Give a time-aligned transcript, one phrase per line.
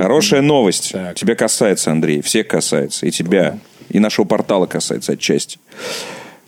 [0.00, 0.92] Хорошая новость.
[0.92, 1.16] Так.
[1.16, 2.22] Тебя касается, Андрей.
[2.22, 3.06] Всех касается.
[3.06, 3.58] И тебя,
[3.88, 5.58] и нашего портала касается отчасти.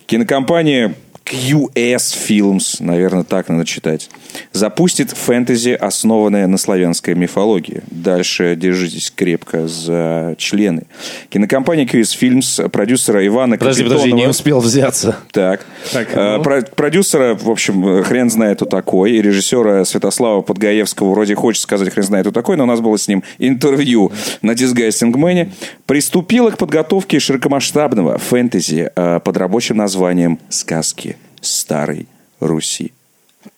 [0.05, 4.09] Кинокомпания QS Films, наверное, так надо читать,
[4.51, 7.81] запустит фэнтези, основанное на славянской мифологии.
[7.91, 10.83] Дальше держитесь крепко за члены.
[11.29, 15.17] Кинокомпания QS Films, продюсера Ивана Подожди, подожди, не Капитонова- успел взяться.
[15.31, 15.65] так.
[15.91, 16.43] Так, Э, ну.
[16.43, 19.11] про- продюсера, в общем, хрен знает, кто такой.
[19.13, 22.97] И режиссера Святослава Подгаевского вроде хочет сказать хрен знает, кто такой, но у нас было
[22.97, 25.51] с ним интервью на Дисгайстингмене.
[25.85, 32.07] Приступила к подготовке широкомасштабного фэнтези э, под рабочим названием «Сказки старой
[32.39, 32.91] Руси».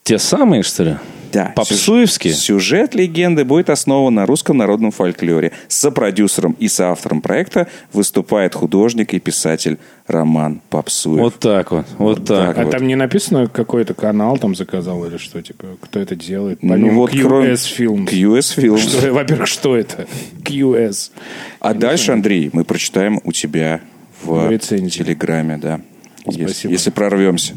[0.02, 0.96] Те самые, что ли?
[1.32, 1.52] Да.
[1.54, 2.32] Попсуевские?
[2.32, 5.52] Сюж- Сюжет легенды будет основан на русском народном фольклоре.
[5.68, 11.20] Сопродюсером и соавтором проекта выступает художник и писатель Роман Попсуев.
[11.20, 11.86] Вот так вот.
[11.98, 12.72] Вот так А вот.
[12.72, 16.64] там не написано, какой это канал там заказал или что, типа, кто это делает?
[16.64, 18.08] Ну Помимо вот QS кроме- Films.
[18.08, 18.78] QS Films.
[18.78, 20.08] Что- Во-первых, что это?
[20.42, 21.12] QS.
[21.60, 23.80] А дальше, Андрей, мы прочитаем у тебя
[24.24, 24.98] в В рецензии.
[25.04, 25.80] Телеграме, да.
[26.26, 26.72] Если, Спасибо.
[26.72, 27.54] если прорвемся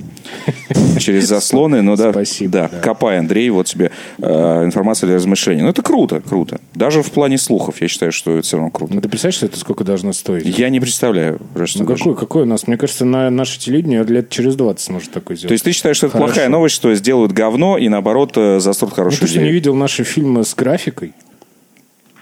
[0.99, 2.79] через заслоны, ну да, Спасибо, да, да.
[2.79, 5.61] копай, Андрей, вот тебе э, информация для размышлений.
[5.61, 6.59] Ну это круто, круто.
[6.73, 8.93] Даже в плане слухов я считаю, что это все равно круто.
[8.93, 10.57] Ну, ты представляешь, что это сколько должно стоить?
[10.57, 12.67] Я не представляю, просто Ну, какой, какой у нас?
[12.67, 15.49] Мне кажется, на наше телевидение лет через 20 сможет такой сделать.
[15.49, 16.33] То есть ты считаешь, что это Хорошо.
[16.33, 19.75] плохая новость, что сделают говно и наоборот э, засрут Ну, хорошую ты что, не видел
[19.75, 21.13] наши фильмы с графикой?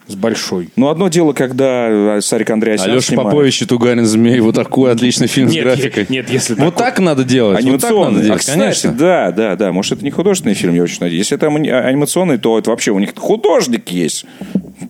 [0.08, 0.70] С большой.
[0.76, 3.30] Ну, одно дело, когда э, Сарик Андреасян Алеша снимает.
[3.30, 4.40] Попович и Тугарин Змей.
[4.42, 6.06] Вот такой отличный фильм с графикой.
[6.10, 7.64] нет, если Вот так надо делать.
[7.64, 8.22] Вот так надо Анимационный.
[8.22, 8.92] А, делать, кстати, конечно.
[8.92, 9.72] да, да, да.
[9.72, 11.20] Может, это не художественный фильм, я очень надеюсь.
[11.22, 14.26] Если это ани- анимационный, то это вообще у них художник есть,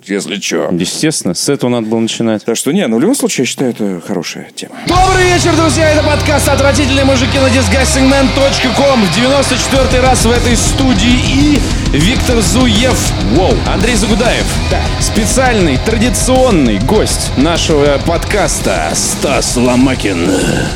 [0.08, 0.70] если что.
[0.72, 2.44] Естественно, с этого надо было начинать.
[2.46, 4.73] Так что, не, ну, в любом случае, я считаю, это хорошая тема.
[4.88, 5.92] Добрый вечер, друзья!
[5.92, 9.02] Это подкаст «Отвратительные мужики» на disgustingman.com.
[9.02, 11.20] В 94-й раз в этой студии
[11.56, 11.59] и
[11.94, 13.12] Виктор Зуев.
[13.36, 13.53] Воу.
[13.72, 14.46] Андрей Загудаев.
[15.14, 20.31] Специальный, традиционный гость нашего подкаста Стас Ломакин.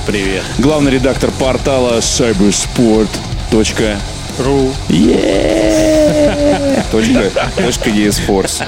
[0.05, 0.43] Привет.
[0.57, 3.97] Главный редактор портала cybersport.ru
[4.37, 4.73] Ру.
[6.91, 8.63] Точка, точка eSports.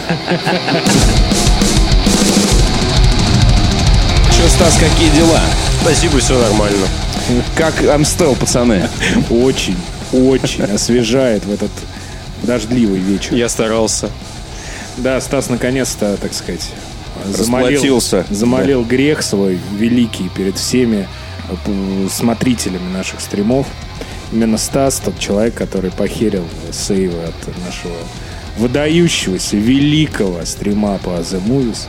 [4.31, 5.41] Че, Стас, какие дела?
[5.81, 6.87] Спасибо, все нормально.
[7.57, 8.87] Как Амстел, пацаны?
[9.29, 9.75] Очень,
[10.13, 11.71] очень освежает в этот
[12.43, 13.33] дождливый вечер.
[13.33, 14.09] Я старался.
[14.97, 16.71] Да, Стас наконец-то, так сказать,
[17.25, 21.07] замолил, замолил грех свой великий перед всеми
[21.49, 23.67] э, смотрителями наших стримов.
[24.31, 27.95] Именно Стас, тот человек, который похерил сейвы от нашего
[28.57, 31.87] выдающегося, великого стрима по The Movies.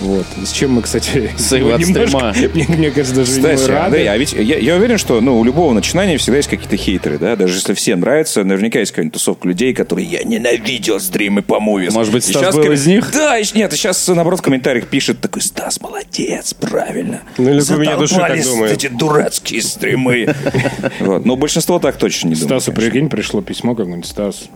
[0.00, 0.26] Вот.
[0.42, 2.52] С чем мы, кстати, Сейвы от немножко- стрима.
[2.54, 3.84] Мне, мне кажется, даже Кстати, рады.
[3.84, 7.18] Андрей, а ведь я, я уверен, что ну, у любого начинания всегда есть какие-то хейтеры,
[7.18, 7.36] да?
[7.36, 11.92] Даже если всем нравится, наверняка есть какая-нибудь тусовка людей, которые я ненавидел стримы по мувис.
[11.92, 13.10] Может быть, Стас щас был из них?
[13.12, 17.20] Да, и нет, сейчас наоборот в комментариях пишет такой, Стас, молодец, правильно.
[17.36, 18.72] Ну, или глубине души так думает.
[18.72, 20.34] эти дурацкие стримы.
[21.00, 21.24] Вот.
[21.24, 22.62] Но большинство так точно не думает.
[22.62, 24.48] Стасу, прикинь, пришло письмо какое-нибудь, Стас.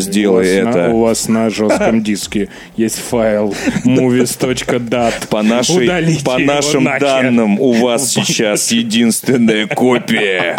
[0.00, 0.90] Сделай у вас на- это.
[0.92, 5.28] у вас на жестком диске есть файл movies.dat.
[5.28, 7.00] По, нашей, Удалите по нашим нахер.
[7.00, 10.56] данным, у вас сейчас единственная копия.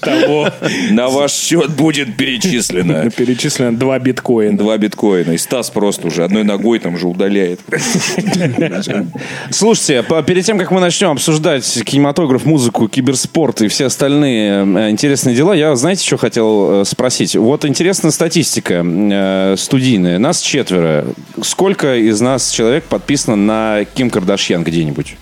[0.00, 0.48] Того
[0.90, 3.10] На ваш счет будет перечислено.
[3.16, 4.56] перечислено 2 биткоина.
[4.58, 5.32] Два биткоина.
[5.32, 7.60] И Стас просто уже одной ногой там же удаляет.
[9.50, 15.34] Слушайте, перед тем, как мы начнем обсуждать кинематограф, музыку, киберспорт и все остальные э, интересные
[15.34, 17.36] дела, я, знаете, что хотел э, спросить?
[17.36, 20.18] Вот интересная статистика э, студийная.
[20.18, 21.06] Нас четверо.
[21.42, 25.16] Сколько из нас человек подписано на Ким Кардашьян где-нибудь?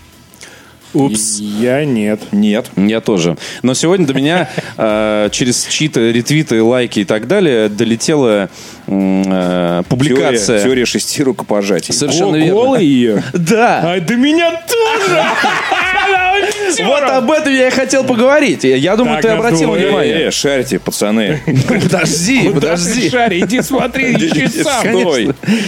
[0.95, 1.39] Упс.
[1.39, 2.21] Я нет.
[2.33, 2.71] Нет.
[2.77, 3.37] Я тоже.
[3.63, 4.49] Но сегодня до меня
[4.79, 8.49] э, через чьи-то ретвиты, лайки и так далее долетела
[8.87, 10.59] публикация.
[10.59, 11.95] Теория, теория шести рукопожатий.
[11.95, 12.53] Совершенно О, верно.
[12.53, 13.23] голый ее.
[13.33, 13.95] Да.
[13.95, 15.23] А до меня тоже.
[16.83, 18.65] Вот об этом я и хотел поговорить.
[18.65, 20.27] Я думаю, ты обратил внимание.
[20.27, 21.41] Э, шарите, пацаны.
[21.69, 23.11] Подожди, подожди.
[23.11, 24.83] Шари, иди смотри, ищи сам.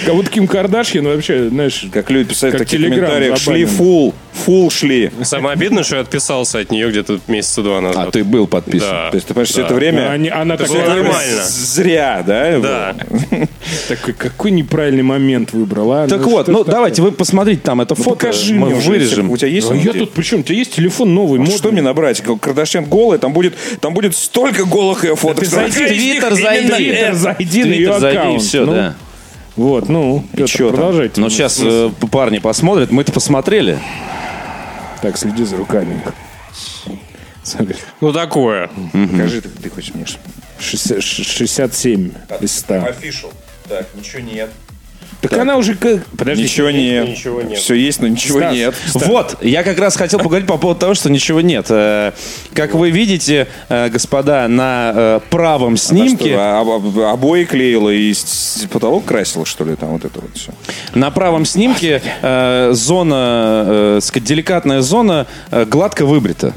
[0.05, 3.39] Как будто Ким Кардашьян вообще, знаешь, Как люди писали в таких комментариях.
[3.39, 4.15] Шли фул.
[4.45, 5.11] Фул шли.
[5.23, 8.09] Самое обидное, что я отписался от нее где-то месяца два назад.
[8.09, 9.11] А ты был подписан.
[9.11, 10.13] То есть, ты понимаешь, все это время...
[10.35, 11.13] она такая...
[11.47, 12.59] Зря, да?
[12.59, 12.97] Да.
[13.89, 16.05] Такой, какой неправильный момент выбрала.
[16.05, 16.09] а?
[16.09, 18.11] Так Ну, вот, что ну давайте вы посмотрите там это фото.
[18.11, 19.31] Покажи мы мне уже, вырежем.
[19.31, 19.71] У тебя есть?
[19.71, 21.45] А я тут, причем, у тебя есть телефон новый.
[21.47, 22.21] Что мне набрать?
[22.21, 26.35] Кардашьян голый, там будет, там будет столько голых ее зайди Сколько в из них Твиттер
[26.35, 27.13] зайди.
[27.15, 28.43] зайди на ее зайди, аккаунт.
[28.43, 28.95] все, Ну, да.
[29.57, 30.69] Вот, ну, Петр, там?
[30.71, 31.21] продолжайте.
[31.21, 32.91] Ну, сейчас э, парни посмотрят.
[32.91, 33.79] Мы-то посмотрели.
[35.01, 36.03] Так, следи за руками.
[37.43, 38.69] Смотри, Ну, такое.
[38.93, 40.19] Покажи, ты, ты хочешь что?
[40.61, 42.11] 60 67
[42.41, 42.75] из 100.
[42.75, 43.33] Official.
[43.69, 44.51] Так, ничего нет.
[45.23, 46.05] Так она уже как...
[46.17, 46.43] Подожди.
[46.45, 47.09] Ничего нет.
[47.09, 47.59] ничего нет.
[47.59, 48.75] Все есть, но ничего Стас, нет.
[48.95, 51.67] Вот, я как раз хотел поговорить по поводу того, что ничего нет.
[51.71, 52.13] Э,
[52.53, 56.33] Как вы видите, э, господа, на э, правом Она снимке...
[56.33, 58.15] что, а- об- обои клеила и
[58.71, 60.53] потолок красила, что ли, там вот это вот все.
[60.95, 62.03] На правом снимке
[62.73, 66.53] зона, так сказать, деликатная зона гладко выбрита.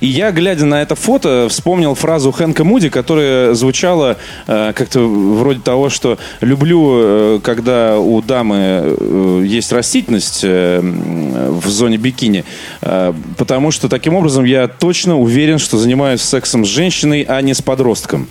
[0.00, 4.16] И я, глядя на это фото, вспомнил фразу Хэнка Муди, которая звучала
[4.46, 11.68] э, как-то вроде того, что люблю, э, когда у дамы э, есть растительность э, в
[11.68, 12.44] зоне бикини,
[12.80, 17.54] э, потому что таким образом я точно уверен, что занимаюсь сексом с женщиной, а не
[17.54, 18.28] с подростком.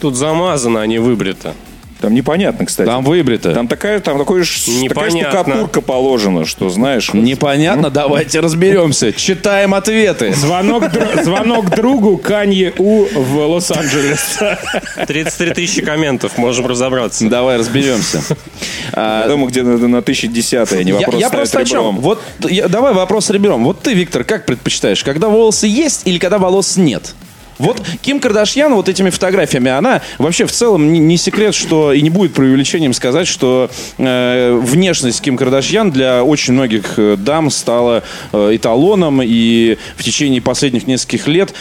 [0.00, 1.54] Тут замазано, а не выбрито.
[2.00, 2.86] Там непонятно, кстати.
[2.86, 3.52] Там выбрито.
[3.52, 7.10] Там такая, там такой, ж- такая штукатурка положена, что знаешь.
[7.12, 7.20] вот.
[7.22, 9.12] Непонятно, давайте разберемся.
[9.12, 10.32] Читаем ответы.
[10.32, 10.84] Звонок,
[11.24, 14.38] звонок другу Канье У в Лос-Анджелес.
[15.08, 17.28] 33 тысячи комментов, можем разобраться.
[17.28, 18.22] Давай разберемся.
[18.92, 21.78] А, Я думаю, где на, на 1010 а не Я, вопрос я просто о чем?
[21.78, 21.98] ребром.
[22.00, 23.64] Вот я- давай вопрос ребром.
[23.64, 27.14] Вот ты, Виктор, как предпочитаешь, когда волосы есть или когда волос нет?
[27.58, 32.00] Вот Ким Кардашьян вот этими фотографиями, она вообще в целом не, не секрет, что и
[32.02, 38.02] не будет преувеличением сказать, что э, внешность Ким Кардашьян для очень многих э, дам стала
[38.32, 41.54] э, эталоном, и в течение последних нескольких лет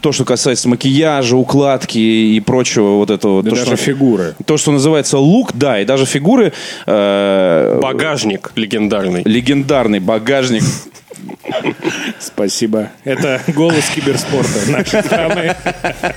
[0.00, 4.34] то, что касается макияжа, укладки и прочего вот этого, Да то, даже что, фигуры.
[4.44, 6.52] то, что называется лук, да, и даже фигуры
[6.86, 9.22] э, Багажник легендарный.
[9.24, 10.62] легендарный багажник.
[12.18, 12.90] Спасибо.
[13.04, 15.56] Это голос киберспорта нашей страны.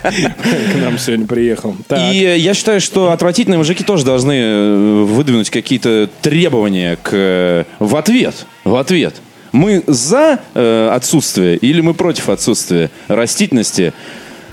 [0.04, 1.76] К нам сегодня приехал.
[1.88, 2.14] Так.
[2.14, 7.96] И я считаю, что отвратительные мужики тоже должны э, выдвинуть какие-то требования к, э, в
[7.96, 8.46] ответ.
[8.64, 9.16] В ответ.
[9.52, 13.94] Мы за э, отсутствие или мы против отсутствия растительности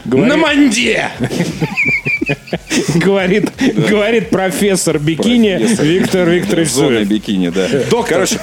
[0.04, 1.10] на манде?
[2.94, 3.50] Говорит,
[3.88, 5.58] говорит профессор бикини.
[5.82, 7.66] Виктор Викторович Зона бикини, да.
[8.08, 8.38] Короче,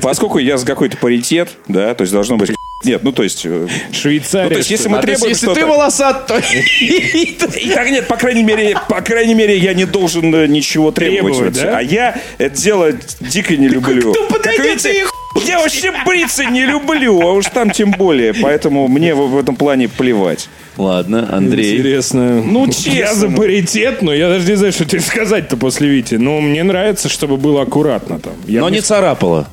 [0.00, 2.52] поскольку, я за какой-то паритет, да, то есть должно быть...
[2.84, 3.44] Нет, ну то есть...
[3.44, 4.44] э, Швейцария.
[4.44, 6.38] Ну, то есть, если мы А, то есть, требуем если ты волосат, то...
[6.80, 11.58] И так нет, по крайней мере, по крайней мере, я не должен э, ничего требовать.
[11.58, 14.14] А я это дело дико не люблю.
[14.42, 15.04] Как видите,
[15.36, 18.34] я вообще бриться не люблю, а уж там тем более.
[18.34, 20.48] Поэтому мне в, этом плане плевать.
[20.76, 21.78] Ладно, Андрей.
[21.78, 22.42] Интересно.
[22.42, 23.36] Ну, Я честно, за ну.
[23.36, 26.14] паритет, но я даже не знаю, что тебе сказать-то после Вити.
[26.14, 28.32] Но мне нравится, чтобы было аккуратно там.
[28.46, 29.48] Я Но бы- не царапало.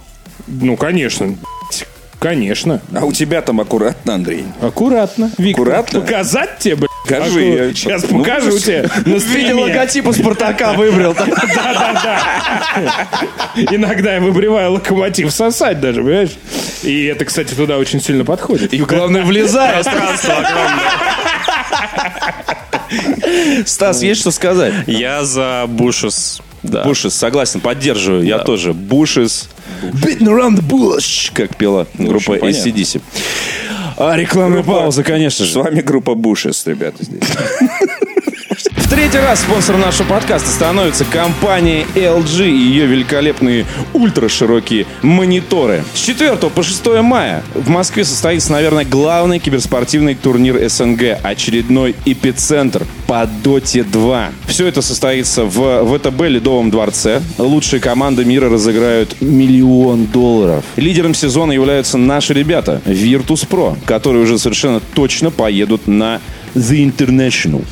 [0.47, 1.35] Ну, конечно.
[2.19, 2.81] Конечно.
[2.95, 4.45] А у тебя там аккуратно, Андрей.
[4.61, 5.31] Аккуратно.
[5.37, 6.01] Виктор, Аккуратно?
[6.01, 6.89] Показать тебе, блядь?
[7.03, 8.65] Покажи, я- Сейчас Ну, покажу пусть.
[8.65, 8.89] тебе.
[9.05, 9.53] На стриме.
[9.53, 11.13] логотипа Спартака выбрал.
[13.55, 16.31] Иногда я выбриваю локомотив сосать даже, понимаешь?
[16.83, 18.73] И это, кстати, туда очень сильно подходит.
[18.73, 19.87] И главное, влезает.
[23.65, 24.73] Стас, есть что сказать?
[24.87, 26.41] Я за Бушес.
[26.63, 26.83] Да.
[26.83, 28.23] Бушес, согласен, поддерживаю.
[28.25, 28.73] Я тоже.
[28.73, 29.49] Бушес.
[29.83, 33.01] Beating around the bush, как пела группа общем, понятно.
[33.97, 35.59] А, рекламная пауза, конечно С же.
[35.59, 37.23] вами группа Бушес, ребята, здесь.
[38.97, 45.83] Третий раз спонсором нашего подкаста становится компания LG и ее великолепные ультраширокие мониторы.
[45.93, 51.19] С 4 по 6 мая в Москве состоится, наверное, главный киберспортивный турнир СНГ.
[51.21, 54.31] Очередной эпицентр по Доте 2.
[54.47, 57.21] Все это состоится в ВТБ Ледовом дворце.
[57.37, 60.65] Лучшие команды мира разыграют миллион долларов.
[60.75, 66.19] Лидером сезона являются наши ребята Virtus.pro, которые уже совершенно точно поедут на
[66.55, 67.63] The International.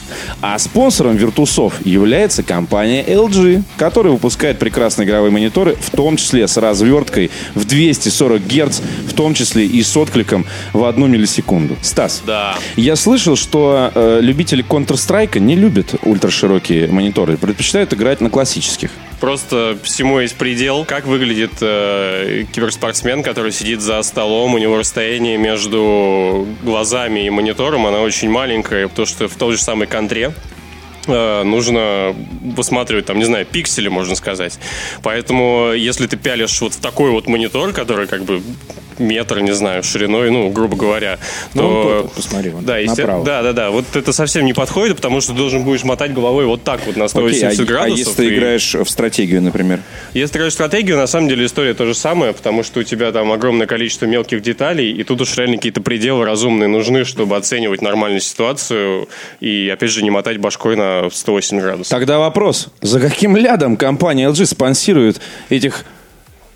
[0.41, 6.57] А спонсором Виртусов является компания LG, которая выпускает прекрасные игровые мониторы, в том числе с
[6.57, 11.75] разверткой в 240 Гц, в том числе и с откликом в одну миллисекунду.
[11.81, 12.55] Стас, Да.
[12.75, 18.91] я слышал, что э, любители Counter-Strike не любят ультраширокие мониторы, предпочитают играть на классических.
[19.25, 20.85] Просто всему есть предел.
[20.85, 27.87] Как выглядит э, киберспортсмен, который сидит за столом, у него расстояние между глазами и монитором,
[27.87, 30.31] она очень маленькая, потому что в той же самой контре
[31.07, 34.57] нужно высматривать, там, не знаю, пиксели, можно сказать.
[35.03, 38.41] Поэтому, если ты пялишь вот в такой вот монитор, который как бы
[38.97, 41.19] метр, не знаю, шириной, ну, грубо говоря,
[41.53, 41.99] Ну, то...
[42.03, 43.25] вот посмотри, вон, да, направо.
[43.25, 43.69] да, да, да.
[43.69, 46.95] Вот это совсем не подходит, потому что ты должен будешь мотать головой вот так вот
[46.95, 47.97] на Окей, 180 а, а градусов.
[47.99, 49.81] если ты и- играешь в стратегию, например?
[50.13, 52.83] если ты играешь в стратегию, на самом деле история то же самое, потому что у
[52.83, 57.35] тебя там огромное количество мелких деталей, и тут уж реально какие-то пределы разумные нужны, чтобы
[57.35, 59.09] оценивать нормальную ситуацию
[59.41, 61.89] и, опять же, не мотать башкой на 180 градусов.
[61.89, 62.69] Тогда вопрос.
[62.81, 65.85] За каким лядом компания LG спонсирует этих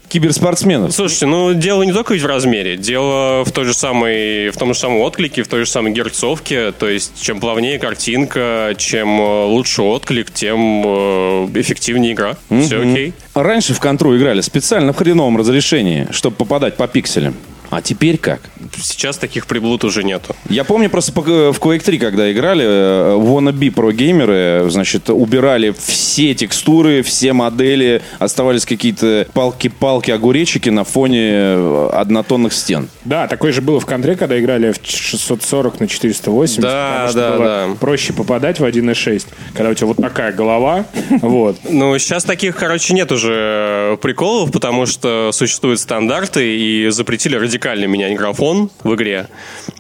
[0.10, 0.92] киберспортсменов.
[0.92, 4.74] Слушайте, ну дело не только ведь в размере, дело в той же самой, в том
[4.74, 6.72] же самом отклике, в той же самой герцовке.
[6.72, 12.36] То есть, чем плавнее картинка, чем э, лучше отклик, тем э, эффективнее игра.
[12.50, 13.14] Все окей.
[13.34, 17.36] Раньше в контру играли специально в хреновом разрешении, чтобы попадать по пикселям.
[17.70, 18.42] А теперь как?
[18.82, 20.36] Сейчас таких приблуд уже нету.
[20.50, 25.74] Я помню просто по- в Quake 3, когда играли, э, wannabe про геймеры, значит, убирали
[25.78, 32.90] все текстуры, все модели, оставались какие-то палки-палки, огуречики на фоне э, однотонных стен.
[33.06, 36.62] Да, такое же было в контре, когда играли в 640 на 480.
[36.62, 37.68] Да, да, было да.
[37.80, 40.86] Проще попадать в 1.6, когда у тебя вот такая голова.
[41.22, 41.58] Вот.
[41.70, 47.59] Ну, сейчас таких, короче, нет уже э, приколов, потому что существуют стандарты и запретили радикально
[47.88, 49.28] менять графон в игре.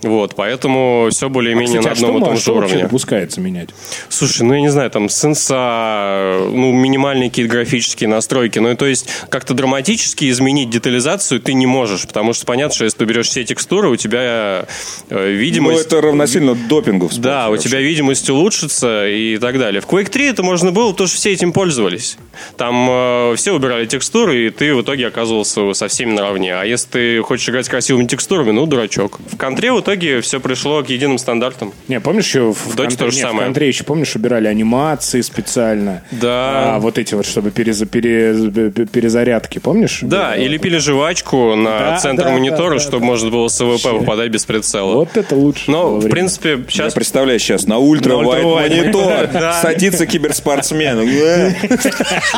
[0.03, 2.83] Вот, поэтому все более-менее Кстати, на а что, одном и том а же уровне.
[2.83, 3.69] допускается менять?
[4.09, 8.59] Слушай, ну я не знаю, там сенса, ну минимальные какие-то графические настройки.
[8.59, 12.99] Ну то есть как-то драматически изменить детализацию ты не можешь, потому что понятно, что если
[12.99, 14.65] ты берешь все текстуры, у тебя э,
[15.09, 15.87] Ну, видимость...
[15.87, 17.69] это равносильно допингу в спорте Да, у вообще.
[17.69, 19.81] тебя видимость улучшится и так далее.
[19.81, 22.17] В Quake 3 это можно было, потому что все этим пользовались.
[22.57, 26.55] Там э, все убирали текстуры, и ты в итоге оказывался со всеми наравне.
[26.55, 29.19] А если ты хочешь играть с красивыми текстурами, ну, дурачок.
[29.31, 31.71] В контре в итоге все пришло к единым стандартам.
[31.87, 33.45] Не, помнишь еще в, Доте контре, то же не, в самое.
[33.45, 36.01] контре еще, помнишь, убирали анимации специально?
[36.09, 36.75] Да.
[36.75, 39.99] А, вот эти вот, чтобы перез- перез- перезарядки, помнишь?
[40.01, 43.61] Да, и лепили жвачку на Да, центр да, монитора, да, да, чтобы можно было с
[43.61, 44.95] AWP попадать без прицела.
[44.95, 45.69] Вот это лучше.
[45.69, 46.11] Но, в время.
[46.11, 46.93] принципе, Я сейчас...
[46.95, 49.61] представляю сейчас на ultra-wide монитор Да.
[49.61, 50.99] садится киберспортсмен.
[51.01, 51.53] э,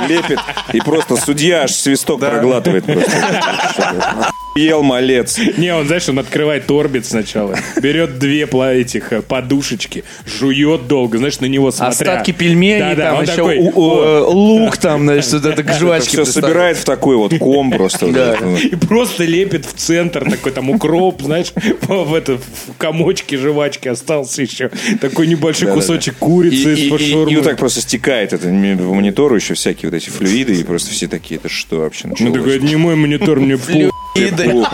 [0.09, 0.39] Лепит.
[0.73, 2.83] И просто судья аж свисток проглатывает.
[2.85, 3.11] просто.
[4.55, 5.39] Ел малец.
[5.57, 11.39] Не, он, знаешь, он открывает орбит сначала, берет две этих э, подушечки, жует долго, знаешь,
[11.39, 11.91] на него смотря.
[11.91, 15.73] Остатки пельменей, Да-да, там еще такой, у- у- э, лук, там, значит, вот это к
[15.73, 16.09] жвачке.
[16.09, 18.07] Все собирает в такой вот ком просто.
[18.07, 18.59] вот.
[18.59, 24.41] И просто лепит в центр такой там укроп, знаешь, в, это, в комочке жвачки остался
[24.41, 29.35] еще такой небольшой кусочек курицы и- из-под и- вот так просто стекает это по монитору
[29.35, 32.33] еще всякие вот эти флюиды, и просто все такие, это что вообще Ну, началось?
[32.33, 33.57] такой, это не мой монитор, мне
[34.45, 34.65] пу-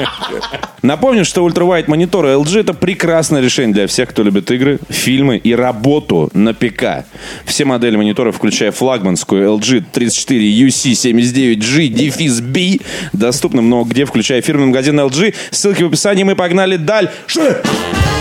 [0.81, 5.53] Напомню, что ультравайт мониторы LG это прекрасное решение для всех, кто любит игры, фильмы и
[5.55, 7.05] работу на ПК.
[7.45, 12.77] Все модели мониторов, включая флагманскую LG 34 UC79G дефис B,
[13.13, 15.33] доступны много где, включая фирменный магазин LG.
[15.51, 16.23] Ссылки в описании.
[16.23, 17.11] Мы погнали дальше.
[17.35, 18.16] Стас,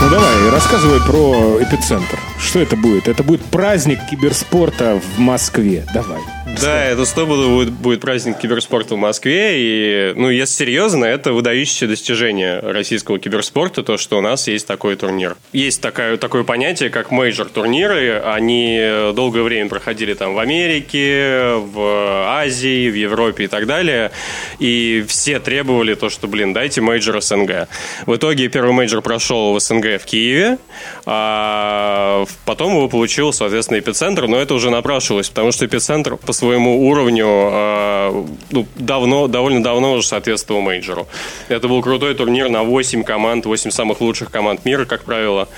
[0.00, 2.18] ну давай, рассказывай про эпицентр.
[2.38, 3.08] Что это будет?
[3.08, 5.86] Это будет праздник киберспорта в Москве.
[5.92, 6.20] Давай.
[6.60, 9.52] Да, это сто будет, будет праздник киберспорта в Москве.
[9.54, 14.96] И, ну, если серьезно, это выдающееся достижение российского киберспорта, то, что у нас есть такой
[14.96, 15.36] турнир.
[15.54, 18.20] Есть такое, такое понятие, как мейджор-турниры.
[18.20, 18.78] Они
[19.14, 24.10] долгое время проходили там в Америке, в Азии, в Европе и так далее.
[24.58, 27.68] И все требовали то, что, блин, дайте мейджор СНГ.
[28.04, 30.58] В итоге первый мейджор прошел в СНГ в Киеве,
[31.06, 36.49] а потом его получил, соответственно, эпицентр, но это уже напрашивалось, потому что эпицентр по своему
[36.56, 41.06] уровню а, ну, давно, довольно давно уже соответствовал мейджору.
[41.48, 45.48] Это был крутой турнир на 8 команд, 8 самых лучших команд мира, как правило,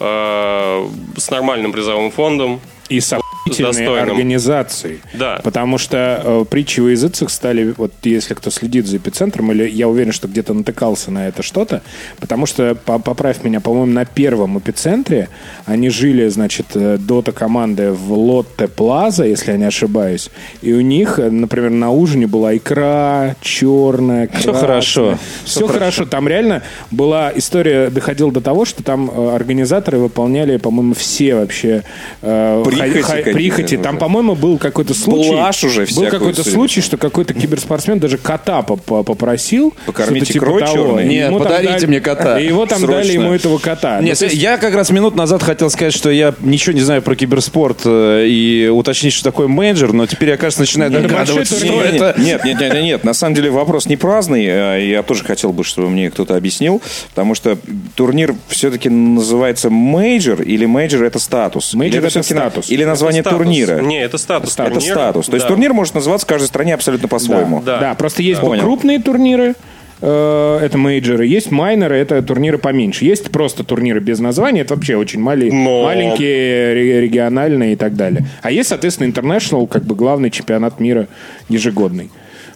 [0.00, 2.60] а, с нормальным призовым фондом.
[2.88, 3.12] И с
[3.56, 4.10] достойным.
[4.10, 5.00] организацией.
[5.14, 5.40] Да.
[5.42, 9.88] Потому что э, притчи во языцах стали, вот если кто следит за эпицентром, или я
[9.88, 11.82] уверен, что где-то натыкался на это что-то,
[12.20, 15.28] потому что, по- поправь меня, по-моему, на первом эпицентре
[15.66, 20.30] они жили, значит, э, дота команды в Лотте Плаза, если я не ошибаюсь,
[20.62, 25.18] и у них, э, например, на ужине была икра черная, Всё хорошо.
[25.44, 26.04] Все хорошо.
[26.04, 31.82] Там реально была история, доходила до того, что там э, организаторы выполняли, по-моему, все вообще
[32.22, 33.76] э, Прихоти какие-то прихоти.
[33.76, 34.00] Там, уже.
[34.00, 35.34] по-моему, был какой-то случай.
[35.66, 39.74] Уже Был какой-то случай, что какой-то киберспортсмен даже кота поп- попросил.
[39.86, 41.04] Покормить что-то типа черной?
[41.04, 42.40] И Нет, ему там подарите дали- мне кота.
[42.40, 42.96] И его там Срочно.
[43.02, 44.00] дали ему этого кота.
[44.00, 47.02] Нет, Ну, есть- я как раз минут назад хотел сказать, что я ничего не знаю
[47.02, 51.56] про киберспорт э, и уточнить, что такое мейджор, но теперь я, кажется, начинаю Это догадываться,
[51.58, 52.14] что это...
[52.18, 53.04] Нет, нет, нет, нет, нет.
[53.04, 54.44] На самом деле вопрос не праздный.
[54.46, 56.80] э, Я тоже хотел бы, чтобы мне кто-то объяснил,
[57.10, 57.58] потому что
[57.94, 61.74] турнир все-таки называется мейджор или мейджор это статус?
[61.74, 62.70] Мейджор Или это статус.
[62.70, 63.38] Или название Статус.
[63.38, 63.80] турнира?
[63.80, 64.94] Не, это статус Это турнира.
[64.94, 65.26] статус.
[65.26, 65.48] То есть Да.
[65.48, 67.62] турнир может называться в каждой стране абсолютно по-своему.
[67.64, 67.78] Да.
[67.78, 68.62] Да, просто есть Понял.
[68.62, 69.54] крупные турниры,
[70.00, 73.04] э, это мейджоры, есть майнеры, это турниры поменьше.
[73.04, 77.94] Есть просто турниры без названия, это вообще очень мали- Но- маленькие, ре- региональные и так
[77.96, 78.26] далее.
[78.42, 81.08] А есть, соответственно, international, как бы главный чемпионат мира
[81.48, 82.10] ежегодный.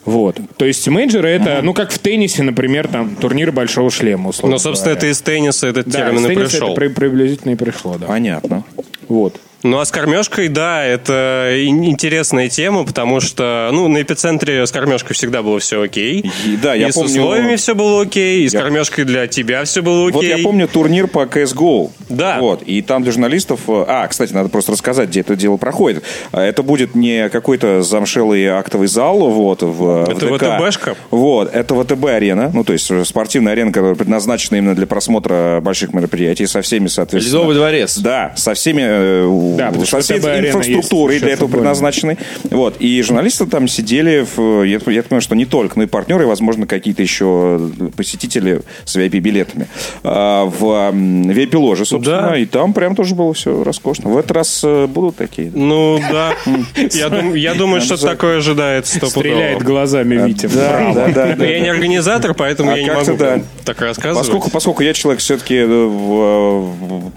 [0.05, 0.41] Вот.
[0.57, 4.59] То есть мейджоры это, ну, как в теннисе, например, там, турнир большого шлема, условно Ну,
[4.59, 5.13] собственно, это говоря.
[5.13, 6.67] из тенниса этот Да, термин из и пришел.
[6.69, 8.07] это при- приблизительно и пришло, да.
[8.07, 8.65] Понятно.
[9.09, 9.37] Вот.
[9.63, 14.73] Ну, а с кормежкой, да, это ин- интересная тема, потому что, ну, на эпицентре с
[14.73, 16.31] кормежкой всегда было все окей.
[16.47, 19.27] И- да, я и с помню- условиями все было окей, и с Я- кормежкой для
[19.29, 20.13] тебя все было окей.
[20.15, 21.91] Вот я помню турнир по CSGO.
[22.09, 22.39] Да.
[22.41, 22.63] Вот.
[22.63, 23.61] И там для журналистов...
[23.69, 26.03] э, А, кстати, надо просто рассказать, где это дело проходит.
[26.33, 30.45] А Это будет не какой-то замшелый актовый зал вот, в, Это в ДК.
[30.59, 30.97] ВТБшка?
[31.11, 31.55] Вот.
[31.55, 32.51] Это ВТБ-арена.
[32.53, 36.89] Ну, то есть э, спортивная арена, которая предназначена именно для просмотра больших мероприятий со всеми,
[36.89, 37.37] соответственно...
[37.39, 37.99] Ледовый дворец.
[37.99, 41.73] Да, со всеми, э, Да, потому со что всей ВТБ-арена инфраструктурой есть для этого футбольная.
[41.75, 42.19] предназначены.
[42.51, 42.77] Вот.
[42.81, 46.27] И журналисты там сидели, в, я, я понимаю, что не только, но и партнеры, и,
[46.27, 49.67] возможно, какие-то еще посетители с VIP-билетами.
[50.03, 52.37] А, в VIP-ложе, собственно, Да.
[52.37, 54.11] и там прям тоже было все роскошно.
[54.11, 55.51] В этот раз э, будут такие.
[55.55, 56.35] Ну, да.
[56.93, 58.87] Я, дум- я думаю, что такое ожидает.
[58.87, 60.47] Стреляет глазами Витя.
[60.47, 61.35] Да, да, да.
[61.37, 63.17] Но я не организатор, поэтому А я не могу
[63.65, 64.19] так рассказывать.
[64.27, 65.63] Поскольку, поскольку я человек все-таки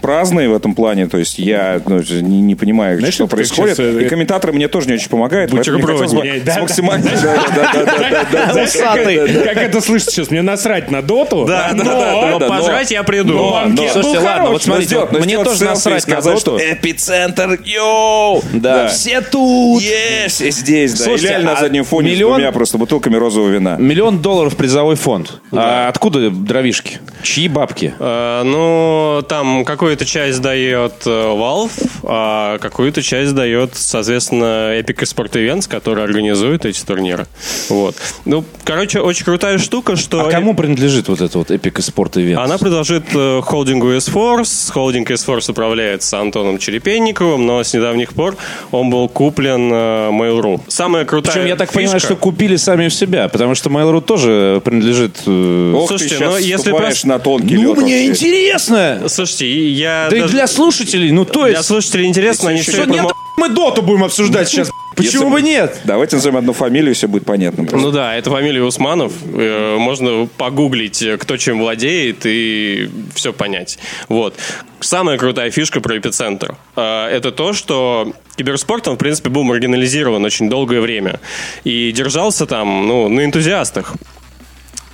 [0.00, 3.76] праздный в этом плане, то есть я ну, не, не понимаю, Знаешь, что происходит.
[3.76, 5.50] сейчас, э, И комментаторы мне тоже не очень помогают.
[5.50, 6.52] поэтому мне хотелось бы Бутербродник.
[6.52, 7.10] с максимально...
[7.10, 7.94] Да, да, да,
[8.32, 9.44] да, да, да.
[9.44, 10.30] Как, это слышится сейчас?
[10.30, 13.54] Мне насрать на доту, Да, но, да, да, да, да, пожрать я приду.
[13.92, 16.58] Слушайте, ладно, вот смотрите, сделать- вот мне тоже насрать на сказать, доту.
[16.58, 18.42] что эпицентр, йоу!
[18.52, 19.82] Да, все тут.
[19.82, 21.16] Есть, и здесь, да.
[21.16, 23.76] Реально на а заднем фоне миллион- с двумя просто бутылками розового вина.
[23.76, 25.40] Миллион долларов призовой фонд.
[25.52, 26.98] А откуда дровишки?
[27.22, 27.94] Чьи бабки?
[27.98, 31.70] Э, Ну, там какую-то часть дает э, Valve,
[32.18, 37.26] а какую-то часть дает, соответственно, Epic Sport Events, который организует эти турниры.
[37.68, 37.94] Вот.
[38.24, 40.20] Ну, короче, очень крутая штука, что...
[40.26, 42.36] А кому принадлежит вот это вот Epic Sport Event?
[42.36, 44.72] Она принадлежит э, холдингу S-Force.
[44.72, 48.36] Холдинг S-Force управляется Антоном Черепенниковым, но с недавних пор
[48.70, 50.60] он был куплен э, Mail.ru.
[50.68, 54.00] Самая крутая Причем я так фишка- понимаю, что купили сами в себя, потому что Mail.ru
[54.00, 55.18] тоже принадлежит...
[55.26, 58.06] э, Ох, Слушайте, ты ну, сейчас если просто- на тонкий Ну, лед мне вообще.
[58.06, 59.02] интересно!
[59.08, 60.06] Слушайте, я...
[60.10, 61.64] Да и даже- для слушателей, ну то Для есть...
[61.96, 64.70] слушателей интересно, они все Нет, мы доту будем обсуждать сейчас.
[64.94, 65.80] Почему Если- бы нет?
[65.84, 67.64] Давайте назовем одну фамилию, все будет понятно.
[67.64, 67.86] просто.
[67.86, 69.12] Ну да, это фамилия Усманов.
[69.34, 73.78] Э, Можно погуглить, э, кто чем владеет, и все понять.
[74.08, 74.34] Вот.
[74.80, 80.24] Самая крутая фишка про эпицентр э, это то, что киберспорт, он, в принципе, был маргинализирован
[80.24, 81.20] очень долгое время.
[81.64, 83.92] И держался там, ну, на энтузиастах.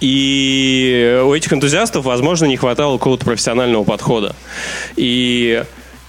[0.00, 4.34] И у этих энтузиастов, возможно, не хватало какого-то профессионального подхода.
[4.96, 5.62] И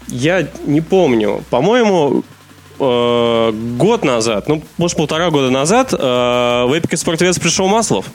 [0.08, 2.24] я не помню, по-моему,
[2.80, 8.06] э, год назад, ну, может, полтора года назад, э, в Sport Events пришел Маслов,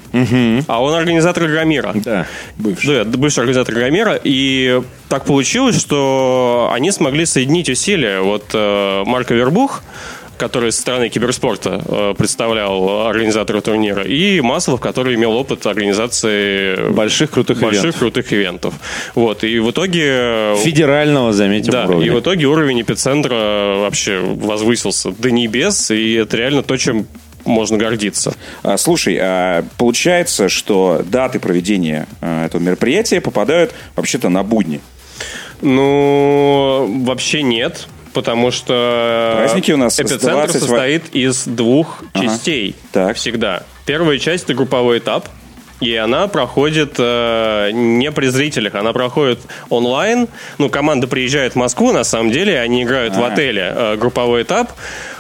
[0.67, 1.93] а он организатор Громира.
[1.95, 2.27] Да.
[2.57, 3.05] Бывший.
[3.05, 4.19] Да, бывший организатор Громира.
[4.23, 8.21] И так получилось, что они смогли соединить усилия.
[8.21, 9.83] Вот э, Марко Вербух,
[10.39, 17.31] который со стороны киберспорта э, представлял организатора турнира, и Маслов, который имел опыт организации Больших
[17.31, 17.99] крутых больших ивентов.
[18.01, 18.75] крутых ивентов.
[19.15, 19.45] Вот.
[19.45, 20.05] И в итоге...
[20.07, 22.07] э, Федерального, заметим, Да, уровня.
[22.07, 27.07] и в итоге уровень эпицентра вообще возвысился до небес, и это реально то, чем
[27.45, 28.35] можно гордиться.
[28.63, 34.81] А, слушай, а, получается, что даты проведения а, этого мероприятия попадают вообще-то на будни.
[35.61, 37.89] Ну, вообще нет.
[38.19, 42.75] Потому что Праздники у нас эпицентр 20 состоит из двух частей.
[42.91, 43.17] Так.
[43.17, 43.63] Всегда.
[43.87, 45.29] Первая часть это групповой этап.
[45.81, 50.27] И она проходит э, не при зрителях, она проходит онлайн.
[50.59, 54.73] Ну, команда приезжает в Москву, на самом деле, они играют в отеле э, групповой этап.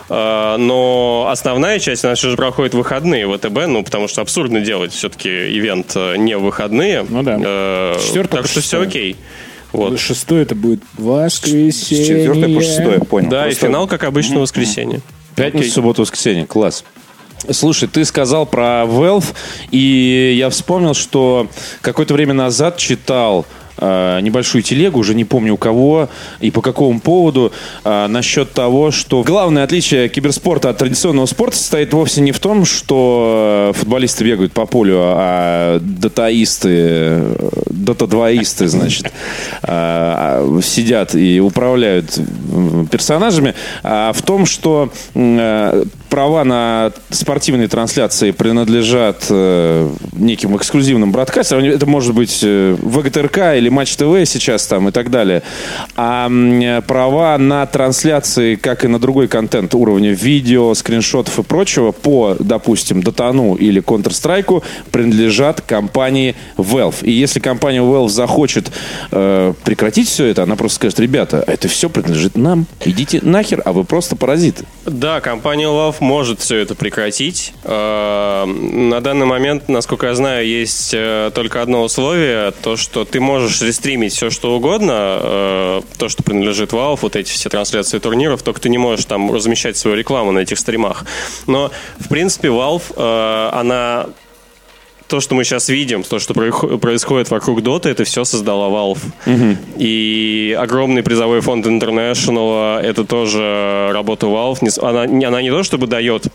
[0.08, 4.20] Э, но основная часть, она все же проходит в выходные в ВТБ, ну, потому что
[4.20, 7.06] абсурдно делать все-таки ивент э, не в выходные.
[7.08, 7.38] Ну да.
[7.40, 9.16] Э, так что все окей.
[9.72, 9.98] Вот.
[9.98, 11.72] Шестое это будет воскресенье.
[11.72, 13.30] С 4 по 6, понял.
[13.30, 15.00] Да, Просто- и финал, как обычно, в воскресенье.
[15.34, 15.70] Пятница, Окей.
[15.72, 16.46] суббота, воскресенье.
[16.46, 16.84] Класс.
[17.50, 19.26] Слушай, ты сказал про Valve,
[19.70, 21.46] и я вспомнил, что
[21.82, 23.46] какое-то время назад читал
[23.78, 26.08] э, небольшую телегу, уже не помню у кого
[26.40, 27.52] и по какому поводу,
[27.84, 32.64] э, насчет того, что главное отличие киберспорта от традиционного спорта состоит вовсе не в том,
[32.64, 39.12] что э, футболисты бегают по полю, а датаисты, э, дата-двоисты, значит,
[39.62, 42.18] э, сидят и управляют
[42.90, 51.64] персонажами, а в том, что э, права на спортивные трансляции принадлежат э, неким эксклюзивным бродкастерам.
[51.64, 55.42] Это может быть э, ВГТРК или или Матч ТВ сейчас там и так далее.
[55.96, 56.28] А
[56.86, 63.02] права на трансляции, как и на другой контент уровня видео, скриншотов и прочего по, допустим,
[63.02, 67.04] Дотану или Counter-Strike принадлежат компании Valve.
[67.04, 68.72] И если компания Valve захочет
[69.10, 73.72] э, прекратить все это, она просто скажет, ребята, это все принадлежит нам, идите нахер, а
[73.72, 74.64] вы просто паразиты.
[74.86, 77.52] Да, компания Valve может все это прекратить.
[77.64, 83.20] Э, На данный момент, насколько я знаю, есть э, только одно условие, то, что ты
[83.20, 88.42] можешь рестримить все, что угодно, э, то, что принадлежит Valve, вот эти все трансляции турниров,
[88.42, 91.04] только ты не можешь там размещать свою рекламу на этих стримах.
[91.46, 94.06] Но, в принципе, Valve, э, она
[95.08, 99.00] то, что мы сейчас видим, то, что происходит вокруг Доты, это все создала Valve.
[99.78, 104.78] И огромный призовой фонд International это тоже работа Valve.
[104.80, 106.26] Она, она не то чтобы дает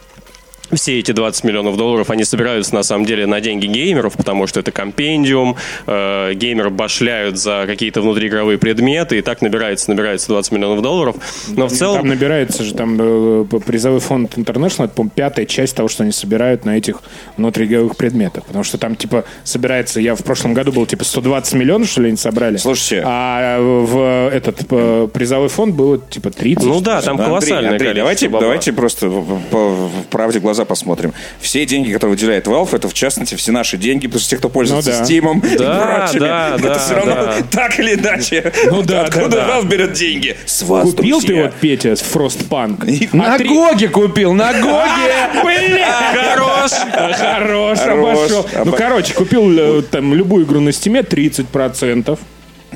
[0.75, 4.59] все эти 20 миллионов долларов, они собираются на самом деле на деньги геймеров, потому что
[4.59, 5.55] это компендиум,
[5.87, 11.15] э, геймеры башляют за какие-то внутриигровые предметы, и так набирается, набирается 20 миллионов долларов.
[11.49, 11.97] Но в целом...
[11.99, 16.11] Там набирается же там э, призовой фонд International, это, по-моему, пятая часть того, что они
[16.11, 17.01] собирают на этих
[17.37, 18.45] внутриигровых предметах.
[18.45, 22.09] Потому что там, типа, собирается, я в прошлом году был, типа, 120 миллионов, что ли,
[22.09, 22.57] они собрали.
[22.57, 23.03] Слушайте.
[23.05, 26.63] А в этот э, призовой фонд было, типа, 30.
[26.65, 28.41] Ну да, там колоссальное Андрей, Андрей, давайте, количество бабла.
[28.41, 29.09] давайте просто
[29.51, 31.13] по- в правде глаза посмотрим.
[31.41, 34.49] Все деньги, которые выделяет Valve, это в частности все наши деньги, потому что те, кто
[34.49, 35.03] пользуется Ну да.
[35.03, 37.33] Steam и Да, прочими, да, это да, все равно да.
[37.51, 38.53] так или иначе.
[38.65, 39.59] Ну да, Откуда да, да.
[39.59, 40.35] Valve берет деньги?
[40.45, 41.43] С вас, Купил ты друзья.
[41.45, 42.85] вот, Петя, Frostpunk?
[42.89, 45.83] И- На GOG е купил, на GOG е!
[46.13, 46.71] Хорош!
[46.71, 48.45] Хорош, Хорош, обошел.
[48.65, 52.17] Ну, короче, купил э, там любую игру на стиме 30%.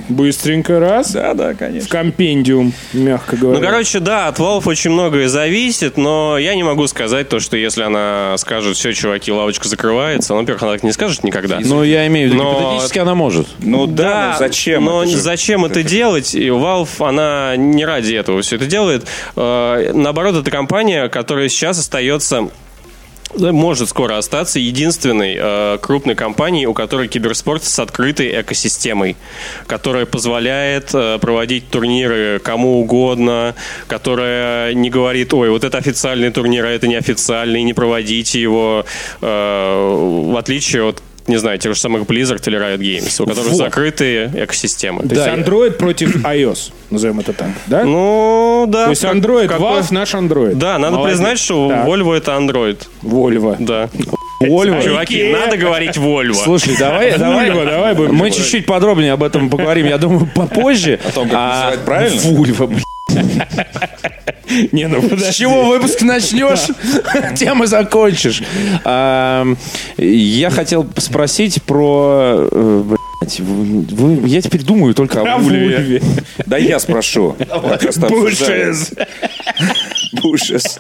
[0.10, 1.12] Быстренько раз.
[1.12, 1.90] Да, да, В конечно.
[1.90, 3.60] компендиум, мягко говоря.
[3.60, 7.58] Ну, короче, да, от Valve очень многое зависит, но я не могу сказать то, что
[7.58, 11.60] если она скажет, все, чуваки, лавочка закрывается, ну, во-первых, она так не скажет никогда.
[11.62, 13.48] Ну, я имею в виду, Но- гипотетически она может.
[13.60, 14.86] Ну да, ну зачем?
[14.86, 16.34] Но Это же- зачем это делать?
[16.36, 19.06] И Valve, она не ради этого все это делает.
[19.36, 22.50] Э, Наоборот, это компания, которая сейчас остается
[23.36, 29.18] может скоро остаться единственной э, крупной компанией, у которой киберспорт с открытой экосистемой,
[29.68, 33.56] которая позволяет э, проводить турниры кому угодно,
[33.88, 38.86] которая не говорит, ой, вот это официальный турнир, а это неофициальный, не проводите его,
[39.22, 43.50] э, в отличие от не знаю, тех же самых Blizzard или Riot Games, у которых
[43.52, 43.58] Вот.
[43.58, 45.08] закрытые экосистемы.
[45.08, 47.84] То есть Android против iOS, назовем это так, да?
[47.84, 48.86] Ну, да.
[48.86, 50.56] То есть как- Android, в какой- Valve наш Android.
[50.56, 51.18] Да, надо Молодец.
[51.18, 51.88] признать, что Так.
[51.88, 52.78] Volvo это Android.
[53.04, 53.56] Volvo.
[53.60, 53.90] Да.
[54.42, 54.84] Volvo.
[54.84, 56.34] Чуваки, надо говорить Volvo.
[56.36, 61.00] Слушай, давай, давай, давай мы чуть-чуть подробнее об этом поговорим, я думаю, попозже.
[61.08, 62.22] О том, как называть правильно?
[62.22, 62.84] Вульва, блин.
[64.72, 65.34] Не, ну С подожди.
[65.34, 66.68] чего выпуск начнешь,
[67.38, 68.42] тем и закончишь.
[68.86, 72.48] Я хотел спросить про...
[72.52, 72.84] э,
[74.26, 75.78] Я теперь думаю только Про о Вульве.
[75.78, 76.02] Вульве.
[76.46, 77.36] Да я спрошу.
[77.50, 78.00] Подкаст
[80.14, 80.80] Bushes.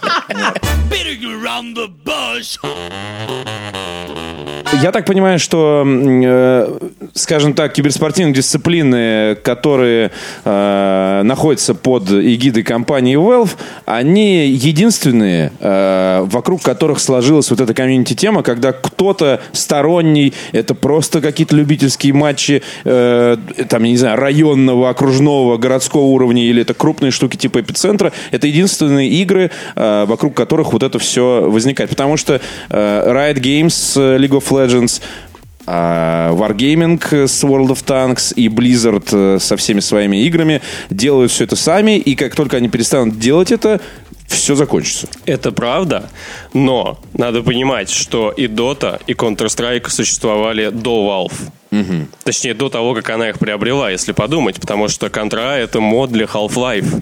[4.82, 6.78] Я так понимаю, что, э,
[7.14, 10.12] скажем так, киберспортивные дисциплины, которые
[10.44, 13.52] э, находятся под эгидой компании Valve,
[13.86, 21.56] они единственные, э, вокруг которых сложилась вот эта комьюнити-тема, когда кто-то сторонний, это просто какие-то
[21.56, 23.38] любительские матчи, э,
[23.70, 28.48] там, я не знаю, районного, окружного, городского уровня, или это крупные штуки типа эпицентра, это
[28.48, 31.90] единственные игры, э, вокруг которых вот это все возникает.
[31.90, 35.02] Потому что э, Riot Games, э, League of Legends,
[35.66, 41.98] Wargaming с World of Tanks и Blizzard со всеми своими играми делают все это сами,
[41.98, 43.82] и как только они перестанут делать это,
[44.28, 45.08] все закончится.
[45.26, 46.10] Это правда,
[46.54, 51.52] но надо понимать, что и Dota, и Counter-Strike существовали до Valve.
[52.24, 56.26] Точнее, до того, как она их приобрела, если подумать, потому что Contra— это мод для
[56.26, 57.02] Half-Life.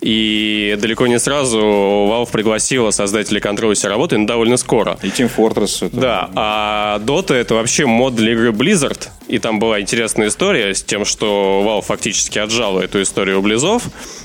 [0.00, 4.98] И далеко не сразу Valve пригласила создателей Contra у себя работать, но довольно скоро.
[5.02, 5.86] И Team Fortress.
[5.86, 9.08] это- Да, а Dota это вообще мод для игры Blizzard.
[9.28, 13.84] И там была интересная история с тем, что Valve фактически отжала эту историю у Близов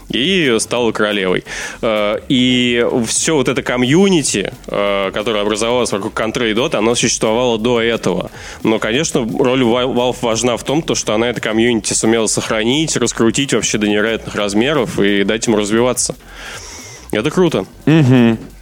[0.10, 1.44] и стала королевой.
[1.82, 7.58] Э, И все вот это комьюнити, э, которое образовалось вокруг Contra и Dota, оно существовало
[7.58, 8.32] до этого.
[8.64, 12.96] Но, конечно, роль Val- Valve важна в том, то, что она это комьюнити сумела сохранить,
[12.98, 16.15] раскрутить вообще до невероятных размеров и дать ему развиваться.
[17.12, 17.65] Это круто.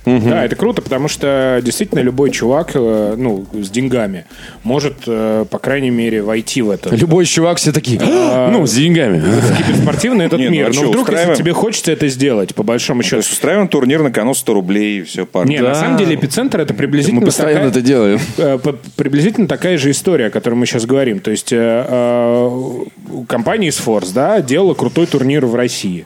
[0.06, 4.26] Да, это круто, потому что действительно любой чувак, э, ну, с деньгами,
[4.64, 6.96] может, э, по крайней мере, войти в это.
[6.96, 9.22] Любой чувак все такие, «А, ну, с деньгами.
[9.58, 10.66] киберспортивный этот ну мир.
[10.66, 13.18] а Но чё, вдруг, если тебе хочется это сделать, по большому То счету.
[13.18, 15.54] есть устраиваем турнир на кону 100 рублей, и все, парни.
[15.54, 18.20] Не, на самом деле эпицентр это приблизительно Мы постоянно такая- это делаем.
[18.38, 18.58] э,
[18.96, 21.20] приблизительно такая же история, о которой мы сейчас говорим.
[21.20, 21.50] То есть
[23.28, 26.06] компания Isforce, да, делала крутой турнир в России.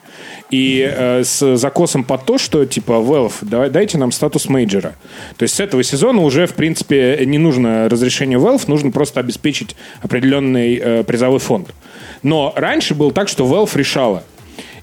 [0.51, 4.95] И э, с закосом под то, что типа Valve, давай, дайте нам статус мейджора.
[5.37, 9.75] То есть с этого сезона уже, в принципе, не нужно разрешение Valve, нужно просто обеспечить
[10.01, 11.69] определенный э, призовой фонд.
[12.23, 14.23] Но раньше было так, что Valve решала.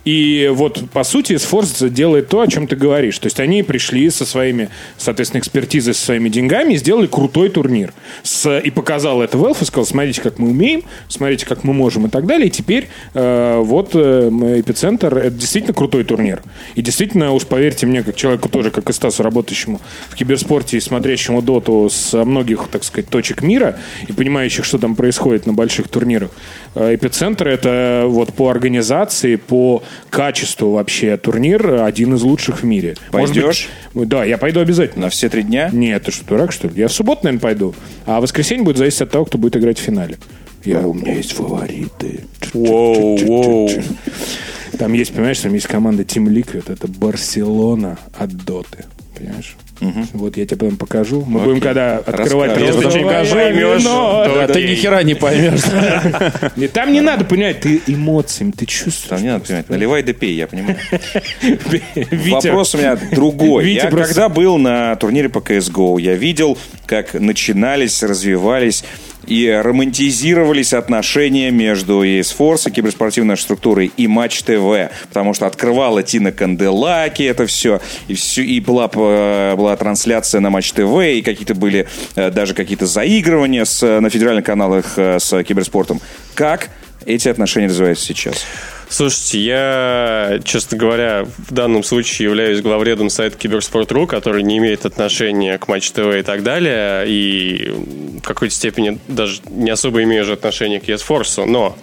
[0.07, 3.19] И вот, по сути, Sforza делает то, о чем ты говоришь.
[3.19, 7.93] То есть они пришли со своими, соответственно, экспертизой, со своими деньгами и сделали крутой турнир.
[8.23, 12.07] С, и показал это Valve и сказал, смотрите, как мы умеем, смотрите, как мы можем
[12.07, 12.47] и так далее.
[12.47, 14.29] И теперь э, вот э,
[14.61, 16.41] Эпицентр, это действительно крутой турнир.
[16.77, 20.81] И действительно, уж поверьте мне, как человеку тоже, как и Стасу, работающему в киберспорте и
[20.81, 25.89] смотрящему доту с многих, так сказать, точек мира и понимающих, что там происходит на больших
[25.89, 26.31] турнирах,
[26.77, 32.97] э, Эпицентр это вот по организации, по качеству вообще турнир один из лучших в мире.
[33.13, 33.69] Может быть, Пойдешь?
[33.95, 35.07] да, я пойду обязательно.
[35.07, 35.71] На все три дня?
[35.73, 36.75] Нет, ты что, дурак, что ли?
[36.81, 37.75] Я в субботу, наверное, пойду.
[38.07, 40.19] А воскресенье будет зависеть от того, кто будет играть в финале.
[40.65, 42.25] Я, у меня есть фавориты.
[42.53, 43.71] Воу, воу.
[44.79, 46.73] Там есть, понимаешь, там есть команда Team Liquid.
[46.73, 48.85] Это Барселона от Доты.
[49.17, 49.57] Понимаешь?
[50.13, 51.25] Вот я тебе потом покажу.
[51.27, 54.25] Мы будем когда открывать розовое что-нибудь поймешь, вино.
[54.25, 54.71] то Да, Ты окей.
[54.71, 56.71] ни хера не поймешь.
[56.73, 59.09] Там не надо понять, ты эмоциями, ты чувствуешь.
[59.09, 60.77] Там не надо понимать, наливай да пей, я понимаю.
[61.43, 63.65] Витя, Вопрос у меня другой.
[63.65, 68.85] Витя я когда был на турнире по CSGO, я видел, как начинались, развивались
[69.27, 76.33] и романтизировались отношения между ESForce и киберспортивной структурой и Матч ТВ, потому что открывала Тина
[76.33, 81.55] Канделаки это все, и, все, и была, э, была трансляция на Матч ТВ, и какие-то
[81.55, 86.01] были э, даже какие-то заигрывания с, на федеральных каналах э, с киберспортом.
[86.35, 86.71] Как
[87.05, 88.45] эти отношения развиваются сейчас?
[88.89, 95.59] Слушайте, я, честно говоря, в данном случае являюсь главредом сайта Киберспорт.ру, который не имеет отношения
[95.59, 97.71] к Матч ТВ и так далее, и
[98.19, 101.77] в какой-то степени даже не особо имею же отношение к eSforce, но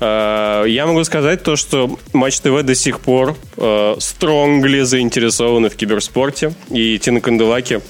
[0.00, 5.76] э, я могу сказать то, что Матч ТВ до сих пор э, стронгли заинтересованы в
[5.76, 7.80] киберспорте, и Тина Канделаки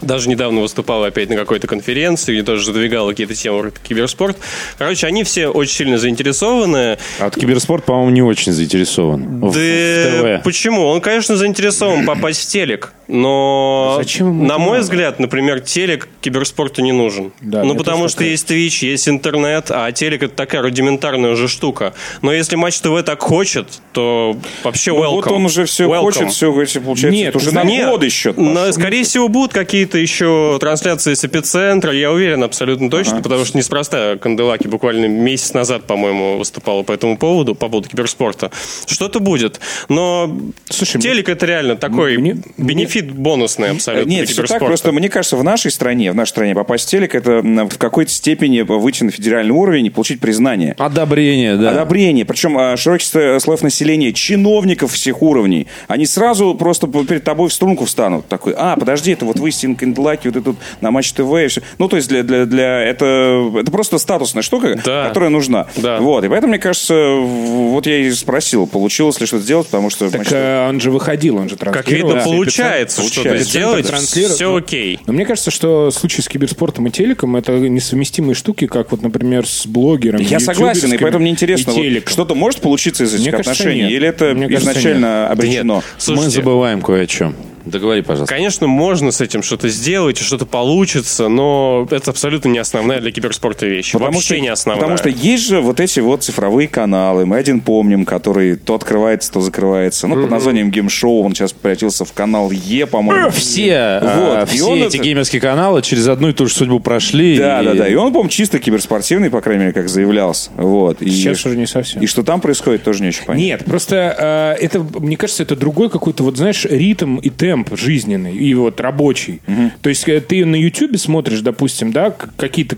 [0.00, 4.36] даже недавно выступала опять на какой-то конференции, где тоже задвигала какие-то темы про киберспорт.
[4.78, 6.98] Короче, они все очень сильно заинтересованы.
[7.18, 9.40] А вот киберспорт, по-моему, не очень заинтересован.
[9.40, 10.86] Да почему?
[10.86, 14.82] Он, конечно, заинтересован попасть в телек, но, Зачем на мой надо?
[14.82, 17.32] взгляд, например, телек киберспорту не нужен.
[17.40, 21.32] Да, ну, мне потому что так есть Twitch, есть интернет, а телек это такая рудиментарная
[21.32, 21.94] уже штука.
[22.22, 25.00] Но если Матч ТВ так хочет, то вообще welcome.
[25.02, 26.00] Ну, вот он уже все Welcome.
[26.00, 28.36] хочет, все, получается, Нет, это уже на Нет, годы счет.
[28.36, 28.72] на- пошел.
[28.72, 31.92] скорее всего, будут какие-то еще трансляции с эпицентра.
[31.92, 37.16] Я уверен абсолютно точно, потому что неспроста Канделаки буквально месяц назад, по-моему, выступала по этому
[37.18, 38.50] поводу, по поводу киберспорта.
[38.86, 39.60] Что-то будет.
[39.88, 40.36] Но
[40.68, 44.58] Слушай, телек это реально такой мне- бенефит бонусный абсолютно Нет, все так.
[44.58, 48.10] Просто мне кажется, в нашей стране, в нашей стране попасть в телек, это в какой-то
[48.10, 50.74] степени выйти на федеральный уровень и получить признание.
[50.78, 51.70] Одобрение, да.
[51.70, 52.24] Одобрение.
[52.24, 55.66] Причем а, широкий слоев населения, чиновников всех уровней.
[55.88, 58.26] Они сразу просто перед тобой в струнку встанут.
[58.28, 61.32] Такой, а, подожди, это вот вы, Стин Канделаки, вот это тут на Матч ТВ.
[61.34, 61.62] И все.
[61.78, 65.08] Ну, то есть для, для, для это, это просто статусная штука, Да.
[65.08, 65.66] которая нужна.
[65.76, 65.98] Да.
[66.00, 66.24] Вот.
[66.24, 70.10] И поэтому, мне кажется, вот я и спросил, получилось ли что-то сделать, потому что...
[70.10, 72.20] Так ТВ э, он же выходил, он же Как видно, Да.
[72.24, 73.44] получается что-то Получается.
[73.50, 74.34] сделать, Транслирует.
[74.36, 74.98] все окей.
[75.06, 79.46] Но мне кажется, что случай с киберспортом и телеком это несовместимые штуки, как вот, например,
[79.46, 80.22] с блогерами.
[80.24, 83.82] Я согласен, и поэтому мне интересно, вот что-то может получиться из этих Мне кажется, отношений,
[83.82, 83.90] нет.
[83.92, 85.74] или это Мне кажется, изначально обречено?
[85.76, 85.84] Нет.
[85.84, 87.34] Мы Слушайте, забываем кое о чем.
[87.64, 88.34] Договори, пожалуйста.
[88.34, 93.10] Конечно, можно с этим что-то сделать, и что-то получится, но это абсолютно не основная для
[93.12, 93.92] киберспорта вещь.
[93.94, 94.80] Вообще что, не основная.
[94.80, 97.26] Потому что есть же вот эти вот цифровые каналы.
[97.26, 100.06] Мы один помним, который то открывается, то закрывается.
[100.08, 101.24] Ну, под названием Game Show.
[101.24, 103.30] Он сейчас превратился в канал Е, по-моему.
[103.30, 107.36] Все, Вот, а, все эти это- геймерские каналы через одну и ту же судьбу прошли.
[107.38, 107.88] Да, и- да, да.
[107.88, 110.50] И он, по-моему, чисто киберспортивный, по крайней мере, как заявлялся.
[110.56, 111.02] Вот.
[111.02, 112.00] И, Сейчас уже не совсем.
[112.00, 113.44] и что там происходит, тоже не очень понятно.
[113.44, 118.36] Нет, просто э, это, мне кажется, это другой какой-то, вот знаешь, ритм и темп жизненный,
[118.36, 119.40] и вот рабочий.
[119.82, 122.76] То есть э, ты на Ютубе смотришь, допустим, да, какие-то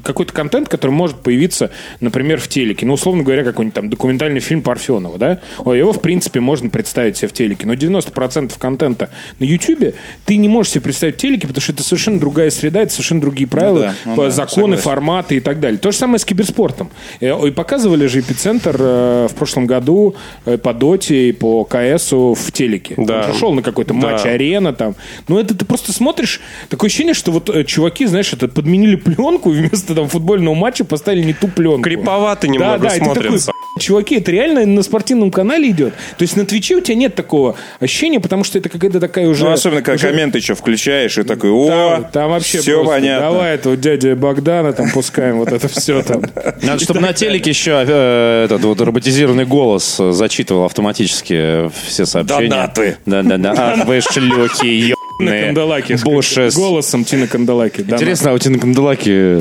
[0.00, 2.86] какой-то контент, который может появиться, например, в телеке.
[2.86, 5.40] Ну, условно говоря, какой-нибудь там документальный фильм Парфенова, да?
[5.64, 7.66] Его, в принципе, можно представить себе в телеке.
[7.66, 11.82] Но 90% контента на YouTube ты не можешь себе представить в телеке, потому что это
[11.82, 14.82] совершенно другая среда, это совершенно другие правила, да, ну да, законы, согласен.
[14.82, 15.78] форматы и так далее.
[15.78, 16.90] То же самое с киберспортом.
[17.20, 22.34] Э, И показывали же эпицентр э, в прошлом году э, по Доте и по КСу
[22.34, 22.94] в телеке.
[22.96, 23.26] Да.
[23.26, 24.00] Он же шел на какой-то Да.
[24.12, 24.94] матч, арена там.
[25.28, 29.60] Ну, это ты просто смотришь, такое ощущение, что вот чуваки, знаешь, это подменили пленку и
[29.82, 31.82] вместо там футбольного матча поставили не ту пленку.
[31.82, 33.52] Криповато Да, немного да, и ты такой, смотрится.
[33.80, 35.94] чуваки, это реально на спортивном канале идет.
[36.16, 39.44] То есть на Твиче у тебя нет такого ощущения, потому что это какая-то такая уже...
[39.44, 42.92] Ну, особенно, когда уже- комменты еще включаешь, и такой, о, Там, там вообще все просто,
[42.94, 43.30] понятно.
[43.30, 46.22] Давай этого дядя Богдана там пускаем, вот это все там.
[46.62, 52.48] Надо, чтобы на телеке еще э, этот вот роботизированный голос зачитывал автоматически все сообщения.
[52.48, 52.96] Донаты.
[53.06, 53.54] Да-да-да.
[53.56, 55.46] Ах вы шлюхи, На ебаные.
[55.46, 55.96] Канделаке.
[56.04, 56.54] Бушес.
[56.54, 57.82] Голосом Тина Канделаки.
[57.82, 59.40] да, Интересно, а у Тины Канделаки...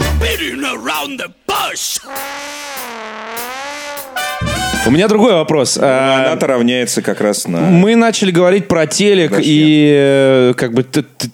[4.83, 5.77] У меня другой вопрос.
[5.79, 7.59] А, Донат равняется как раз на...
[7.59, 10.83] Мы начали говорить про телек и э, как бы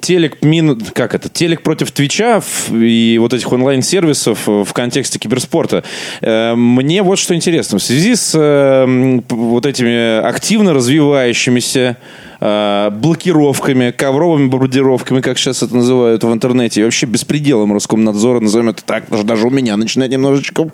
[0.01, 5.85] телек мин, как это телек против Твича и вот этих онлайн-сервисов в контексте киберспорта.
[6.19, 11.95] Э, Мне вот что интересно в связи с э, вот этими активно развивающимися
[12.39, 18.83] блокировками, ковровыми бомбардировками, как сейчас это называют в интернете, и вообще беспределом Роскомнадзора, назовем это
[18.83, 20.69] так, потому что даже у меня начинает немножечко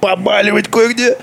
[0.00, 1.16] побаливать кое-где.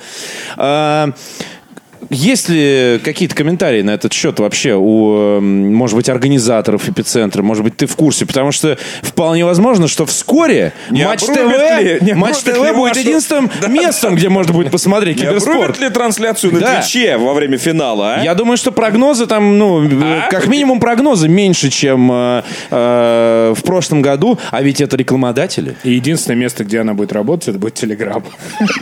[2.09, 7.41] Есть ли какие-то комментарии на этот счет вообще у, может быть, организаторов эпицентра?
[7.43, 8.25] Может быть, ты в курсе?
[8.25, 12.71] Потому что вполне возможно, что вскоре Не Матч обрубят ли- ТВ, не Матч ТВ ли
[12.73, 15.79] будет вашу- единственным местом, где можно будет посмотреть Не киберспорт.
[15.79, 16.81] ли трансляцию на Да.
[16.81, 18.23] Твиче во время финала, а?
[18.23, 20.29] Я думаю, что прогнозы там, ну, э, А?
[20.31, 24.39] как минимум прогнозы меньше, чем э, э, в прошлом году.
[24.51, 25.75] А ведь это рекламодатели.
[25.83, 28.23] И единственное место, где она будет работать, это будет Телеграм.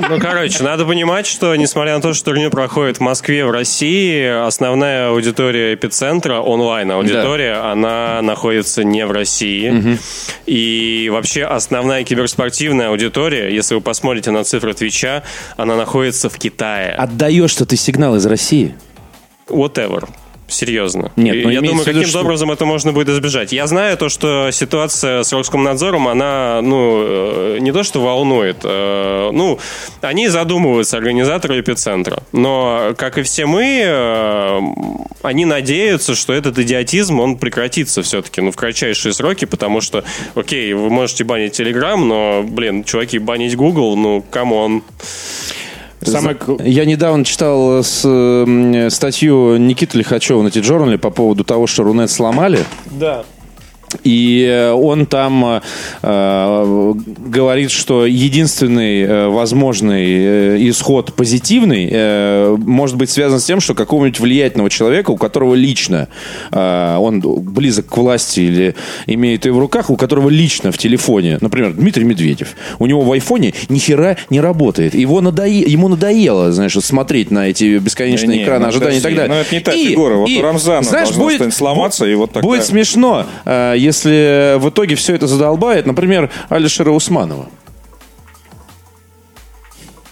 [0.10, 4.46] Ну, короче, надо понимать, что, несмотря на то, что турнир проходит в Москве, в России,
[4.46, 9.98] основная аудитория эпицентра, онлайн-аудитория, она находится не в России.
[10.46, 15.24] И вообще основная киберспортивная аудитория, если вы посмотрите на цифры Твича,
[15.58, 16.94] она находится в Китае.
[16.94, 18.76] Отдаешь-то ты сигнал из России.
[19.48, 20.08] Whatever.
[20.48, 21.12] Серьезно.
[21.16, 23.52] Нет, И ну, я думаю, виду, каким-то что- образом это можно будет избежать.
[23.52, 29.30] Я знаю то, что ситуация с Роскомнадзором, она, ну, э, не то что волнует, э,
[29.34, 29.58] ну,
[30.02, 32.22] они задумываются, организаторы эпицентра.
[32.32, 34.60] Но, как и все мы, э,
[35.24, 40.04] они надеются, что этот идиотизм, он прекратится все-таки, ну, в кратчайшие сроки, потому что,
[40.36, 44.84] окей, вы можете банить Телеграм, но, блин, чуваки, банить Google, ну, come on.
[46.06, 46.38] Самое...
[46.64, 52.10] Я недавно читал с, м, статью Никиты Лихачева на TJournal по поводу того, что Рунет
[52.10, 52.60] сломали.
[52.92, 53.26] Да.
[54.04, 55.62] И э, он там э,
[56.04, 56.94] э,
[57.28, 63.74] говорит, что единственный э, возможный э, исход позитивный э, может быть связан с тем, что
[63.74, 66.08] какого-нибудь влиятельного человека, у которого лично
[66.52, 68.76] э, он близок к власти или
[69.08, 73.12] имеет ее в руках, у которого лично в телефоне, например, Дмитрий Медведев, у него в
[73.12, 74.96] айфоне ни хера не работает.
[74.96, 79.16] Его надоe- ему надоело, знаешь, смотреть на эти бесконечные Не, экраны ну, ожидания и так
[79.16, 79.30] далее.
[79.36, 80.16] ну, это не та И- фигура.
[80.16, 84.70] Вот и, у Рамзана знаешь, будет, сломаться, и вот тогда- будет смешно, э, если в
[84.70, 87.48] итоге все это задолбает, например, Алишера Усманова.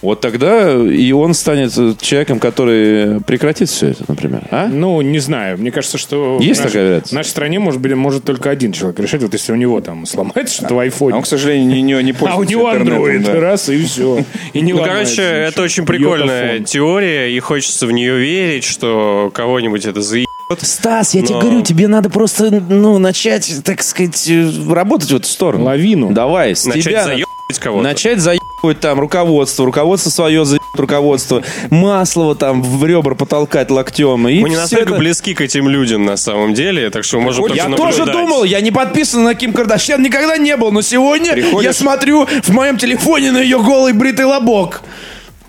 [0.02, 4.42] Вот тогда и он станет человеком, который прекратит все это, например.
[4.50, 4.66] А?
[4.70, 5.56] Ну, не знаю.
[5.56, 6.36] Мне кажется, что...
[6.42, 7.00] Есть в нашей- такая?
[7.00, 9.22] В нашей стране, может быть, может только один человек решать.
[9.22, 11.16] Вот если у него там сломается что-то в А айфоне.
[11.16, 13.40] он, к сожалению, не, не, не А у пользуется него Android, да.
[13.40, 14.22] раз, и все.
[14.52, 16.64] И не Ну, короче, это очень прикольная Йотафон.
[16.66, 20.28] теория, и хочется в нее верить, что кого-нибудь это заебет.
[20.58, 25.16] Стас, я тебе Но- говорю, тебе надо просто ну, начать, так сказать, э, работать в
[25.16, 25.64] эту сторону.
[25.64, 26.12] Лавину.
[26.12, 27.04] Давай, с Начать тебя...
[27.04, 27.82] заебывать кого-то.
[27.82, 34.26] Начать заебывать там руководство, руководство свое заебать руководство, Маслово там в ребра потолкать локтем.
[34.28, 37.24] И Мы не настолько это- близки к этим людям на самом деле, так что мы
[37.24, 37.96] можем Я наблюдать.
[37.96, 41.76] тоже думал, я не подписан на Ким Кардашьян, никогда не был, но сегодня я Приходишь-
[41.76, 44.82] смотрю в моем телефоне на ее голый бритый лобок.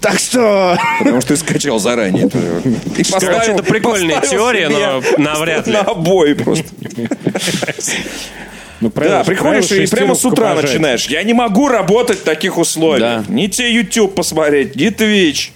[0.06, 0.78] Так что...
[1.00, 2.28] Потому что ты скачал заранее.
[2.28, 5.74] И Короче, это прикольная поставил теория, но навряд ли.
[5.74, 6.66] На обои просто.
[8.82, 10.74] Ну, правило- Да, приходишь правило и прямо с утра обожает.
[10.74, 11.08] начинаешь.
[11.08, 13.26] Я не могу работать в таких условиях.
[13.26, 13.34] Да.
[13.34, 15.50] Ни тебе YouTube посмотреть, ни Twitch.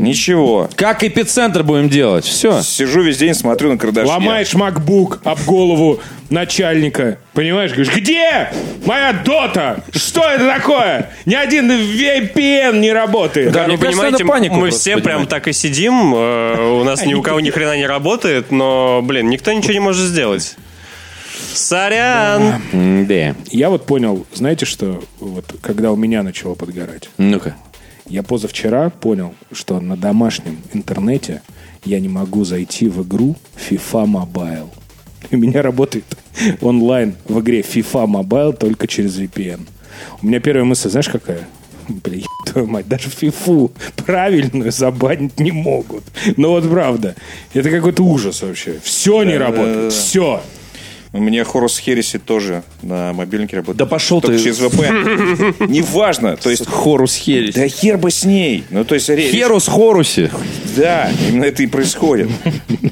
[0.00, 0.68] Ничего.
[0.76, 2.24] Как эпицентр будем делать?
[2.24, 2.62] Все.
[2.62, 4.08] Сижу весь день, смотрю на Кардашьян.
[4.14, 6.00] Ломаешь MacBook об голову
[6.30, 7.18] начальника.
[7.34, 7.72] Понимаешь?
[7.72, 8.50] Говоришь, где
[8.86, 9.84] моя дота?
[9.94, 11.10] Что это такое?
[11.26, 13.52] Ни один VPN не работает.
[13.52, 15.04] Да, Ну, понимаете, панику мы все поднимать.
[15.04, 19.00] прям так и сидим, э, у нас ни у кого ни хрена не работает, но,
[19.02, 20.56] блин, никто ничего не может сделать.
[21.54, 22.62] Сорян!
[23.06, 23.34] Да.
[23.50, 27.08] Я вот понял, знаете что, вот когда у меня начало подгорать.
[27.18, 27.54] Ну-ка.
[28.08, 31.42] Я позавчера понял, что на домашнем интернете
[31.84, 34.68] я не могу зайти в игру FIFA Mobile.
[35.30, 36.04] У меня работает
[36.60, 39.60] онлайн в игре FIFA Mobile только через VPN.
[40.20, 41.46] У меня первая мысль, знаешь, какая?
[41.88, 46.04] Блин, твою мать, даже фифу правильную забанить не могут.
[46.36, 47.16] Ну вот правда.
[47.54, 48.78] Это какой-то ужас вообще.
[48.82, 49.92] Все не работает.
[49.92, 50.42] Все.
[51.14, 53.76] У меня Хорус Хереси тоже на мобильнике работает.
[53.76, 54.44] Да пошел Только ты.
[54.44, 55.66] через VPN.
[55.68, 56.36] Неважно.
[56.38, 57.54] То есть, Хорус Херес.
[57.54, 58.64] да хер бы с ней.
[58.70, 60.30] Ну, то есть, Херус Хоруси.
[60.74, 62.30] Да, именно это и происходит.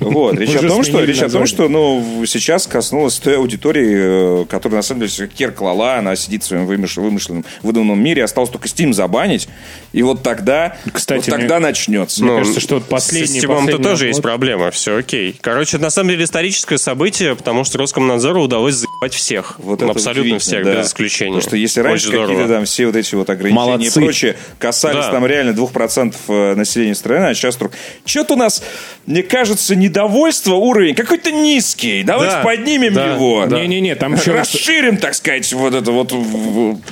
[0.00, 0.38] Вот.
[0.38, 4.76] Речь о том, что, речь о том, что ну, сейчас коснулась той аудитории, э, которая
[4.76, 8.68] на самом деле хер клала, она сидит в своем вымыш- вымышленном, выдуманном мире, осталось только
[8.68, 9.48] Steam забанить,
[9.92, 12.22] и вот тогда, Кстати, вот тогда мне- начнется.
[12.22, 15.36] Мне кажется, что вот последний- С последний тоже есть проблема, все окей.
[15.40, 17.78] Короче, на самом деле историческое событие, потому что
[18.10, 19.54] Роскомнадзору удалось заебать всех.
[19.58, 20.76] Вот это Абсолютно всех, да.
[20.76, 21.30] без исключения.
[21.32, 23.86] Потому что если раньше какие-то там все вот эти вот ограничения Молодцы.
[24.00, 25.12] и прочее касались Да.
[25.12, 27.72] там реально 2% э, населения страны, а сейчас вдруг...
[28.04, 28.62] Что-то у нас,
[29.06, 32.02] мне кажется, недовольство уровень какой-то низкий.
[32.02, 32.42] Давайте Да.
[32.42, 33.14] поднимем Да.
[33.14, 33.46] его.
[33.46, 36.12] Не-не-не, там еще раз- Расширим, так сказать, вот это вот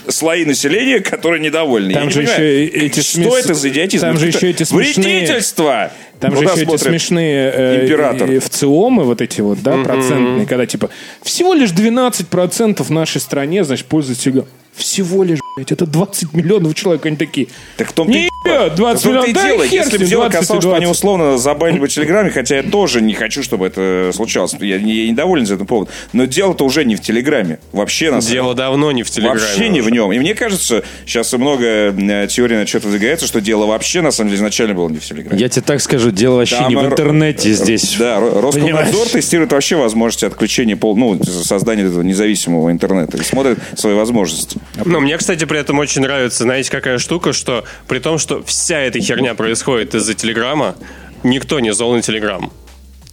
[0.09, 1.93] слои населения, которые недовольны.
[1.93, 4.07] Там Я же еще эти Что смес- это за идиотизм?
[4.07, 5.91] там же Это еще эти смешные- Вредительство!
[6.21, 8.29] Там Куда же еще эти смешные э, император?
[8.29, 10.91] э, ВЦИОМы, вот эти вот, да, процентные, когда типа
[11.23, 11.98] всего лишь 12%
[12.85, 14.45] в нашей стране, значит, пользуются.
[14.79, 17.05] Всего лишь, блядь, это 20 миллионов человек.
[17.07, 18.71] Они такие, Так в том-то и не, дело.
[18.71, 19.63] 20 В том-то и миллионов, да дело.
[19.65, 20.99] Если бы дело 20 и касалось, что они 20.
[20.99, 24.55] условно забанили бы в Телеграме, хотя я тоже не хочу, чтобы это случалось.
[24.61, 25.89] Я, я недоволен за этот повод.
[26.13, 27.59] Но дело-то уже не в Телеграме.
[27.73, 29.41] Вообще, на самом Дело давно не в Телеграме.
[29.41, 30.13] Вообще не в нем.
[30.13, 34.31] И мне кажется, сейчас много э, теорий на что-то выдвигается, что дело вообще, на самом
[34.31, 35.41] деле, изначально было не в Телеграме.
[35.41, 37.97] Я тебе так скажу, дело вообще Там не в р- интернете здесь.
[37.99, 39.11] Да, Ро- Роскомнадзор Понимаешь?
[39.11, 44.59] тестирует вообще возможности отключения, пол, ну, создания этого независимого интернета и смотрит свои возможности.
[44.85, 48.81] Но мне, кстати, при этом очень нравится, знаете, какая штука, что при том, что вся
[48.81, 50.77] эта херня происходит из-за Телеграма,
[51.23, 52.53] никто не зол на Телеграм.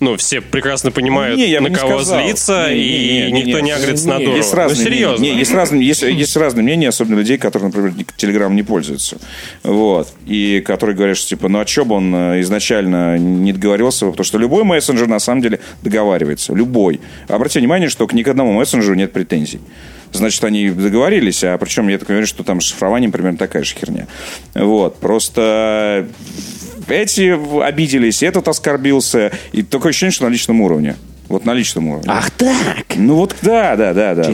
[0.01, 2.21] Ну, все прекрасно понимают, Не, я на не кого сказал.
[2.21, 3.71] злиться, Не, не, и не, не, никто не, не.
[3.71, 4.37] агрится на Не, Дурова.
[4.37, 5.23] Есть ну, разные, серьезно.
[5.23, 9.17] Не, есть, разные, есть, есть разные мнения, особенно людей, которые, например, Телеграм не пользуются.
[9.63, 10.09] Вот.
[10.25, 14.25] И которые говорят, что типа, ну а что бы он э, изначально не договорился, потому
[14.25, 16.53] что любой мессенджер на самом деле договаривается.
[16.53, 16.99] Любой.
[17.29, 19.61] Обратите внимание, что к ни к одному мессенджеру нет претензий.
[20.16, 23.76] Значит, они договорились, а причем я так говорю, что там с шифрованием примерно такая же
[23.76, 24.07] херня.
[24.53, 24.99] Вот.
[24.99, 26.07] Просто
[26.88, 30.95] эти обиделись, этот оскорбился, и такое ощущение, что на личном уровне.
[31.28, 32.05] Вот на личном уровне.
[32.07, 32.86] Ах так!
[32.95, 34.32] Ну вот да, да, да, да.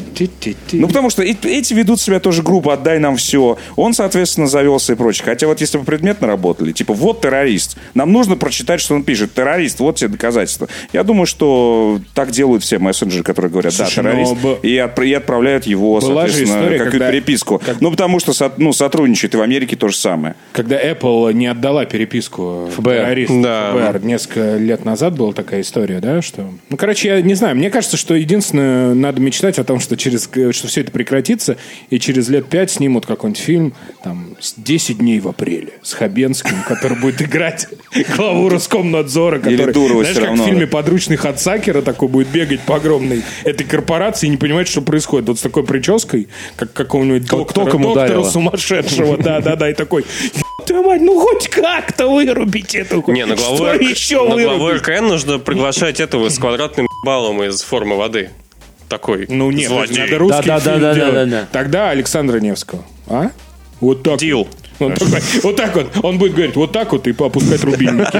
[0.74, 3.58] Ну потому что эти ведут себя тоже грубо, отдай нам все.
[3.76, 5.24] Он, соответственно, завелся и прочее.
[5.26, 9.34] Хотя вот если бы предметно работали, типа вот террорист, нам нужно прочитать, что он пишет.
[9.34, 10.68] Террорист, вот тебе доказательства.
[10.94, 14.76] Я думаю, что так делают все мессенджеры, которые говорят, Слушай, да, террорист, но б- и,
[14.78, 17.62] отпра- и отправляют его, Была соответственно, история, какую-то когда- переписку.
[17.66, 20.36] как- Ну потому что со- ну, сотрудничает, и в Америке то же самое.
[20.52, 22.92] Когда Apple не отдала переписку ФБР.
[23.06, 23.72] террористам Да.
[23.72, 26.50] ФБР, несколько лет назад была такая история, да, что...
[26.70, 30.24] Ну, короче, я не знаю, мне кажется, что единственное, надо мечтать о том, что через
[30.24, 31.58] что все это прекратится,
[31.92, 33.74] и через лет пять снимут какой-нибудь фильм,
[34.04, 37.68] там, с «10 дней в апреле» с Хабенским, который будет играть
[38.18, 40.66] главу Роскомнадзора, который, знаешь, как в фильме.
[40.66, 45.28] «Подручный Хацакера» такой будет бегать по огромной этой корпорации и не понимать, что происходит.
[45.28, 50.04] Вот с такой прической, как какого-нибудь доктора, доктора сумасшедшего, да-да-да, и такой,
[50.34, 54.70] «Ёб твою мать, ну хоть как-то вырубить эту Не, на главу, Что еще на главу?
[54.72, 56.71] РКН нужно приглашать этого с квадратным
[57.04, 58.30] баллом из формы воды.
[58.90, 59.98] Такой Ну нет, злодей.
[60.00, 61.14] надо русский Да, да, фильм да, да, делать.
[61.14, 61.48] да, да.
[61.52, 62.84] Тогда Александра Невского.
[63.08, 63.32] А?
[63.80, 64.20] Вот так.
[64.20, 64.48] Дил.
[64.82, 65.88] Он такой, вот так вот.
[66.04, 68.20] Он будет говорить, вот так вот и опускать рубильники.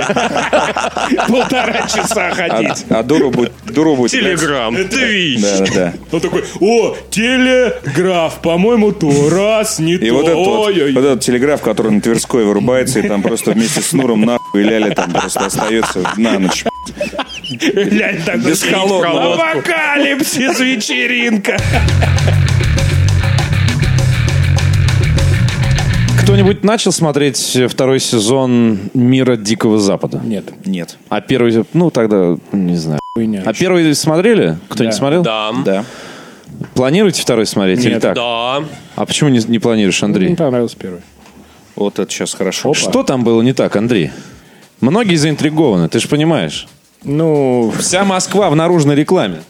[1.28, 2.86] Полтора часа А, ходить.
[2.90, 3.52] а Дуру будет...
[3.66, 5.42] Дуру будет Телеграм, Твич.
[5.42, 5.94] Да, да, да.
[6.12, 10.14] Он такой, о, телеграф, по-моему, то раз, не И то.
[10.16, 10.36] вот этот,
[10.96, 14.64] вот, этот телеграф, который на Тверской вырубается, и там просто вместе с Нуром нахуй и
[14.64, 16.66] Ляля там просто остается на ночь.
[17.50, 19.52] Глянь, такой Без холодного.
[19.52, 21.58] Апокалипсис, вечеринка.
[26.24, 30.22] Кто-нибудь начал смотреть второй сезон «Мира Дикого Запада»?
[30.24, 30.98] Нет, Нет.
[31.10, 33.00] А первый, ну тогда, не знаю.
[33.16, 33.42] хуйня.
[33.46, 34.58] А первый смотрели?
[34.70, 34.98] Кто-нибудь Да.
[35.00, 35.24] смотрел?
[35.24, 35.52] Да.
[35.66, 35.86] Да.
[36.76, 38.02] Планируете второй смотреть или Нет.
[38.02, 38.16] так?
[38.16, 38.64] Да.
[38.96, 40.28] А почему не, не планируешь, Андрей?
[40.28, 41.02] Мне понравился первый.
[41.76, 42.74] Вот это сейчас хорошо.
[42.74, 44.12] Что там было не так, Андрей?
[44.80, 46.68] Многие заинтригованы, ты же понимаешь.
[47.04, 49.42] Ну, Вся Москва в наружной рекламе.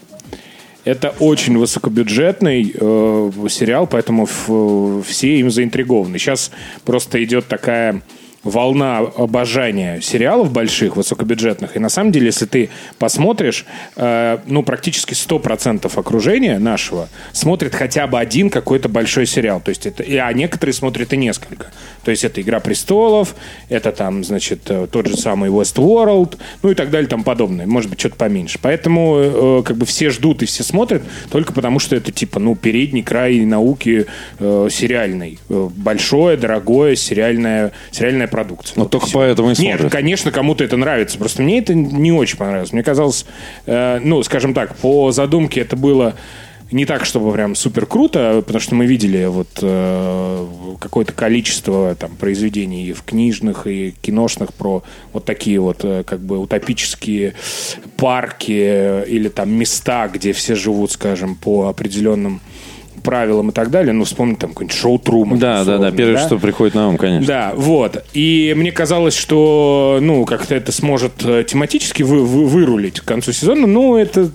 [0.84, 6.18] Это очень высокобюджетный э, сериал, поэтому ф- все им заинтригованы.
[6.18, 6.50] Сейчас
[6.84, 8.02] просто идет такая
[8.44, 11.76] волна обожания сериалов больших, высокобюджетных.
[11.76, 13.64] И на самом деле, если ты посмотришь,
[13.96, 19.60] э, ну, практически 100% окружения нашего смотрит хотя бы один какой-то большой сериал.
[19.60, 21.68] То есть это, а некоторые смотрят и несколько.
[22.04, 23.34] То есть это «Игра престолов»,
[23.68, 27.66] это там, значит, э, тот же самый Westworld, ну и так далее, там подобное.
[27.66, 28.58] Может быть, что-то поменьше.
[28.60, 32.56] Поэтому э, как бы все ждут и все смотрят только потому, что это типа, ну,
[32.56, 34.06] передний край науки
[34.38, 35.38] э, сериальной.
[35.48, 38.74] Э, большое, дорогое сериальная, сериальная продукция.
[38.76, 39.92] Ну, Вот только поэтому и Нет, смотрят.
[39.92, 41.18] конечно, кому-то это нравится.
[41.18, 42.72] Просто мне это не очень понравилось.
[42.72, 43.26] Мне казалось,
[43.66, 46.14] э, ну, скажем так, по задумке это было
[46.72, 50.46] не так, чтобы прям супер круто, потому что мы видели вот э,
[50.80, 56.20] какое-то количество там произведений и в книжных и киношных про вот такие вот э, как
[56.20, 57.34] бы утопические
[57.96, 62.40] парки э, или там места, где все живут, скажем, по определенным
[63.02, 63.92] правилам и так далее.
[63.92, 65.38] Ну, вспомни там какой-нибудь шоу Труман.
[65.38, 65.90] Да, да, да.
[65.90, 67.26] Первое, что приходит на ум, конечно.
[67.26, 68.04] да, вот.
[68.12, 73.32] И мне казалось, что, ну, как-то это сможет э, тематически вы, вы- вырулить к концу
[73.32, 73.66] сезона.
[73.66, 74.30] Ну, это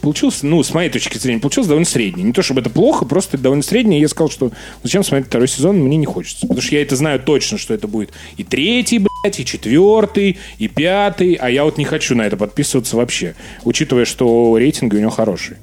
[0.00, 2.22] получилось, ну, с моей точки зрения, получилось довольно средне.
[2.22, 3.98] Не то, чтобы это плохо, просто довольно среднее.
[3.98, 4.50] И Я сказал, что
[4.82, 6.42] зачем смотреть второй сезон, мне не хочется.
[6.42, 10.68] Потому что я это знаю точно, что это будет и третий, блядь, и четвертый, и
[10.68, 11.34] пятый.
[11.34, 13.34] А я вот не хочу на это подписываться вообще.
[13.64, 15.56] Учитывая, что рейтинги у него хорошие.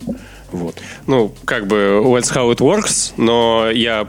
[0.53, 0.75] Вот.
[1.07, 4.07] Ну, как бы, that's how it works, но я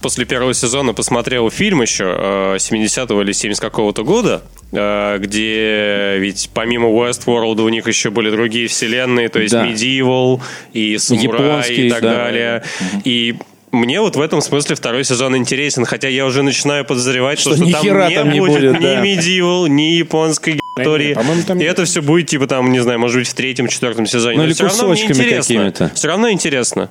[0.00, 6.50] после первого сезона посмотрел фильм еще э, 70-го или 70 какого-то года, э, где ведь
[6.52, 9.66] помимо Westworld у них еще были другие вселенные, то есть Да.
[9.66, 10.42] Medieval
[10.74, 12.14] и Самурай Японский, и так да.
[12.14, 12.64] далее.
[13.04, 13.36] И
[13.72, 17.60] мне вот в этом смысле второй сезон интересен, хотя я уже начинаю подозревать, что, Что
[17.60, 19.04] там не там не будет, будет, ни да.
[19.04, 21.14] Medieval, ни японской истории.
[21.46, 24.36] там- И это все будет, типа, там, не знаю, может быть, в третьем, четвертом сезоне.
[24.38, 25.42] Ну, или всё равно мне кусочками интересно.
[25.56, 25.90] какими-то.
[25.94, 26.90] Все равно интересно.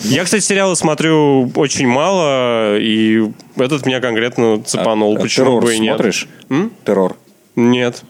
[0.00, 3.22] Я, кстати, сериалы смотрю очень мало, и
[3.56, 5.16] этот меня конкретно цепанул.
[5.16, 5.94] А Почему террор бы и нет?
[5.96, 6.28] смотришь?
[6.84, 7.16] Террор.
[7.54, 8.02] Нет.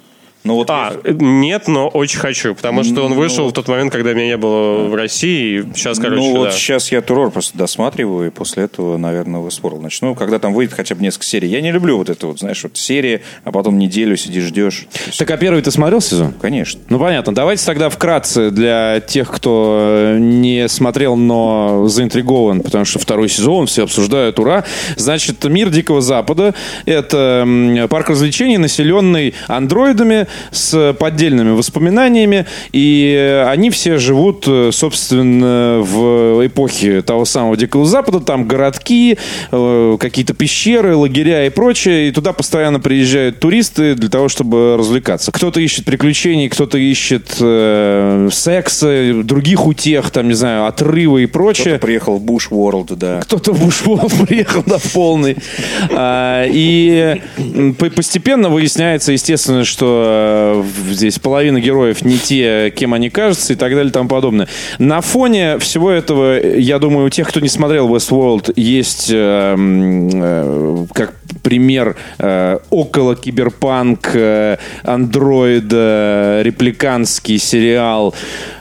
[0.46, 3.92] Ну вот А, э, нет, но очень хочу, потому что он вышел в тот момент,
[3.92, 5.58] когда меня не было в России.
[5.58, 6.50] и Сейчас, короче, ну вот да.
[6.52, 10.14] сейчас я террор просто досматриваю, и после этого, наверное, Westworld начну.
[10.14, 11.48] Когда там выйдет хотя бы несколько серий.
[11.48, 14.86] Я не люблю вот это вот, знаешь, вот серия, а потом неделю сидишь, ждешь.
[15.18, 16.32] Так, а первый ты смотрел сезон?
[16.40, 16.80] Конечно.
[16.90, 17.34] Ну, понятно.
[17.34, 23.66] Давайте тогда вкратце для тех, кто э, не смотрел, но заинтригован, потому что второй сезон
[23.66, 24.62] все обсуждают, ура.
[24.94, 26.54] Значит, мир Дикого Запада—
[26.86, 35.80] это парк развлечений, населенный андроидами с поддельными воспоминаниями, и э, они все живут, э, собственно,
[35.80, 38.20] в эпохе того самого Дикого Запада.
[38.20, 39.18] Там городки,
[39.52, 45.32] э, какие-то пещеры, лагеря и прочее, и туда постоянно приезжают туристы для того, чтобы развлекаться.
[45.32, 51.74] Кто-то ищет приключений, кто-то ищет э, секса, других утех, там, не знаю, отрыва и прочее.
[51.74, 53.20] Кто-то приехал в Буш World, да.
[53.20, 55.36] Кто-то в Бушвол приехал на полный.
[55.90, 57.20] А, И
[57.78, 60.25] постепенно выясняется, естественно, что
[60.90, 64.48] здесь половина героев не те, кем они кажутся и так далее и тому подобное.
[64.78, 70.86] На фоне всего этого, я думаю, у тех, кто не смотрел Westworld, есть э, э,
[70.92, 74.16] как пример э, около киберпанк
[74.82, 78.14] андроида репликанский сериал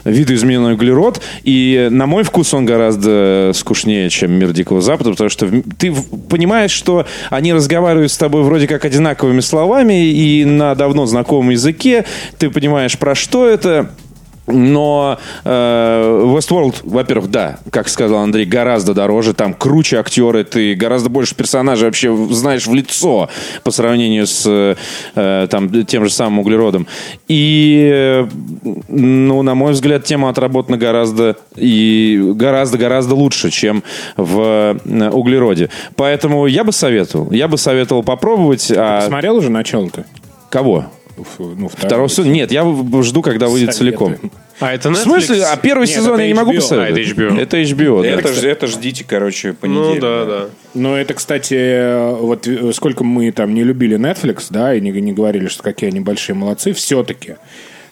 [0.04, 1.20] «Видоизмененный углерод».
[1.42, 5.48] И на мой вкус он гораздо скучнее, чем «Мир Дикого Запада», потому что
[5.78, 5.94] ты
[6.28, 11.06] понимаешь, что они разговаривают с тобой вроде как одинаковыми словами и на давно
[11.46, 12.04] знакомом языке.
[12.38, 13.90] Ты понимаешь, про что это.
[14.48, 21.08] Но э, Westworld, во-первых, да, как сказал Андрей, гораздо дороже, там круче актеры, ты гораздо
[21.08, 23.28] больше персонажей вообще знаешь в лицо
[23.64, 24.46] по сравнению с
[25.16, 26.86] э, там, тем же самым углеродом.
[27.26, 28.28] И, э,
[28.86, 33.82] ну, на мой взгляд, тема отработана гораздо и гораздо-гораздо лучше, чем
[34.16, 35.70] в э, углероде.
[35.96, 38.70] Поэтому я бы советовал, я бы советовал попробовать.
[38.70, 40.04] А Смотрел уже начало-то?
[40.56, 40.86] кого?
[41.38, 42.30] Ну, Второго сезона?
[42.30, 44.16] Нет, я в- жду, когда выйдет целиком.
[44.60, 45.02] А это В Netflix?
[45.02, 45.44] смысле?
[45.44, 46.98] А первый Нет, сезон я не могу посоветовать.
[46.98, 47.38] А, это HBO.
[47.40, 48.08] Это HBO, да.
[48.08, 50.00] Это, это ждите, короче, Ну понедельник.
[50.00, 50.44] да, да.
[50.74, 55.12] Но это, кстати, вот э, сколько мы там не любили Netflix, да, и не, не
[55.12, 57.36] говорили, что какие они большие молодцы, все-таки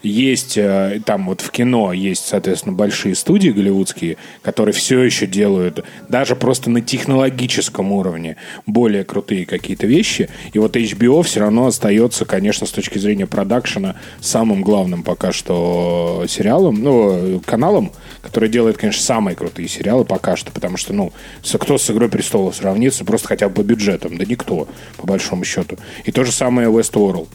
[0.05, 5.85] есть э, там вот в кино есть, соответственно, большие студии голливудские, которые все еще делают
[6.09, 8.37] даже просто на технологическом уровне
[8.67, 10.29] более крутые какие-то вещи.
[10.53, 16.25] И вот HBO все равно остается, конечно, с точки зрения продакшена самым главным пока что
[16.29, 17.93] сериалом, ну, каналом,
[18.23, 21.13] который делает, конечно, самые крутые сериалы пока что, потому что, ну,
[21.59, 24.17] кто с «Игрой престолов» сравнится просто хотя бы по бюджетам?
[24.19, 25.79] Да никто, по большому счету.
[26.05, 27.29] И то же самое Westworld.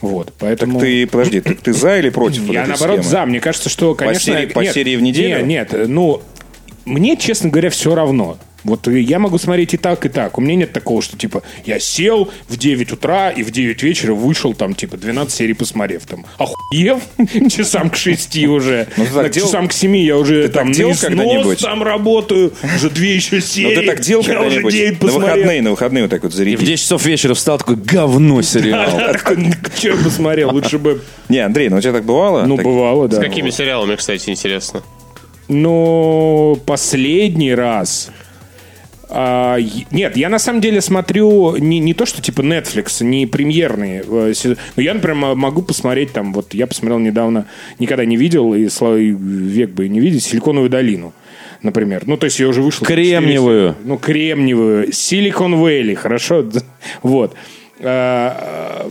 [0.00, 0.80] Вот, поэтому...
[0.80, 3.10] Ты, подожди, ты, ты за или против Я наоборот схемы?
[3.10, 3.26] за.
[3.26, 4.32] Мне кажется, что, конечно...
[4.34, 5.44] серии- по нет, серии в неделю?
[5.44, 6.22] Нет, нет, ну,
[6.84, 8.38] мне, честно говоря, все равно.
[8.64, 10.38] Вот я могу смотреть и так, и так.
[10.38, 14.14] У меня нет такого, что типа я сел в 9 утра и в 9 вечера
[14.14, 16.04] вышел там типа 12 серий посмотрев.
[16.06, 17.02] Там охуев
[17.50, 18.86] часам к 6 уже.
[18.96, 21.58] Ну, делал- часам к 7 я уже там когда-нибудь?
[21.60, 22.52] там работаю.
[22.76, 23.74] Уже две еще Ну серии.
[23.76, 24.72] ты так делал когда-нибудь?
[24.72, 26.60] 9 На выходные, на выходные вот так вот И в зарядить.
[26.66, 28.90] 10 часов вечера встал такой говно сериал.
[29.78, 30.50] Че я посмотрел?
[30.50, 31.00] Лучше бы...
[31.28, 32.44] Не, Андрей, ну у тебя так бывало?
[32.44, 33.16] Ну, бывало, да.
[33.16, 34.82] С какими сериалами, кстати, интересно?
[35.48, 38.10] Ну, последний раз...
[39.10, 39.58] а,
[39.90, 44.04] нет, я на самом деле смотрю не, не то, что типа Netflix, не премьерные.
[44.06, 44.32] э,
[44.76, 47.46] Но я, например, могу посмотреть там, вот я посмотрел недавно,
[47.78, 51.12] никогда не видел, и слава век бы не видеть, «Силиконовую долину».
[51.62, 52.04] Например.
[52.06, 52.86] Ну, то есть я уже вышел...
[52.86, 53.76] Кремниевую.
[53.84, 54.92] Ну, кремниевую.
[54.92, 56.46] Силикон Вэлли, хорошо?
[57.02, 57.34] Вот.
[57.82, 58.90] А, а,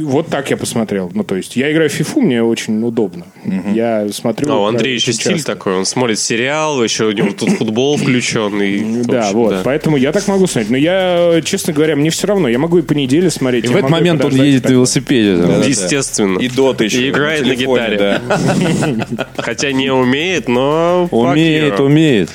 [0.00, 1.10] Вот так я посмотрел.
[1.14, 3.26] Ну, то есть я играю в фифу, мне очень удобно.
[3.72, 4.48] Я смотрю...
[4.48, 5.52] Ну, у да, Андрея еще стиль часто.
[5.52, 5.74] такой.
[5.74, 8.60] Он смотрит сериал, еще у него тут футбол включен.
[8.60, 9.60] И, Да, общем, вот, да.
[9.64, 10.70] поэтому я так могу смотреть.
[10.70, 12.48] Но я, честно говоря, мне все равно.
[12.48, 13.66] Я могу и по неделе смотреть.
[13.66, 14.70] И в этот момент он едет так.
[14.70, 15.40] на велосипеде.
[15.40, 15.60] там.
[15.62, 16.38] Естественно.
[16.40, 17.06] И дота еще.
[17.06, 18.20] И играет на телефоне, гитаре.
[18.28, 19.28] да.
[19.38, 21.08] Хотя не умеет, но...
[21.10, 22.30] Умеет, умеет.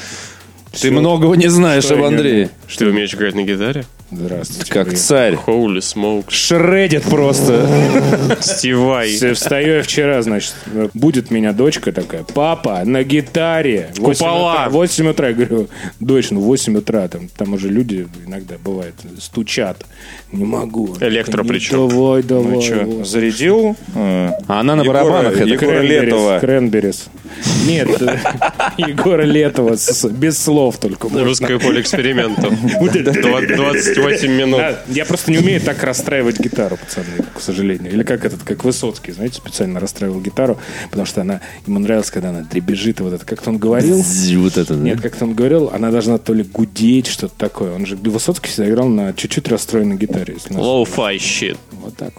[0.71, 2.49] Ты многого не знаешь Что об Андрее.
[2.77, 3.85] Ты умеешь играть на гитаре?
[4.11, 4.73] Здравствуйте.
[4.73, 4.95] Как вы.
[4.95, 5.37] царь.
[5.45, 6.31] Holy smokes.
[6.31, 7.67] Шредит просто.
[8.39, 9.09] Стивай.
[9.09, 10.55] Все, Встаю я вчера, значит,
[10.95, 13.89] будет меня дочка такая, папа, на гитаре.
[13.95, 14.53] В 8 Купола.
[14.53, 15.67] утра, 8 утра, я говорю,
[15.99, 19.85] дочь, ну 8 утра, там, там уже люди иногда бывает стучат.
[20.31, 20.95] Не могу.
[21.01, 21.87] Электро причем.
[21.89, 22.53] Давай, давай.
[22.55, 23.75] Ну что, зарядил?
[23.95, 25.33] э, А она на Егора- барабанах.
[25.35, 25.43] это.
[25.43, 26.39] Егора Кренберис, Летова.
[26.39, 27.05] Кренберис.
[27.67, 27.89] Нет,
[28.77, 29.75] Егора Летова,
[30.11, 31.07] без слов только.
[31.09, 31.23] можно.
[31.23, 32.53] Русское поле экспериментов.
[32.79, 34.61] Вот это- Два- 28 минут.
[34.87, 37.05] Я просто не умею так расстраивать гитару, пацаны,
[37.35, 37.91] к сожалению.
[37.91, 42.29] Или как этот, как Высоцкий, знаете, специально расстраивал гитару, потому что она ему нравилось, когда
[42.29, 44.03] она дребезжит, и вот это как-то он говорил.
[44.37, 44.83] Вот это, да.
[44.83, 47.73] Нет, как-то он говорил, она должна то ли гудеть, что-то такое.
[47.73, 50.35] Он же Высоцкий всегда играл на чуть-чуть расстроенной гитаре.
[50.49, 51.57] Low-fi shit.
[51.71, 52.13] Вот так.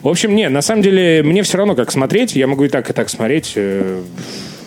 [0.00, 2.36] В общем, не, на самом деле, мне все равно, как смотреть.
[2.36, 3.52] Я могу и так, и так смотреть.
[3.56, 4.02] Э,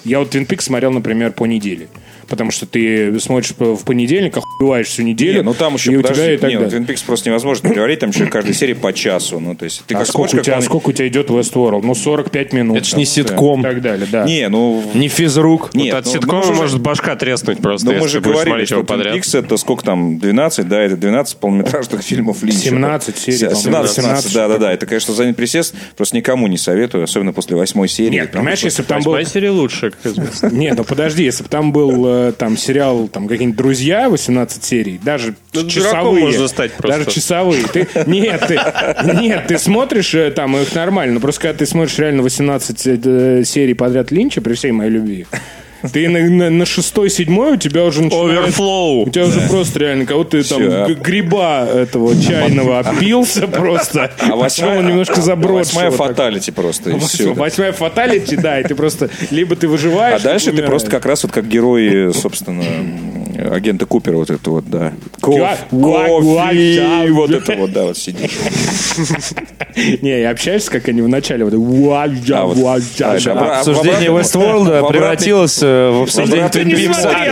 [0.04, 1.88] Я вот Twin Peaks смотрел, например, по неделе.
[2.28, 5.38] Потому что ты смотришь в понедельник, охуеваешь всю неделю.
[5.38, 6.80] Не, ну там еще, и у подожди, тебя и так не, ну, далее.
[6.82, 9.40] Twin Peaks просто невозможно говорить, там еще каждой серии по часу.
[9.40, 11.08] Ну, то есть, ты А как сколько, смотришь, у тебя, как он- сколько у тебя
[11.08, 11.82] идет Westworld?
[11.84, 12.78] Ну, 45 минут.
[12.78, 13.60] Это ж там, не ситком.
[13.62, 14.26] И так далее, да.
[14.26, 14.84] Не, ну...
[14.94, 15.74] Не физрук.
[15.74, 18.76] Нет, Вот от ну, ситкома же- может башка треснуть просто, Ну, мы же говорили, что
[18.76, 19.16] его Twin подряд.
[19.16, 22.60] Peaks это сколько там, 12, да, это 12 полнометражных фильмов Линча.
[22.60, 24.74] 17 серий, по-моему, 17, 17, да, да, да.
[24.74, 28.10] Это, конечно, занять присест просто никому не советую, особенно после восьмой серии.
[28.12, 29.12] Нет, понимаешь, если бы там был...
[29.14, 30.48] Восьмая серия лучше, как известно.
[30.52, 35.00] Нет, ну подожди, если бы там был э, там сериал, там какие-нибудь друзья, 18 серий,
[35.04, 36.26] даже Ну, часовые.
[36.26, 36.98] можно стать просто.
[37.00, 37.64] Даже часовые.
[37.68, 38.60] Ты, нет, ты,
[39.22, 43.44] нет, ты смотришь э, там их нормально, но просто когда ты смотришь реально 18 э,
[43.46, 45.26] серий подряд Линча, при всей моей любви,
[45.92, 48.50] ты на, на, на шестой, седьмой у тебя уже начинает...
[48.56, 49.04] Overflow.
[49.08, 54.12] У тебя уже просто реально, кого ты там г- гриба этого чайного опился просто.
[54.20, 55.58] А восьмая, Он немножко забросил.
[55.80, 57.34] восьмая фаталити просто, и все.
[57.34, 61.24] Восьмая фаталити, да, и ты просто либо ты выживаешь, А дальше ты просто как раз
[61.24, 62.64] вот как герои, собственно,
[63.52, 64.94] агента Купера вот это вот, да.
[65.22, 68.32] Гуа- Кофе, вот это вот, да, вот сидишь.
[70.02, 71.44] Не, я общаюсь, как они в начале.
[71.46, 73.20] Вот, «Уа-я, А, А, я».
[73.20, 76.02] добра- Обсуждение в обратном- Westworld в обратный- превратилось э, в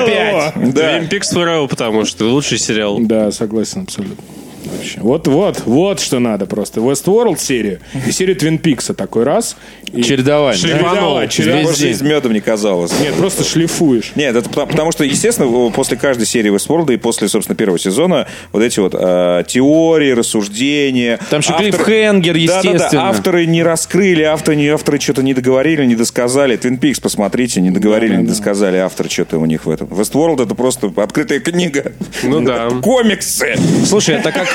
[0.03, 0.55] опять.
[0.55, 0.71] его?
[0.71, 0.99] Да.
[0.99, 2.99] Twin Peaks Forever, потому что лучший сериал.
[2.99, 4.23] Да, согласен абсолютно.
[4.65, 4.99] Вообще.
[5.01, 6.79] Вот, вот, вот что надо просто.
[6.79, 9.55] Westworld серию и серию Twin Peaks такой раз.
[9.91, 10.03] И...
[10.03, 10.61] Чередование.
[10.61, 11.63] Чередовать, чередовать.
[11.65, 12.91] Может, жизнь медом не казалось.
[13.01, 14.11] Нет, просто шлифуешь.
[14.15, 18.27] Нет, это потому, потому что, естественно, после каждой серии Westworld и после, собственно, первого сезона
[18.51, 21.19] вот эти вот э, теории, рассуждения.
[21.29, 23.09] Там еще Авторы- клиффхенгер, естественно.
[23.09, 26.57] авторы не раскрыли, авторы, не, авторы что-то не договорили, не досказали.
[26.57, 28.77] Twin Peaks, посмотрите, не договорили, не досказали.
[28.77, 29.87] Автор что-то у них в этом.
[29.87, 31.93] Westworld это просто открытая книга.
[32.23, 32.69] Ну да.
[32.81, 33.55] Комиксы
[33.85, 34.47] Слушай, это как...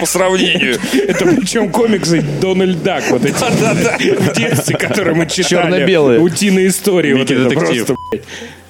[0.00, 0.78] по сравнению.
[1.08, 5.46] Это причем комиксы Дональд Дак, вот эти в детстве, которые мы читали.
[5.46, 6.20] Черно-белые.
[6.20, 7.14] Утиные истории.
[7.14, 7.94] Вот это просто.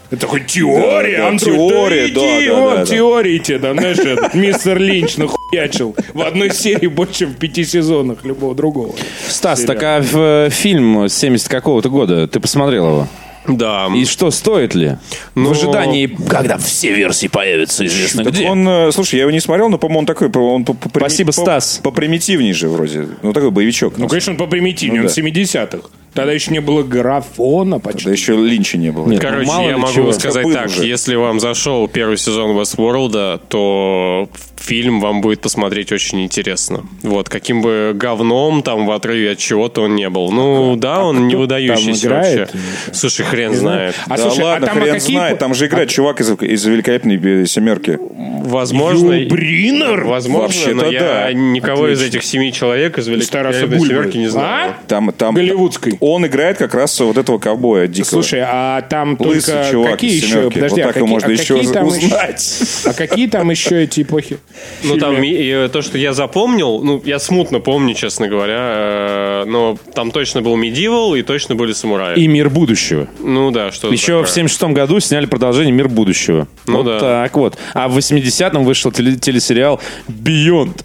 [0.08, 2.86] Это такой теория, Да, да, Андроид, теория, да, иди, да, да, вот да, да.
[2.86, 7.64] теории тебе, да, знаешь, этот мистер Линч нахуячил в одной серии больше, чем в пяти
[7.64, 8.94] сезонах любого другого.
[9.28, 13.08] Стас, так а в, э, фильм 70 какого-то года, ты посмотрел его?
[13.48, 13.88] Да.
[13.94, 14.96] И что, стоит ли?
[15.34, 18.48] Ну, В ожидании, когда все версии появятся, известно Так где.
[18.48, 21.28] он, э, слушай, я его не смотрел, но, по-моему, он такой, он по, по- Спасибо,
[21.32, 21.80] по- Стас.
[21.82, 23.06] По примитивней же вроде.
[23.22, 23.94] Ну, такой боевичок.
[23.98, 25.20] Ну, конечно, он попримитивнее, Ну, он да.
[25.22, 25.88] 70-х.
[26.16, 28.04] Тогда еще не было графона почти.
[28.06, 29.06] Да еще Линча не было.
[29.06, 29.20] Нет.
[29.20, 30.12] Короче, мало я ли могу чего.
[30.12, 30.84] сказать так, уже.
[30.84, 36.84] если вам зашел первый сезон Westworld, то фильм вам будет посмотреть очень интересно.
[37.02, 40.30] Вот, каким бы говном там в отрыве от чего-то он не был.
[40.30, 42.38] Ну, да, он не выдающийся там играет?
[42.38, 42.58] вообще.
[42.92, 43.94] Слушай, хрен знает.
[44.06, 45.16] А да слушай, а ладно, там а хрен какие...
[45.16, 45.38] знает.
[45.38, 47.98] Там же играет чувак из, из великолепной семерки.
[48.00, 50.04] Возможно, Бринер?
[50.04, 51.32] возможно, Вообще-то но я да.
[51.32, 52.16] никого из Отлично.
[52.16, 54.70] этих семи человек из великолепной семерки не знаю.
[54.70, 54.88] А?
[54.88, 55.96] Там, там, Голливудской.
[56.08, 58.10] Он играет как раз вот этого ковбоя дикого.
[58.10, 60.50] Слушай, а там Лысый только чувак какие из еще?
[60.50, 62.58] Подожди, Вот а так какие, можно а еще какие там узнать.
[62.84, 64.38] А какие там еще эти эпохи?
[64.84, 69.44] Ну, там и, и то, что я запомнил, ну, я смутно помню, честно говоря, э,
[69.46, 72.16] но там точно был Medieval и точно были самураи.
[72.20, 73.08] И «Мир будущего».
[73.18, 76.46] Ну да, что Еще в 76 году сняли продолжение «Мир будущего».
[76.68, 77.00] Ну вот да.
[77.00, 77.58] так вот.
[77.74, 80.84] А в 80-м вышел теле- телесериал «Beyond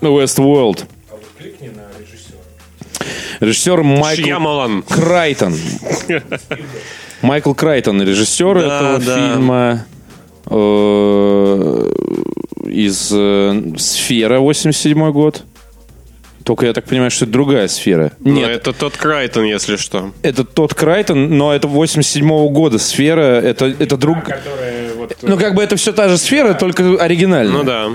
[0.00, 0.84] Westworld».
[3.40, 4.82] Режиссер Майкл Шьямалан.
[4.82, 5.54] Крайтон.
[7.22, 9.16] Майкл Крайтон, режиссер Да, этого да.
[9.32, 9.84] фильма
[10.46, 11.90] э,
[12.66, 15.42] из э, «Сфера» 87 год.
[16.44, 18.12] Только я так понимаю, что это другая сфера.
[18.20, 20.12] Но Нет, это тот Крайтон, если что.
[20.22, 22.78] это тот Крайтон, но это 87 года.
[22.78, 24.16] Сфера, это, это друг...
[25.22, 27.52] Ну, как бы это все та же сфера, только оригинальная.
[27.52, 27.88] Ну да.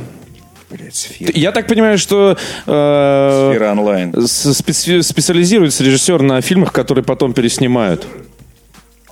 [0.78, 1.32] Блядь, сфера.
[1.36, 4.12] Я так понимаю, что э, Сфера онлайн.
[4.14, 8.02] специ- специализируется режиссер на фильмах, которые потом переснимают.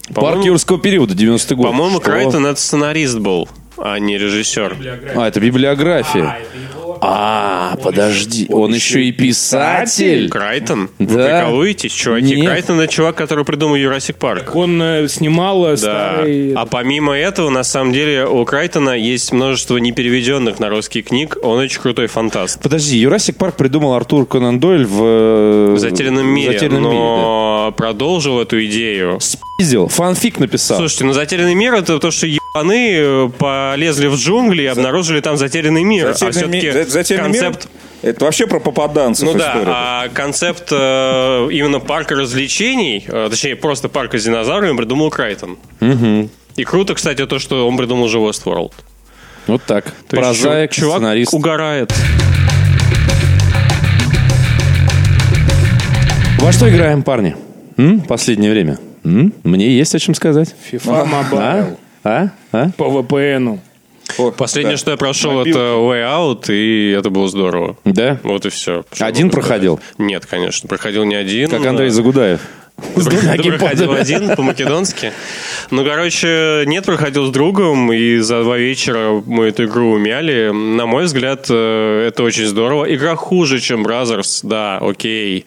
[0.08, 1.68] Парк По-моему- юрского периода, 90-й год.
[1.68, 2.06] По-моему, Что?
[2.06, 3.48] Крайтон это сценарист был,
[3.78, 4.78] а не режиссер.
[5.16, 6.24] А, это библиография.
[6.24, 6.40] А,
[7.02, 10.30] подожди, он еще и писатель.
[10.30, 10.90] Крайтон?
[11.00, 11.24] Вы Да.
[11.26, 12.36] прикалываетесь, чуваки?
[12.36, 12.46] Нет.
[12.46, 14.56] Крайтон это чувак, который придумал Jurassic Park.
[14.56, 15.78] Он э, снимал э, Да.
[15.78, 16.54] старый...
[16.54, 21.38] А помимо этого, на самом деле, у Крайтона есть множество непереведенных на русский книг.
[21.42, 22.62] Он очень крутой фантаст.
[22.62, 25.02] Подожди, Юрасик Парк придумал Артур Конан Дойль в...
[25.04, 26.54] э, В затерянном мире.
[26.54, 29.20] «Затерянном мире, но продолжил эту идею.
[29.20, 30.78] Спиздил, фанфик написал.
[30.78, 35.38] Слушайте, ну затерянный мир это то, что ебаны э, полезли в джунгли и обнаружили там
[35.38, 36.10] затерянный мир.
[36.10, 37.68] а Затерянный ми- все-таки за- затерянный мир концепт...
[38.02, 39.66] Это вообще про попаданцев Ну да, история.
[39.76, 45.58] а концепт э, именно парка развлечений, э, точнее, просто парка с динозаврами придумал Крайтон.
[46.58, 48.74] И круто, кстати, то, что он придумал же Westworld.
[49.48, 49.86] Вот так.
[50.10, 51.34] То Прозаик, чу- чувак сценарист.
[51.34, 51.94] угорает.
[56.40, 57.36] Во что играем, парни?
[57.78, 58.02] М?
[58.02, 58.80] Последнее время.
[59.06, 59.34] М?
[59.44, 60.54] Мне есть о чем сказать.
[60.72, 61.38] FIFA Mobile.
[61.40, 61.76] А?
[62.04, 62.30] А?
[62.52, 63.60] По VPN.
[64.18, 64.78] О, Последнее, да.
[64.78, 65.50] что я прошел, Мобилки.
[65.52, 67.78] это Way Out, и это было здорово.
[67.86, 68.20] Да?
[68.24, 68.84] Вот и все.
[69.00, 69.80] Один проходил?
[69.98, 71.50] Нет, конечно, проходил не один.
[71.50, 72.42] Как Андрей А, Загудаев.
[72.96, 75.14] С двумя Проходил один по-македонски.
[75.70, 80.52] Ну, короче, нет, проходил с другом, и за два вечера мы эту игру умяли.
[80.52, 82.94] На мой взгляд, э, это очень здорово.
[82.94, 85.46] Игра хуже, чем Brothers, да, окей.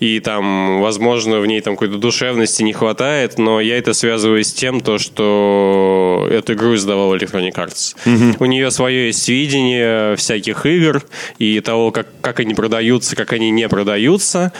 [0.00, 4.52] И там, возможно, в ней там какой-то душевности не хватает, но я это связываю с
[4.52, 7.96] тем, то, что эту игру издавал Electronic Arts.
[8.38, 11.02] У нее свое есть видение всяких игр
[11.38, 14.52] и того, как, как они продаются, как они не продаются.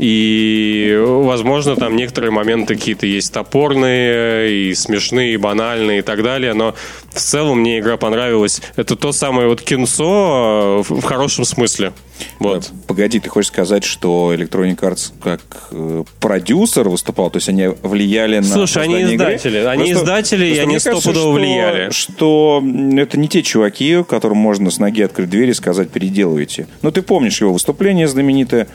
[0.00, 6.54] И, возможно, там некоторые моменты какие-то есть топорные, и смешные, и банальные, и так далее.
[6.54, 6.74] Но
[7.10, 8.60] в целом мне игра понравилась.
[8.76, 11.92] Это то самое вот кинцо э, в хорошем смысле.
[12.38, 12.70] Вот.
[12.86, 15.40] Погоди, ты хочешь сказать, что Electronic Arts как
[15.72, 19.26] э, продюсер выступал, то есть они влияли на Слушай, они создание игры?
[19.36, 19.56] издатели.
[19.64, 21.90] Они Просто- издатели, и просто они мне кажется, стопудово что- влияли.
[21.90, 22.62] Что
[22.98, 26.66] это не те чуваки, которым можно с ноги открыть дверь и сказать «переделывайте».
[26.82, 28.68] Ну, ты помнишь его выступление знаменитое.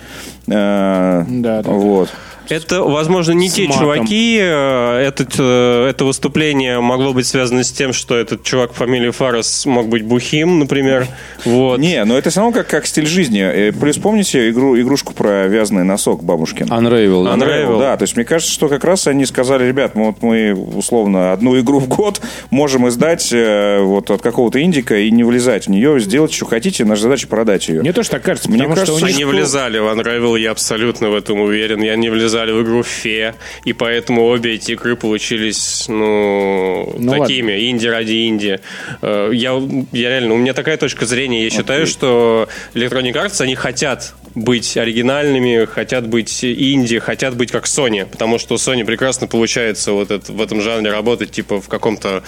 [0.47, 2.09] э, Да, да, Вот.
[2.49, 3.79] Это, возможно, не те матом.
[3.81, 4.37] чуваки.
[4.41, 9.09] Э, Этот, э, это выступление могло быть связано с тем, что этот чувак по фамилии
[9.11, 11.07] Фаррес мог быть бухим, например.
[11.43, 11.79] Вот.
[11.79, 13.41] Не, но это все равно как, как стиль жизни.
[13.41, 16.67] Э, Плюс помните игру, игрушку про вязаный носок бабушкин?
[16.67, 17.23] Unravel.
[17.25, 17.35] да?
[17.35, 17.79] Unravel.
[17.79, 21.31] Да, то есть мне кажется, что как раз они сказали, ребят, мы, вот мы условно
[21.33, 22.21] одну игру в год
[22.51, 27.03] можем издать вот от какого-то индика и не влезать в нее, сделать, что хотите, наша
[27.03, 27.81] задача продать ее.
[27.81, 29.05] Мне тоже так кажется, Мне потому кажется, что.
[29.07, 31.81] Они влезали в Unravel, я абсолютно в этом уверен.
[31.83, 37.69] И они влезали в игру Фе, и поэтому обе эти игры получились, ну, Ну, такими,
[37.69, 38.59] инди ради инди.
[39.01, 39.61] Э, Я,
[39.91, 41.43] я реально, у меня такая точка зрения.
[41.43, 47.65] Я считаю, что Electronic Arts, они хотят быть оригинальными, хотят быть инди, хотят быть как
[47.65, 52.21] Sony, потому что Sony прекрасно получается вот это, в этом жанре работать, типа в каком-то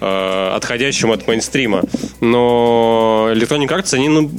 [0.00, 1.82] э, отходящем от мейнстрима.
[2.20, 4.30] Но Electronic Arts, они ну,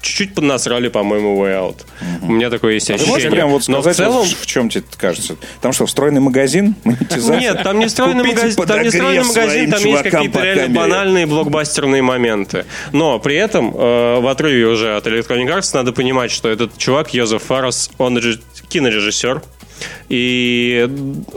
[0.00, 1.76] чуть-чуть поднасрали, по-моему, Way Out.
[2.22, 3.30] У меня такое есть можешь ощущение.
[3.30, 4.26] прям вот Но в сказать, целом...
[4.26, 5.36] в чем тебе кажется?
[5.60, 6.74] Там что, встроенный магазин?
[6.84, 12.02] Нет, там не встроенный магазин, там не встроенный магазин, там есть какие-то реально банальные блокбастерные
[12.02, 12.64] моменты.
[12.92, 17.14] Но при этом, э, в отрыве уже от Electronic Arts, надо понимать, что этот чувак,
[17.14, 19.42] Йозеф Фаррес, он реж- кинорежиссер,
[20.08, 20.88] И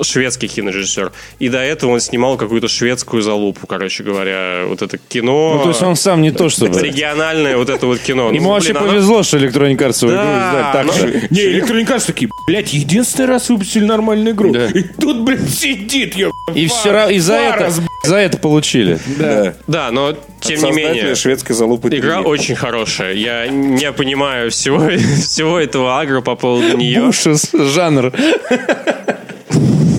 [0.01, 1.11] шведский кинорежиссер.
[1.39, 4.65] И до этого он снимал какую-то шведскую залупу, короче говоря.
[4.67, 5.55] Вот это кино...
[5.57, 6.79] Ну, то есть он сам не то, чтобы...
[6.79, 8.31] Региональное вот это вот кино.
[8.31, 11.27] Ему Ну, вообще повезло, что Electronic Arts Да, так ну, же.
[11.29, 14.53] Не, Electronic Arts такие, блядь, единственный раз выпустили нормальную игру.
[14.53, 16.31] И тут, блядь, сидит, ё...
[16.53, 18.99] И все равно, и за это, Фарас, за это получили.
[19.17, 19.53] Да.
[19.67, 21.15] Да, но тем не менее...
[21.15, 21.89] шведской залупы.
[21.89, 22.25] Игра три.
[22.25, 23.13] очень хорошая.
[23.13, 24.89] Я не понимаю всего,
[25.21, 27.03] всего этого агро по поводу нее.
[27.03, 28.13] Ужас, жанр.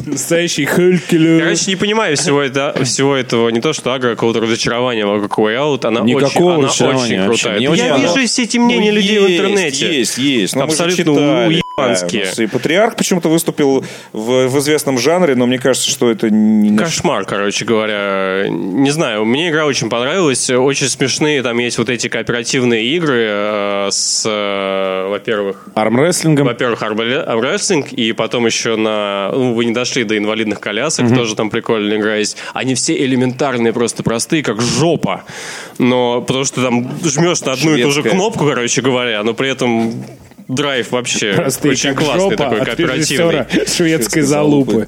[0.07, 1.43] Настоящий Хелькелер.
[1.43, 3.51] Короче, не понимаю всего, это, всего этого.
[3.51, 5.87] Не то, что агро, какого-то разочарования вокруг Way Out.
[5.87, 7.45] Она Никакого очень, она очень вообще.
[7.45, 7.71] крутая.
[7.71, 9.99] Мне Я вижу все эти мнения Ну, людей в есть, интернете.
[9.99, 10.57] Есть, есть.
[10.57, 15.59] Но мы же Абсолютно нас И Патриарх почему-то выступил в, в известном жанре, но мне
[15.59, 16.77] кажется, что это не...
[16.77, 18.47] Кошмар, короче говоря.
[18.49, 20.51] Не знаю, мне игра очень понравилась.
[20.51, 26.47] Очень смешные там есть вот эти кооперативные игры э, с, э, во-первых, Армрестлингом.
[26.47, 29.31] Во-первых, армрестлинг, и потом еще на...
[29.33, 32.37] Ну, вы не дошли до инвалидных колясок, тоже там прикольная игра есть.
[32.55, 35.25] Они все элементарные, просто простые, как жопа.
[35.79, 38.11] Но потому что там жмешь на одну и ту же Шведская.
[38.11, 40.05] кнопку, короче говоря, но при этом
[40.49, 43.67] драйв вообще Простые, очень классный, жопа такой от кооперативный.
[43.67, 44.87] шведской залупы.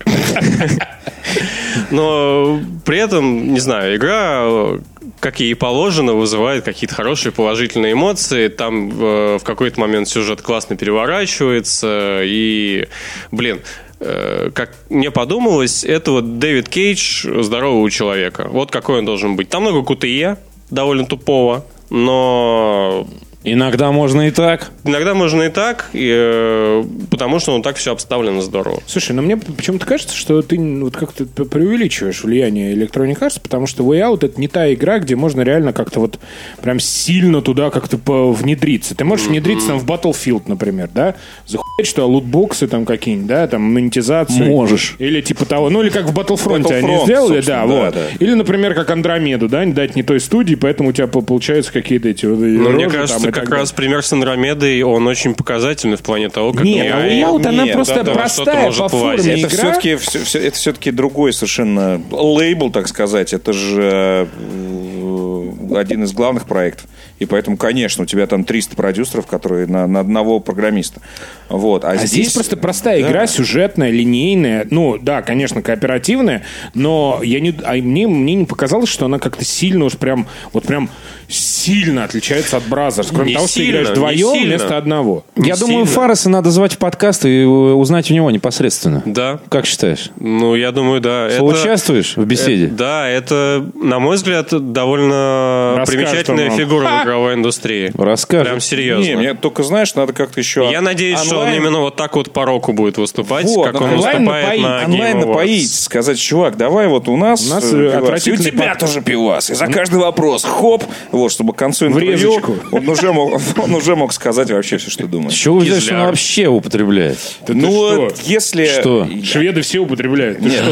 [1.91, 4.79] Но при этом, не знаю, игра,
[5.21, 8.49] как ей и положено, вызывает какие-то хорошие положительные эмоции.
[8.49, 12.21] Там э, в какой-то момент сюжет классно переворачивается.
[12.25, 12.89] И,
[13.31, 13.61] блин,
[14.01, 18.49] э, как мне подумалось, это вот Дэвид Кейдж здорового человека.
[18.51, 19.49] Вот какой он должен быть.
[19.49, 20.39] Там много кутые,
[20.71, 23.07] довольно тупого, но
[23.43, 24.71] Иногда можно и так.
[24.85, 28.83] иногда можно и так, и, э, потому что он так все обставлено здорово.
[28.87, 33.67] Слушай, ну мне почему-то кажется, что ты ну, вот как-то преувеличиваешь влияние Electronic Arts, потому
[33.67, 36.19] что Way Out это не та игра, где можно реально как-то вот
[36.61, 37.97] прям сильно туда как-то
[38.33, 38.95] внедриться.
[38.95, 41.15] Ты можешь внедриться там в Battlefield, например, да?
[41.47, 44.49] Захуять, что лутбоксы там какие-нибудь, да, там монетизацию.
[44.49, 44.97] Можешь.
[44.99, 47.95] Или типа того, ну или как в Battlefront, они Battlefront, сделали, собственно, да, да, вот.
[47.95, 48.01] да.
[48.19, 51.73] Или, например, как Андромеду, да, не дать не той студии, поэтому у тебя по- получаются
[51.73, 54.83] какие-то эти вот Но рожи мне там кажется, и как так раз пример с Андромедой,
[54.83, 58.03] он очень показательный в плане того, как Нет, я- а Way Out, она Нет, просто
[58.03, 59.45] да, простая может по форме повозить.
[59.45, 59.73] Это игра.
[59.73, 63.33] все-таки, это все-таки другой совершенно лейбл, так сказать.
[63.33, 65.40] Это же э,
[65.75, 66.87] один из главных проектов.
[67.19, 71.01] И поэтому, конечно, у тебя там 300 продюсеров, которые на, на одного программиста.
[71.49, 71.85] Вот.
[71.85, 74.67] А, А здесь, просто простая игра, сюжетная, линейная.
[74.71, 76.43] Ну, да, конечно, кооперативная,
[76.75, 80.65] но я не, а мне, мне не показалось, что она как-то сильно уж прям, вот
[80.65, 80.89] прям
[81.29, 83.09] сильно отличается от Brothers.
[83.13, 84.49] Кроме Не того, что ты сильно, играешь не вдвоем сильно.
[84.57, 85.25] вместо одного.
[85.37, 86.01] Я думаю, сильно.
[86.01, 89.03] Фареса надо звать в подкаст и э, узнать у него непосредственно.
[89.07, 89.41] Да.
[89.49, 90.11] Как считаешь?
[90.19, 91.29] Ну, я думаю, да.
[91.29, 92.67] Это- Участвуешь в беседе?
[92.67, 95.40] э, Да, это, на мой взгляд, довольно
[95.77, 97.93] Расскажет примечательная фигура в игровой индустрии.
[97.97, 98.45] Расскажи.
[98.45, 99.03] Прям серьезно.
[99.03, 100.69] Не, мне только, знаешь, надо как-то еще...
[100.71, 103.81] Я надеюсь, что он онлайн- именно вот так вот по року будет выступать, Вот, как
[103.81, 107.73] он онлайн выступает напоить, на онлайн напоить, сказать, чувак, давай вот у нас, У нас,
[107.73, 109.51] э, э, пивас, и у тебя под- тоже пивас.
[109.51, 112.41] И за каждый вопрос, хоп, вот, чтобы к концу интервью
[112.73, 115.33] он уже, мог, он уже мог сказать вообще все, что думает.
[115.35, 117.19] Чего вы взяли, что он вообще употребляет?
[117.47, 118.01] Да ну, что?
[118.03, 118.67] вот если...
[118.67, 119.09] Что?
[119.25, 120.41] Шведы все употребляют.
[120.41, 120.63] Нет,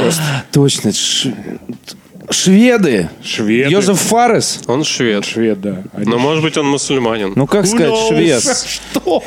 [0.52, 0.92] Точно.
[2.30, 3.08] Шведы.
[3.22, 3.70] Шведы.
[3.70, 4.60] Йозеф Фарес.
[4.66, 5.24] Он швед.
[5.24, 5.82] Швед, да.
[5.94, 7.32] Они- Но, может быть, он мусульманин.
[7.36, 8.08] Ну, как сказать, knows?
[8.08, 8.42] швед?
[8.92, 9.22] Что?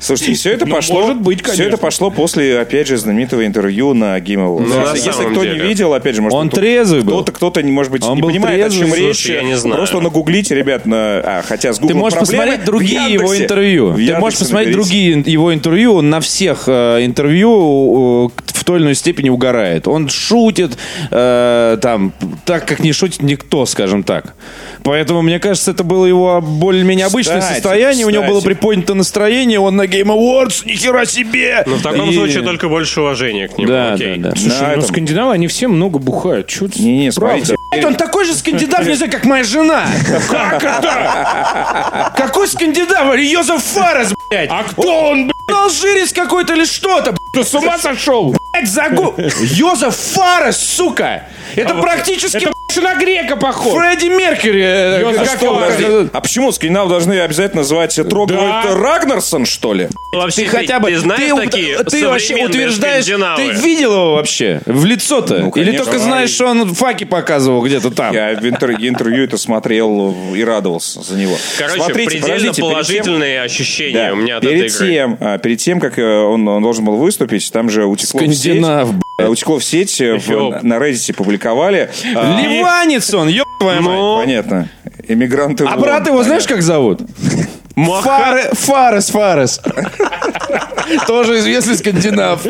[0.00, 1.00] Слушайте, все это Ну, пошло.
[1.00, 4.66] может быть, Все это пошло после, опять же, знаменитого интервью на Game Awards.
[4.68, 5.56] Ну, Если самом кто деле.
[5.62, 7.14] не видел, опять же, может Он кто- трезвый был?
[7.14, 9.00] Кто-то, кто-то, не может быть, Он не был понимает, о чем трезвый?
[9.00, 9.16] речь.
[9.16, 9.76] Слушай, я не знаю.
[9.76, 10.96] Просто нагуглите, ребят, на...
[11.20, 12.42] А, хотя с Ты Google можешь проблемы.
[12.44, 13.94] посмотреть другие его интервью.
[13.96, 14.90] Ты можешь посмотреть наберите.
[14.90, 15.94] другие его интервью.
[15.94, 19.86] Он на всех э, интервью э, в той или иной степени угорает.
[19.86, 20.78] Он шутит
[21.10, 22.14] э, там
[22.46, 24.34] так, как не шутит никто, скажем так.
[24.82, 28.06] Поэтому, мне кажется, это было его более-менее обычное Кстати, состояние.
[28.06, 28.54] У него было кстати.
[28.54, 29.60] приподнято настроение.
[29.60, 31.62] Он на Game Awards, нихера себе!
[31.66, 33.68] Но в таком И- случае только больше уважения к нему.
[33.70, 34.16] Да, окей.
[34.16, 34.36] да, да.
[34.36, 36.46] Слушай, На ну этом- скандинавы, они все много бухают.
[36.46, 37.56] Чё ты- Не-не, смотрите.
[37.74, 39.86] Блядь, Он такой же скандинав, не знаю, как моя жена.
[40.30, 42.12] Как это?
[42.16, 43.16] Какой скандинав?
[43.16, 44.50] Йозеф Фарес, блядь.
[44.50, 45.34] А кто он, блядь?
[45.58, 48.34] Алжирец какой-то или что-то, Ты с ума сошел?
[48.52, 49.14] блядь, загу...
[49.40, 51.24] Йозеф Фарес, сука.
[51.56, 53.72] Это практически Это больше на грека похож.
[53.74, 54.62] Фредди Меркьюри.
[54.62, 56.10] э, Йозеф как что, подожди?
[56.12, 58.74] А почему скандинавы должны обязательно называть Трогвальд Да.
[58.74, 59.88] Рагнарсон, что ли?
[60.12, 60.90] Вообще, Ты хотя бы...
[60.90, 63.04] Ты знаешь ты, такие ты вообще утверждаешь...
[63.04, 63.42] скандинавы?
[63.42, 64.60] Ты видел его вообще?
[64.66, 65.38] В лицо-то?
[65.38, 68.12] Ну, Или только знаешь, что он факи показывал где-то там?
[68.12, 71.36] Я в интер- интервью это смотрел и радовался за него.
[71.58, 74.88] Короче, Смотрите, предельно подождите, перед тем- положительные ощущения Да, у меня от перед, этой игры.
[74.88, 78.20] тем, а, перед тем, как э, он, он должен был выступить, там же утекло.
[78.20, 78.88] Скандинав,
[79.18, 81.90] э, Утекло в сеть, в- на Reddit публиковали.
[82.14, 84.26] а, Ливанец он, еб твою мать.
[84.26, 84.68] Понятно.
[85.06, 85.64] Эмигранты.
[85.64, 87.00] А брат его знаешь, как зовут?
[87.76, 89.60] Фаре- Фарес, Фарес.
[91.06, 92.42] Тоже известный скандинав.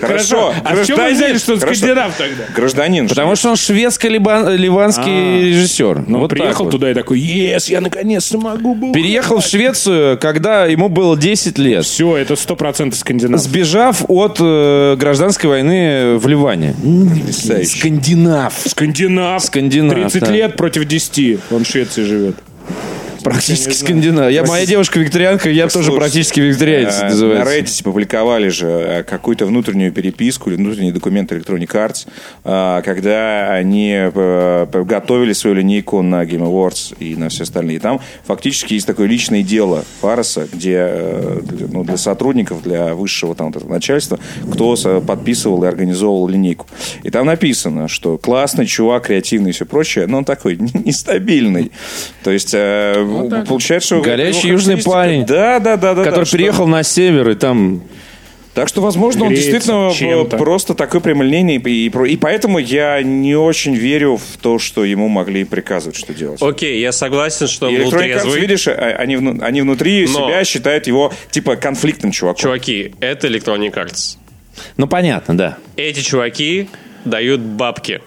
[0.00, 2.44] Хорошо, А в чем вы взяли, что он скандинав тогда?
[2.54, 3.08] Гражданин.
[3.08, 6.04] Потому что он шведско-ливанский режиссер.
[6.06, 8.92] Ну, приехал туда и такой, ес, я наконец-то могу был.
[8.92, 11.84] Переехал в Швецию, когда ему было 10 лет.
[11.84, 13.40] Все, это сто процентов скандинав.
[13.40, 16.74] Сбежав от э, гражданской войны в Ливане.
[17.64, 18.54] Скандинав.
[18.66, 19.42] Скандинав.
[19.42, 20.30] Скандинав, 30 да.
[20.30, 21.38] лет против 10.
[21.50, 22.36] Он в Швеции живет.
[23.22, 24.30] Практически скандинав.
[24.30, 27.54] Я, моя девушка викторианка, я тоже практически викторианец э, На называется.
[27.54, 32.06] Reddit публиковали же э, какую-то внутреннюю переписку или внутренний документ Electronic Arts,
[32.44, 34.10] э, когда они
[34.84, 37.76] готовили свою линейку на Game Awards и на все остальные.
[37.76, 40.90] И там фактически есть такое личное дело Фареса, где
[41.70, 44.18] ну, для сотрудников, для высшего там, начальства,
[44.50, 46.66] кто подписывал и организовывал линейку.
[47.02, 51.72] И там написано, что классный чувак, креативный и все прочее, но он такой нестабильный.
[52.22, 52.94] То есть э,
[53.46, 54.02] получается, что...
[54.02, 55.94] Горячий его южный парень, Да, да, да.
[55.94, 57.82] да Который да, что- переехал на север и там...
[58.54, 60.36] так что, возможно, он действительно чем-то.
[60.36, 61.56] просто такой прямолинейный.
[61.56, 66.42] И, и, поэтому я не очень верю в то, что ему могли приказывать, что делать.
[66.42, 68.40] Окей, я согласен, что он И был трезвый.
[68.40, 72.40] видишь, а- они, они внутри Но- себя считают его, типа, конфликтным чуваком.
[72.40, 74.16] Чуваки, это Electronic Arts.
[74.76, 75.56] Ну, понятно, да.
[75.76, 76.68] Эти чуваки
[77.04, 78.00] дают бабки.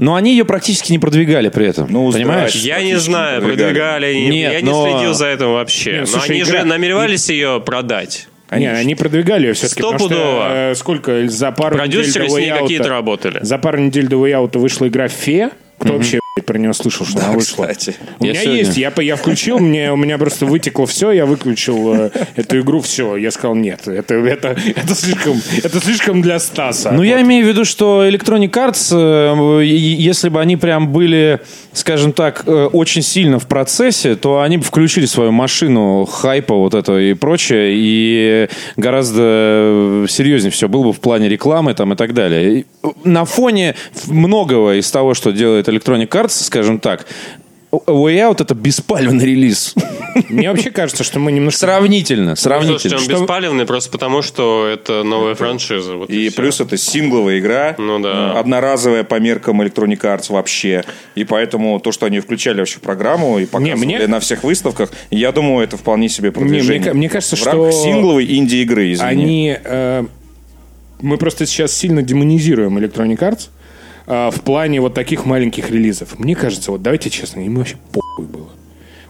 [0.00, 1.86] Но они ее практически не продвигали при этом.
[1.90, 2.54] Ну, понимаешь?
[2.54, 3.66] Я не знаю, продвигали.
[3.74, 4.14] продвигали.
[4.14, 5.90] Нет, я не но- следил за этим вообще.
[5.92, 8.26] Нет, но слушай, они игра- же намеревались ее продать.
[8.50, 10.48] Не, они продвигали ее все-таки, потому что Стопудово.
[10.70, 13.38] э, сколько за пару Продюсеры недель с до ней Way Out- какие-то работали.
[13.42, 15.50] За пару недель до Way Out вышла игра «Фе».
[15.78, 17.66] Кто вообще блядь, про нее слышал, что она вышла?
[17.66, 17.96] кстати.
[18.20, 21.10] У Я меня сегодня- есть, я, по- я включил, мне, у меня просто вытекло все,
[21.10, 23.16] я выключил э, эту игру, все.
[23.16, 26.92] Я сказал, нет, это, это, это, слишком, это слишком для Стаса.
[26.92, 28.92] Ну, я имею в виду, что Electronic Arts,
[29.60, 31.40] э, и- если бы они прям были,
[31.72, 36.74] скажем так, э, очень сильно в процессе, то они бы включили свою машину хайпа вот
[36.74, 42.14] это и прочее, и гораздо серьезнее все было бы в плане рекламы там и так
[42.14, 42.60] далее.
[42.60, 42.66] И
[43.04, 43.74] На фоне
[44.06, 47.06] многого из того, что делает Electronic Arts, скажем так,
[47.72, 49.74] Way Out это беспалевный релиз.
[50.28, 51.60] Мне вообще кажется, что мы немножко...
[51.60, 52.42] Сравнительно, Слушайте,
[52.88, 52.96] сравнительно.
[52.96, 55.94] он Что- беспалевный просто потому, что это новая франшиза.
[55.94, 56.36] Вот И всё.
[56.36, 58.32] плюс это сингловая игра, Ну да.
[58.34, 60.82] э, одноразовая по меркам Electronic Arts вообще.
[61.14, 64.90] И поэтому то, что они включали вообще в программу и показывали мне- на всех выставках,
[65.12, 66.80] я думаю, это вполне себе продвижение.
[66.90, 69.06] мне- мне кажется, в рамках что сингловой инди-игры, извини.
[69.22, 69.56] Они...
[69.62, 70.04] э,
[71.02, 73.48] мы просто сейчас сильно демонизируем Electronic Arts
[74.10, 76.18] э, в плане вот таких маленьких релизов.
[76.18, 78.48] Мне кажется, вот давайте честно, им вообще похуй было.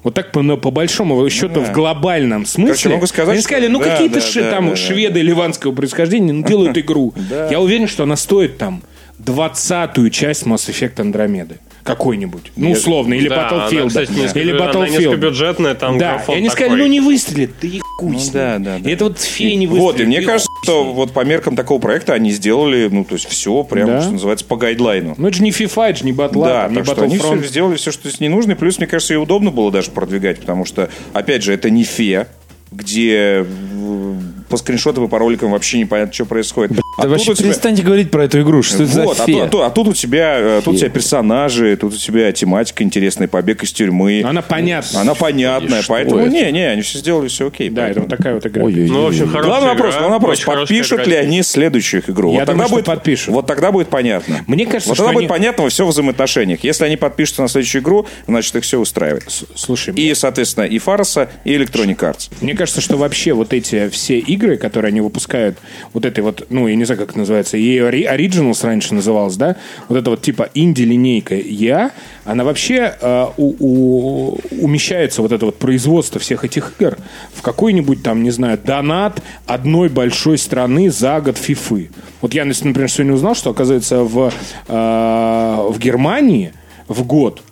[0.02, 2.72] Вот так по, по большому счету в глобальном смысле.
[2.74, 4.76] Короче, могу сказать, они сказали, ну да, какие-то да, ши- да, там да, да.
[4.76, 7.12] шведы ливанского происхождения ну, делают игру.
[7.50, 8.82] Я уверен, что она стоит там
[9.18, 11.56] двадцатую часть Mass Effect Andromeda.
[11.82, 12.52] Какой-нибудь.
[12.56, 13.14] Ну, условно.
[13.14, 13.80] Или Да, Battlefield.
[13.80, 14.98] Она, кстати, несколько, или она Battlefield.
[14.98, 18.30] низкобюджетная, там Да, и они сказали, ну не выстрелит, да и хуй ним.
[18.32, 18.90] да, да, да.
[18.90, 19.82] И это вот фея не выстрелит.
[19.92, 23.14] Вот, и мне да кажется, что вот по меркам такого проекта они сделали, ну, то
[23.14, 24.00] есть все прямо, Да.
[24.02, 25.14] что называется, по гайдлайну.
[25.16, 27.36] Ну это же не FIFA, это же не Battle, Да, не так что они все
[27.42, 28.52] сделали все, что здесь не нужно.
[28.52, 31.84] И плюс, мне кажется, и удобно было даже продвигать, потому что, опять же, это не
[31.84, 32.26] фе,
[32.72, 34.14] где э,
[34.48, 36.78] по скриншотам и по роликам вообще непонятно, что происходит.
[36.98, 38.62] А тут вообще тебя- перестаньте говорить про эту игру.
[38.62, 39.46] Что это за вот, а, фея?
[39.48, 42.82] тут, а а тут у тебя, э, тут у тебя персонажи, тут у тебя тематика
[42.82, 44.22] интересная, побег из тюрьмы.
[44.26, 45.00] Она понятна.
[45.00, 46.30] Она понятная, что поэтому это?
[46.30, 47.70] не, не, они все сделали все окей.
[47.70, 48.62] Да, это поэтому- вот такая вот игра.
[48.64, 52.32] Ну, в общем, хорошая Главный игра, вопрос, главный вопрос, подпишут ли они следующую игру?
[52.32, 53.28] Я вот думаю, тогда что будет, подпишут.
[53.34, 54.40] Вот тогда будет понятно.
[54.46, 56.64] Мне кажется, вот тогда будет они- понятно во всем взаимоотношениях.
[56.64, 59.24] Если они подпишутся на следующую игру, значит их все устраивает.
[59.54, 62.30] Слушай, И, соответственно, и Фароса, и Electronic Arts.
[62.40, 65.56] Мне кажется, что вообще вот эти все игры, которые они выпускают,
[65.92, 69.56] вот этой вот, ну, я не знаю, как это называется, Ori- Originals раньше называлось, да?
[69.88, 71.90] Вот это вот типа инди-линейка EA,
[72.24, 76.96] она вообще э, у- у- умещается, вот это вот производство всех этих игр,
[77.34, 81.90] в какой-нибудь там, не знаю, донат одной большой страны за год фифы.
[82.20, 84.32] Вот я, например, сегодня узнал, что, оказывается, в,
[84.68, 86.52] э, в Германии
[86.88, 87.42] в год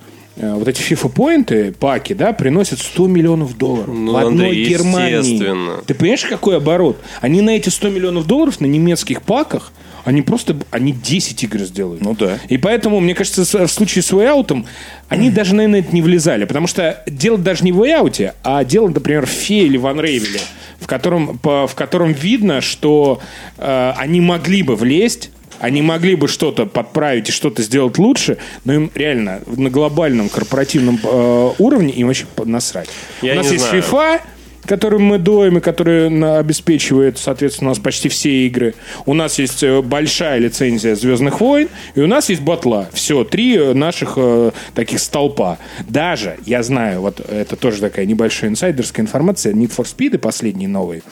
[0.40, 5.82] вот эти FIFA-поинты, паки, да, приносят 100 миллионов долларов Ну, в одной Андрей, Германии.
[5.86, 6.98] Ты понимаешь, какой оборот?
[7.20, 9.72] Они на эти 100 миллионов долларов на немецких паках,
[10.04, 12.00] они просто, они 10 игр сделают.
[12.00, 12.38] Ну да.
[12.48, 14.64] И поэтому, мне кажется, в случае с Way
[15.08, 16.44] они даже, наверное, это не влезали.
[16.44, 20.40] Потому что дело даже не в Way а дело, например, в Фе или Ван Рейвеле,
[20.80, 23.20] в котором, по- в котором видно, что
[23.58, 25.30] э, они могли бы влезть,
[25.60, 30.98] они могли бы что-то подправить и что-то сделать лучше, но им реально на глобальном корпоративном
[31.02, 32.88] э, уровне им вообще насрать.
[33.22, 33.82] Я У нас есть знаю.
[33.82, 34.20] FIFA,
[34.68, 36.06] которым мы доим и который
[36.38, 38.74] обеспечивает, соответственно, у нас почти все игры.
[39.06, 42.88] У нас есть э, большая лицензия Звездных войн, и у нас есть батла.
[42.92, 45.58] Все, три э, наших э, таких столпа.
[45.88, 51.02] Даже, я знаю, вот это тоже такая небольшая инсайдерская информация, Need for Speed последние новые,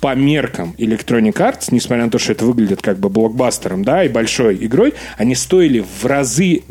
[0.00, 4.08] по меркам Electronic Arts, несмотря на то, что это выглядит как бы блокбастером, да, и
[4.08, 6.62] большой игрой, они стоили в разы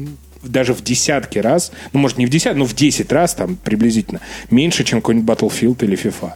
[0.44, 4.22] даже в десятки раз, ну, может, не в десятки, но в 10 раз там приблизительно,
[4.52, 6.34] меньше, чем какой-нибудь Battlefield или FIFA.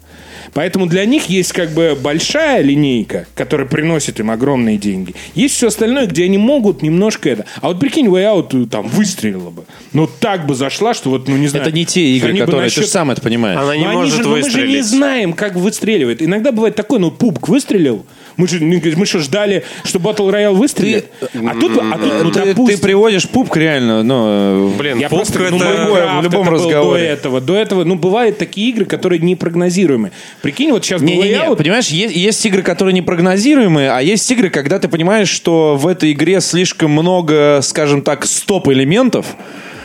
[0.54, 5.16] Поэтому для них есть как бы большая линейка, которая приносит им огромные деньги.
[5.36, 7.46] Есть все остальное, где они могут немножко это.
[7.62, 9.64] А вот прикинь, Way Out э, там выстрелила бы.
[9.94, 11.66] Ну, так бы зашла, что вот, ну, не знаю.
[11.66, 12.48] Это не те игры, которые...
[12.48, 13.60] Ты насчет- же сам это понимаешь.
[13.60, 14.86] Она не но они может же, ну, Мы же не выстрелить.
[14.86, 16.22] знаем, как выстреливает.
[16.22, 18.06] Иногда бывает такое, ну, пупк выстрелил.
[18.40, 21.08] Мы же мы что, ждали, что Battle Royale выстрелит?
[21.22, 24.70] а тут, а тут, ну, ты, допустим, ты приводишь пупк реально, ну...
[24.78, 25.66] Блин, я пупк просто, ну, это...
[25.66, 27.02] Minecraft в любом разговоре.
[27.02, 30.14] До этого, до этого, ну, бывают такие игры, которые непрогнозируемы.
[30.42, 34.50] Прикинь, вот сейчас Не-не-не, Way Out, понимаешь, есть, есть игры, которые непрогнозируемые, а есть игры,
[34.50, 39.36] когда ты понимаешь, что в этой игре слишком много, скажем так, стоп-элементов,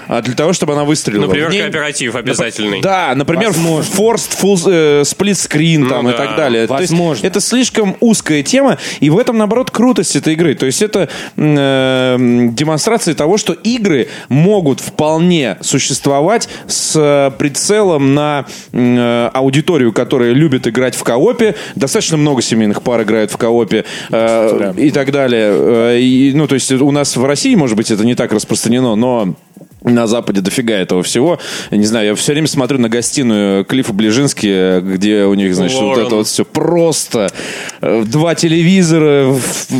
[0.08, 1.26] для того, чтобы она выстрелила.
[1.26, 2.80] Например, ней- кооператив обязательный.
[2.80, 3.92] Да, например, Возможно.
[3.94, 6.66] forced full э, split screen там Ну и да, так далее.
[6.66, 7.26] То есть возможно.
[7.26, 10.54] это слишком узкая тема, и в этом, наоборот, крутость этой игры.
[10.54, 12.16] То есть это э,
[12.52, 20.66] демонстрация того, что игры могут вполне существовать с э, прицелом на э, аудиторию, которая любит
[20.66, 21.54] играть в коопе.
[21.74, 25.50] Достаточно много семейных пар играют в коопе э, и так далее.
[25.54, 28.94] Э, и, ну, то есть у нас в России, может быть, это не так распространено,
[28.94, 29.34] но
[29.84, 31.38] на Западе дофига этого всего.
[31.70, 35.78] Я не знаю, я все время смотрю на гостиную Клиффа Ближински, где у них, значит,
[35.78, 36.06] вот Лорен.
[36.06, 37.28] это вот все просто.
[37.80, 39.34] Э, Два телевизора,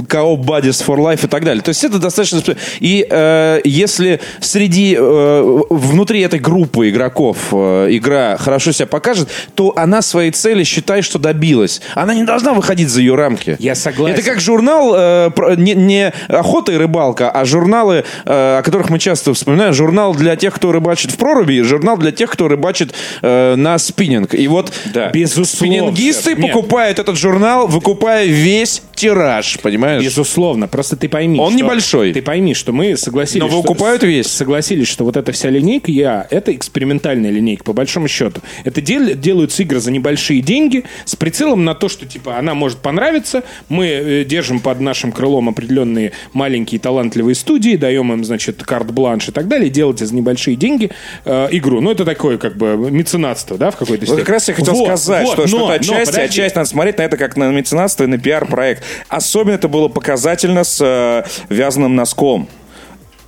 [0.09, 1.62] кооп Buddies for Life и так далее.
[1.62, 2.42] То есть это достаточно...
[2.80, 4.96] И э, если среди...
[4.98, 11.02] э, внутри этой группы игроков э, игра хорошо себя покажет, то она своей цели, считай,
[11.02, 11.80] что добилась.
[11.94, 13.57] Она не должна выходить за ее рамки.
[13.59, 14.18] Я согласен.
[14.18, 18.98] Это как журнал, э, не, не охота и рыбалка, а журналы, э, о которых мы
[18.98, 19.72] часто вспоминаем.
[19.72, 22.92] Журнал для тех, кто рыбачит в проруби, и журнал для тех, кто рыбачит
[23.22, 24.34] э, на спиннинг.
[24.34, 25.11] И вот Да.
[25.11, 25.47] Безусловно.
[25.47, 26.40] спиннингисты Нет.
[26.53, 30.03] покупают этот журнал, выкупая весь тираж, понимаешь?
[30.03, 30.68] Безусловно.
[30.68, 31.38] Просто ты пойми.
[31.38, 32.12] Он что- небольшой.
[32.12, 33.42] Ты пойми, что мы согласились.
[33.42, 34.26] Но что- выкупают весь.
[34.26, 38.40] Согласились, что вот эта вся линейка я, это экспериментальная линейка, по большому счету.
[38.64, 42.78] Это дел- делаются игры за небольшие деньги, с прицелом на то, что типа она может
[42.78, 43.42] понравиться.
[43.68, 49.32] Мы э, держим под нашим крылом определенные маленькие талантливые студии, даем им, значит, карт-бланш и
[49.32, 50.91] так далее, делать за небольшие деньги
[51.24, 51.80] э, игру.
[51.80, 54.20] Ну, это такое, как бы, меценатство, да, в какой-то Вот степени.
[54.20, 56.20] как раз я хотел Вот, сказать, вот, что, но- что это но, отчасти, подожди.
[56.41, 58.82] отчасти надо смотреть на это как на меценатство и на пиар-проект.
[59.09, 62.49] Особенно это было показательно с э, вязаным носком.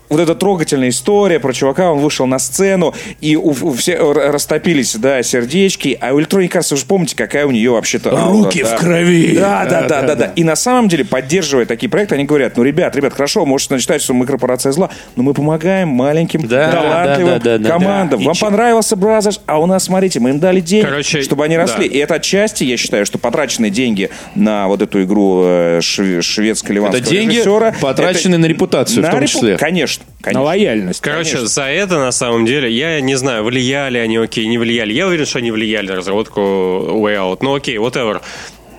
[0.08, 4.32] Вот эта трогательная история про чувака, он вышел на сцену, и у, у все р-
[4.32, 8.62] растопились, да, сердечки, а у Electronic Arts, вы же помните, какая у нее вообще-то Руки
[8.62, 8.76] да.
[8.76, 9.36] в крови.
[9.36, 10.32] Да, да, да, да, да.
[10.36, 14.00] И на самом деле, поддерживая такие проекты, они говорят, ну, ребят, ребят, хорошо, можете считать,
[14.02, 18.20] что мы корпорация зла, но мы помогаем маленьким, Да, талантливым да, да, да, да, командам.
[18.20, 18.24] да.
[18.26, 21.44] Вам И че- понравился Brothers, а у нас, смотрите, мы им дали денег, Короче, чтобы
[21.44, 21.88] они росли.
[21.88, 21.94] да.
[21.94, 26.98] И это отчасти, я считаю, что потраченные деньги на вот эту игру э, шве- шведско-ливанского
[27.00, 29.56] Это деньги, режиссера, потраченные на репутацию в том репу- числе.
[29.56, 30.42] Конечно, На конечно.
[30.42, 31.00] лояльность.
[31.00, 34.92] Короче, за это на самом деле, я не знаю, влияли они, окей, не влияли.
[34.92, 37.38] Я уверен, что они влияли на разработку Way Out.
[37.42, 38.20] Ну окей, whatever.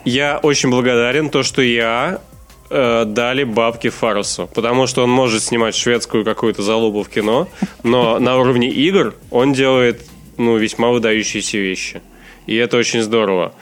[0.05, 2.21] Я очень благодарен то, что я
[2.69, 7.47] э, дали бабки Фарусу, потому что он может снимать шведскую какую-то залупу в кино,
[7.83, 10.01] но на уровне игр он делает
[10.37, 12.01] ну, весьма выдающиеся вещи.
[12.45, 13.53] И это очень здорово.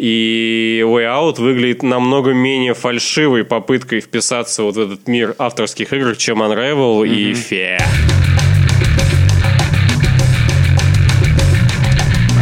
[0.00, 6.16] И Way Out выглядит намного менее фальшивой попыткой вписаться вот в этот мир авторских игр,
[6.16, 7.78] чем Unravel и Fe.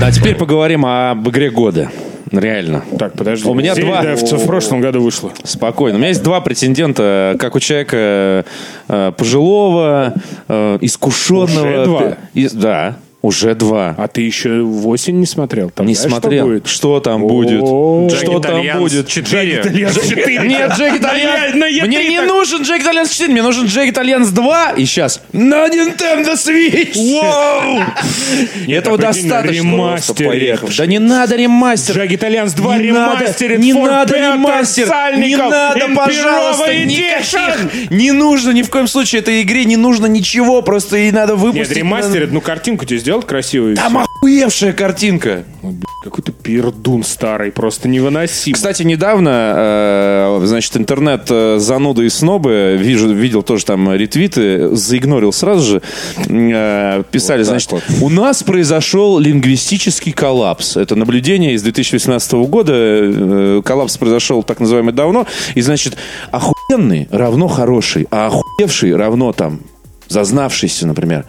[0.01, 1.91] Да, теперь поговорим об игре года.
[2.31, 2.85] Реально.
[2.97, 3.49] Так, подожди.
[3.49, 4.03] У меня два.
[4.03, 5.33] Zelda в, в прошлом году вышла.
[5.43, 5.97] Спокойно.
[5.97, 8.45] У меня есть два претендента, как у человека
[8.87, 10.15] э, пожилого,
[10.47, 11.67] э, искушенного.
[11.67, 12.17] Уже два?
[12.35, 13.95] И- да, уже два.
[13.99, 15.71] А ты еще в осень не смотрел?
[15.71, 16.45] Там Не знаешь, смотрел.
[16.45, 16.67] Что будет?
[16.69, 17.61] Что там будет?
[18.17, 19.09] Что там будет?
[19.09, 19.63] 4.
[19.73, 21.55] Нет, Jagged Alliance.
[21.55, 24.73] На E3 Мне не нужен Jagged Alliance 4, мне нужен Jagged Alliance 2.
[24.77, 26.95] И сейчас на Nintendo Switch.
[26.95, 27.83] Воу!
[28.69, 29.55] Этого достаточно.
[29.55, 30.29] ремастере.
[30.29, 30.69] Поехал.
[30.77, 31.97] Да не надо ремастер.
[31.97, 34.89] Джаг Итальянс 2 Не надо, ремастерит не надо ремастер,
[35.19, 40.63] не надо, пожалуйста, никаких, не нужно ни в коем случае этой игре, не нужно ничего,
[40.63, 41.77] просто и надо Нет, выпустить.
[41.77, 43.73] ремастерит, ну картинку тебе сделать красивую.
[43.73, 44.01] и Там всё.
[44.01, 45.45] охуевшая картинка.
[46.03, 48.53] Какой-то пердун старый, просто невыносим.
[48.55, 55.33] Кстати, недавно, э, значит, интернет э, зануды и снобы, вижу, видел тоже там ретвиты, заигнорил
[55.33, 55.83] сразу же,
[56.29, 57.83] э, писали, Вот значит, вот.
[58.01, 60.77] у нас произошел лингвистический коллапс.
[60.77, 62.73] Это наблюдение из 2018 года.
[62.75, 65.27] Э, коллапс произошел так называемый давно.
[65.55, 65.97] И, значит,
[66.31, 69.61] охуенный равно хороший, а охуевший равно там
[70.09, 71.25] зазнавшийся, например.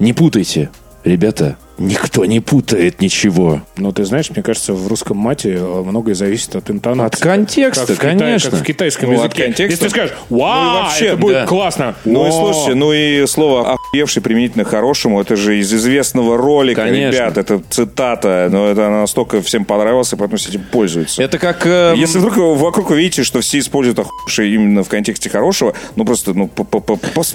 [0.00, 0.70] Не путайте,
[1.04, 3.62] ребята, никто не путает ничего.
[3.76, 7.16] Но ты знаешь, мне кажется, в русском мате э, многое зависит от интонации.
[7.16, 8.50] От контекста, Как Китае- конечно.
[8.52, 9.42] как в китайском Ну, от языке.
[9.44, 9.72] контекста.
[9.72, 11.46] Если ты скажешь, вау, Ну и вообще, это будет да.
[11.46, 11.94] классно.
[12.04, 16.82] Ну и О, слушайте, ну и слово охуевший применительно хорошему, это же из известного ролика,
[16.82, 17.16] Конечно.
[17.16, 21.22] ребят, это цитата, но это она настолько всем понравилась, и поэтому с этим пользуются.
[21.22, 21.66] Это как...
[21.66, 26.04] э, Если вдруг вокруг вы видите, что все используют охуевший именно в контексте хорошего, ну
[26.04, 26.50] просто ну,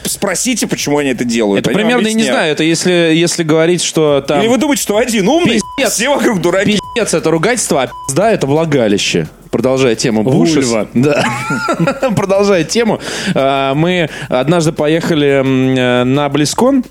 [0.06, 1.62] спросите, почему они это делают.
[1.68, 4.41] Это Они примерно, я не знаю, это если, если говорить, что там...
[4.41, 5.93] Или вы думаете, что один умный, Пиздец.
[5.95, 6.80] все вокруг дураки.
[6.95, 9.27] Пиздец, это ругательство, а пизда это влагалище.
[9.51, 10.61] Продолжая тему Буша.
[10.61, 10.88] Вульва.
[10.93, 11.23] Да.
[12.15, 12.99] Продолжая тему.
[13.34, 16.84] а, Мы однажды поехали э, на Близкон.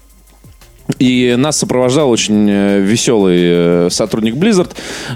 [0.98, 4.70] И нас сопровождал очень э, веселый э, сотрудник Blizzard,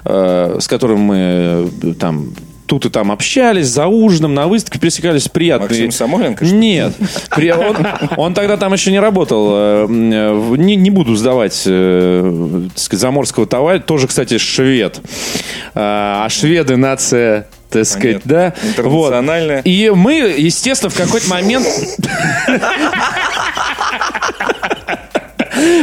[0.04, 2.34] э, с которым мы э, там
[2.72, 5.68] тут и там общались, за ужином, на выставке пересекались приятные...
[5.68, 6.42] Максим Самойленко?
[6.46, 6.94] Нет.
[7.28, 7.76] При- Он,
[8.16, 9.50] он тогда там еще не работал.
[9.52, 13.84] э, э, Не, не буду сдавать э, так сказать, заморского товарища.
[13.84, 15.00] Тоже, кстати, швед.
[15.74, 18.54] А а шведы нация так сказать, да?
[18.62, 19.56] Интернациональная.
[19.56, 19.66] Вот.
[19.66, 21.66] И мы, естественно, в какой-то момент...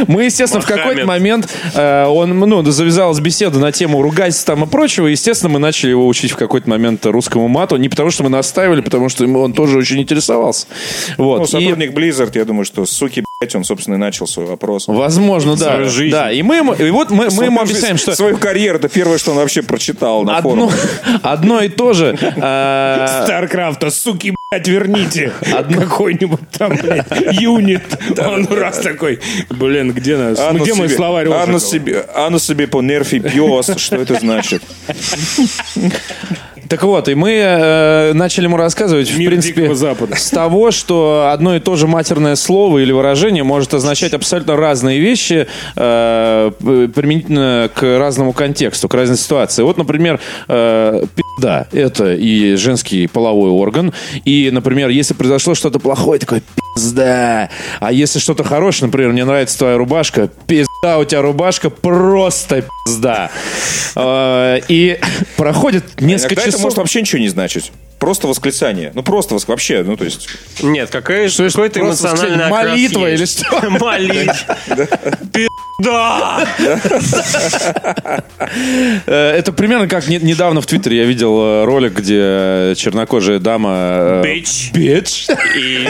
[0.06, 4.66] Мы, естественно, в какой-то момент э, он, ну, завязалась беседа на тему ругательств там и
[4.66, 5.06] прочего.
[5.06, 7.76] Естественно, мы начали его учить в какой-то момент русскому мату.
[7.76, 10.66] Не потому, что мы настаивали, потому что он тоже очень интересовался.
[11.16, 11.38] Вот.
[11.38, 14.86] Ну, И- сотрудник Blizzard, я думаю, что суки, он, собственно, и начал свой вопрос.
[14.86, 15.72] Возможно, да.
[15.72, 16.12] Свою жизнь.
[16.12, 19.16] Да, и мы, ему- и вот мы, мы ему объясняем, что Свою карьеру, это первое,
[19.16, 20.72] что он вообще прочитал на одно, форуме.
[21.22, 22.18] одно и то же.
[22.20, 25.32] э, Старкрафта, суки, блядь, верните.
[25.40, 27.06] Какой-нибудь там, блядь,
[27.40, 27.82] юнит.
[28.18, 30.38] Он раз такой, блин, где нас?
[30.38, 31.60] А Ну, где мой словарь а Ожегова?
[31.60, 34.62] себе, а ну себе по нерфи пьес, что это значит?
[36.70, 40.14] Так вот, и мы э, начали ему рассказывать, в Мир принципе, Дикого Запада.
[40.14, 45.00] с того, что одно и то же матерное слово или выражение может означать абсолютно разные
[45.00, 49.64] вещи э, применительно к разному контексту, к разной ситуации.
[49.64, 51.06] Вот, например, э,
[51.40, 53.92] пизда– это и женский половой орган.
[54.24, 56.42] И, например, если произошло что-то плохое, такое
[56.76, 57.48] пизда.
[57.80, 63.30] А если что-то хорошее, например, мне нравится твоя рубашка, пизда у тебя рубашка, просто пизда.
[63.96, 64.98] Э, И
[65.36, 66.62] проходит несколько Иногда это часов.
[66.62, 67.72] может вообще ничего не значить.
[68.00, 68.90] Просто восклицание.
[68.94, 70.28] Ну, просто воск- вообще, ну, то есть...
[70.62, 73.46] Нет, какая же какой-то просто эмоциональный сказать, окрас молитва или есть.
[73.46, 73.70] что?
[73.70, 74.56] Молитва.
[75.32, 76.46] Пизда!
[79.06, 83.74] Э, Это примерно как не- недавно в Твиттере я видел э, ролик, где чернокожая дама...
[83.76, 84.70] э, Бич.
[84.72, 85.26] Бич.
[85.56, 85.88] И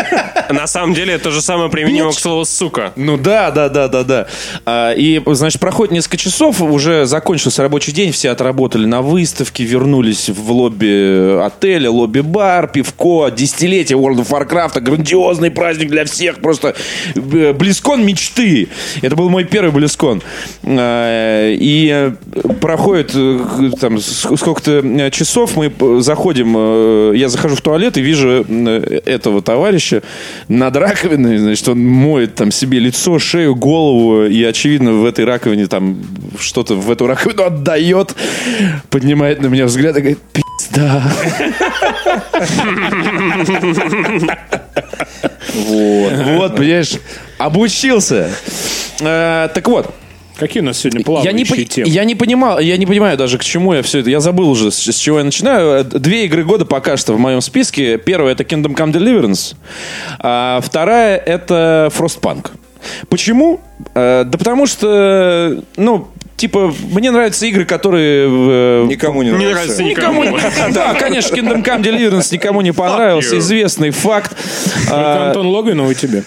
[0.53, 2.93] на самом деле это то же самое применимо к слову «сука».
[2.97, 4.27] Ну да, да, да, да, да.
[4.66, 10.28] А, И, значит, проходит несколько часов, уже закончился рабочий день, все отработали на выставке, вернулись
[10.28, 16.74] в лобби отеля, лобби-бар, пивко, десятилетие World of Warcraft, грандиозный праздник для всех, просто
[17.14, 18.68] э, близкон мечты.
[19.02, 20.22] Это был мой первый близкон.
[20.64, 22.12] А, И э,
[22.60, 28.02] проходит э, там сколько-то э, часов, мы э, заходим, э, я захожу в туалет и
[28.02, 30.02] вижу э, этого товарища
[30.48, 35.66] над раковиной, значит, он моет там себе лицо, шею, голову, и, очевидно, в этой раковине
[35.66, 35.98] там
[36.39, 38.14] что-то в эту раковину отдает,
[38.90, 40.18] поднимает на меня взгляд и говорит,
[40.69, 41.03] пизда.
[45.55, 46.12] Вот.
[46.12, 46.93] Вот, понимаешь,
[47.39, 48.31] обучился.
[49.01, 49.95] Э, Так вот,
[50.39, 51.89] Какие у нас сегодня я плавающие не, пон- темы?
[51.91, 54.09] я не понимал, я не понимаю даже, к чему я все это.
[54.09, 55.81] Я забыл уже, с, с чего я начинаю.
[55.81, 57.99] Э, Две игры года пока что в моем списке.
[57.99, 59.55] Первая это Kingdom Come Deliverance,
[60.19, 62.51] а вторая это Frostpunk.
[63.11, 63.61] Почему?
[63.95, 66.09] Э, Да потому что, ну,
[66.41, 68.29] типа, мне нравятся игры, которые...
[68.31, 70.25] э, Никому не Не нравится Никому.
[70.73, 73.39] Да, конечно, Kingdom Come Deliverance никому не понравился.
[73.39, 74.35] Известный факт.
[74.89, 76.25] Только А, Антон Логвинов и тебе.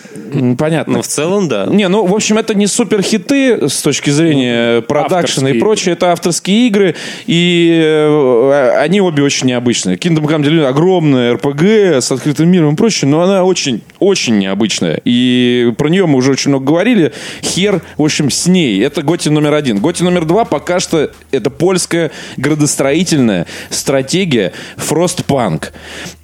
[0.57, 0.93] Понятно.
[0.95, 1.65] Ну, в целом, да.
[1.65, 5.93] Не, ну, в общем, это не супер хиты с точки зрения продакшена и прочее.
[5.93, 6.95] Это авторские игры,
[7.25, 9.95] и э, они обе очень необычные.
[9.97, 14.99] Kingdom Come Deliverance огромная RPG с открытым миром и прочее, но она очень, очень необычная.
[15.05, 17.13] И про нее мы уже очень много говорили.
[17.43, 18.83] Хер, в общем, с ней.
[18.83, 19.79] Это Готи номер один.
[19.79, 25.71] Готи номер два пока что это польская градостроительная стратегия Frostpunk.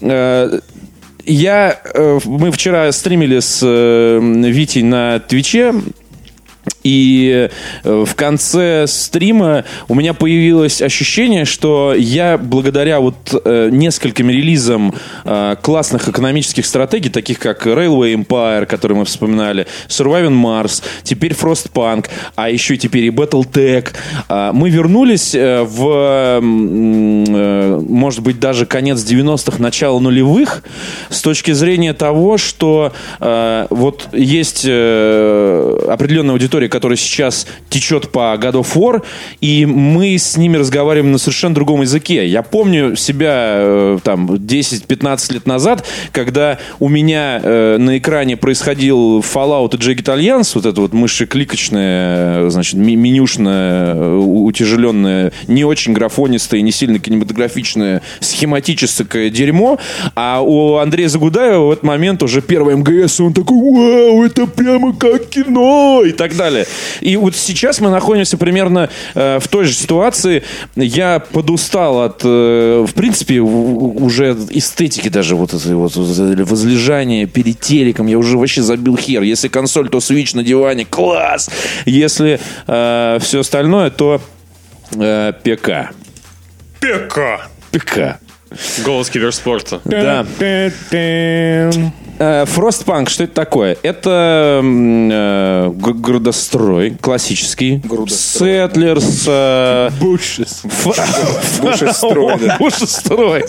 [0.02, 0.60] Э,
[1.26, 5.74] я, э, мы вчера стримили с э, Витей на Твиче,
[6.84, 7.50] И
[7.84, 14.94] э, в конце стрима у меня появилось ощущение, что я благодаря вот э, нескольким релизам
[15.26, 22.08] э, классных экономических стратегий, таких как Railway Empire, который мы вспоминали, Surviving Mars, теперь Frostpunk,
[22.36, 23.90] а еще теперь и Battletech,
[24.28, 30.64] э, мы вернулись э, в, э, может быть, даже конец 90-х, начало нулевых,
[31.10, 38.76] с точки зрения того, что вот есть определенная аудитория, которая сейчас течет по God of
[38.76, 39.04] War,
[39.42, 42.28] и мы с ними разговариваем на совершенно другом языке.
[42.28, 49.20] Я помню себя э, там 10-15 лет назад, когда у меня э, на экране происходил
[49.20, 55.94] Fallout и Jagged Alliance, вот это вот мышекликочное, э, значит, менюшное, э, утяжеленное, не очень
[55.94, 59.80] графонистое, не сильно кинематографичное, схематическое дерьмо,
[60.16, 64.96] а у Андрея Загудаева в этот момент уже первый МГС, он такой, вау, это прямо
[64.96, 66.59] как кино, и так далее.
[67.02, 70.44] И вот сейчас мы находимся примерно э, в той же ситуации.
[70.76, 77.60] Я подустал от, э, в принципе, у- уже эстетики даже вот этой вот возлежания перед
[77.60, 78.08] телеком.
[78.08, 79.22] Я уже вообще забил хер.
[79.24, 81.50] Если консоль, то Switch на диване, класс!
[81.86, 84.22] Если все остальное, то
[84.96, 85.92] э, ПК.
[86.80, 87.48] ПК.
[87.72, 88.20] ПК.
[88.84, 89.82] Голос киберспорта.
[89.86, 90.26] Да.
[92.20, 93.78] Э, Frostpunk, что это такое?
[93.82, 97.82] Это э, градострой классический.
[97.84, 98.68] Градострой.
[98.68, 99.24] Settlers.
[99.28, 100.64] э, Бушес.
[102.60, 103.44] Бушестрой,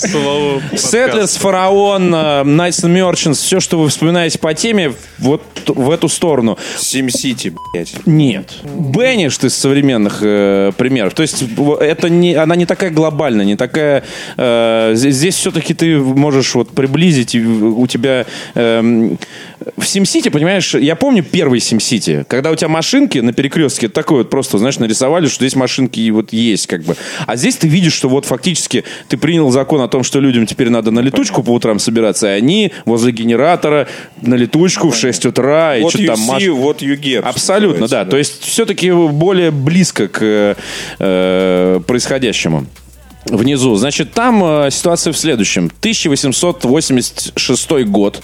[0.76, 6.56] Settlers, Фараон, э, and Merchants, все, что вы вспоминаете по теме, вот в эту сторону.
[6.78, 7.94] SimCity, блядь.
[8.06, 8.52] Нет.
[8.62, 11.14] Banished из современных э, примеров.
[11.14, 11.42] То есть
[11.80, 14.04] это не, она не такая глобальная, не такая...
[14.36, 18.26] э, здесь здесь все-таки ты можешь вот приблизить, и у тебя...
[18.60, 19.18] эм,
[19.76, 24.30] в SimCity, понимаешь, я помню первый SimCity, когда у тебя машинки на перекрестке такой вот
[24.30, 26.96] просто, знаешь, нарисовали, что здесь машинки вот есть как бы.
[27.26, 30.70] А здесь ты видишь, что вот фактически ты принял закон о том, что людям теперь
[30.70, 33.88] надо на летучку по утрам собираться, и они возле генератора
[34.22, 37.20] на летучку в 6 утра, и что-то там маш- вот you get.
[37.20, 38.04] Абсолютно, да.
[38.04, 40.56] называется, То есть все-таки более близко к
[40.98, 42.66] э, происходящему.
[43.26, 43.76] Внизу.
[43.76, 45.66] Значит, там э, ситуация в следующем.
[45.66, 48.22] 1886 год.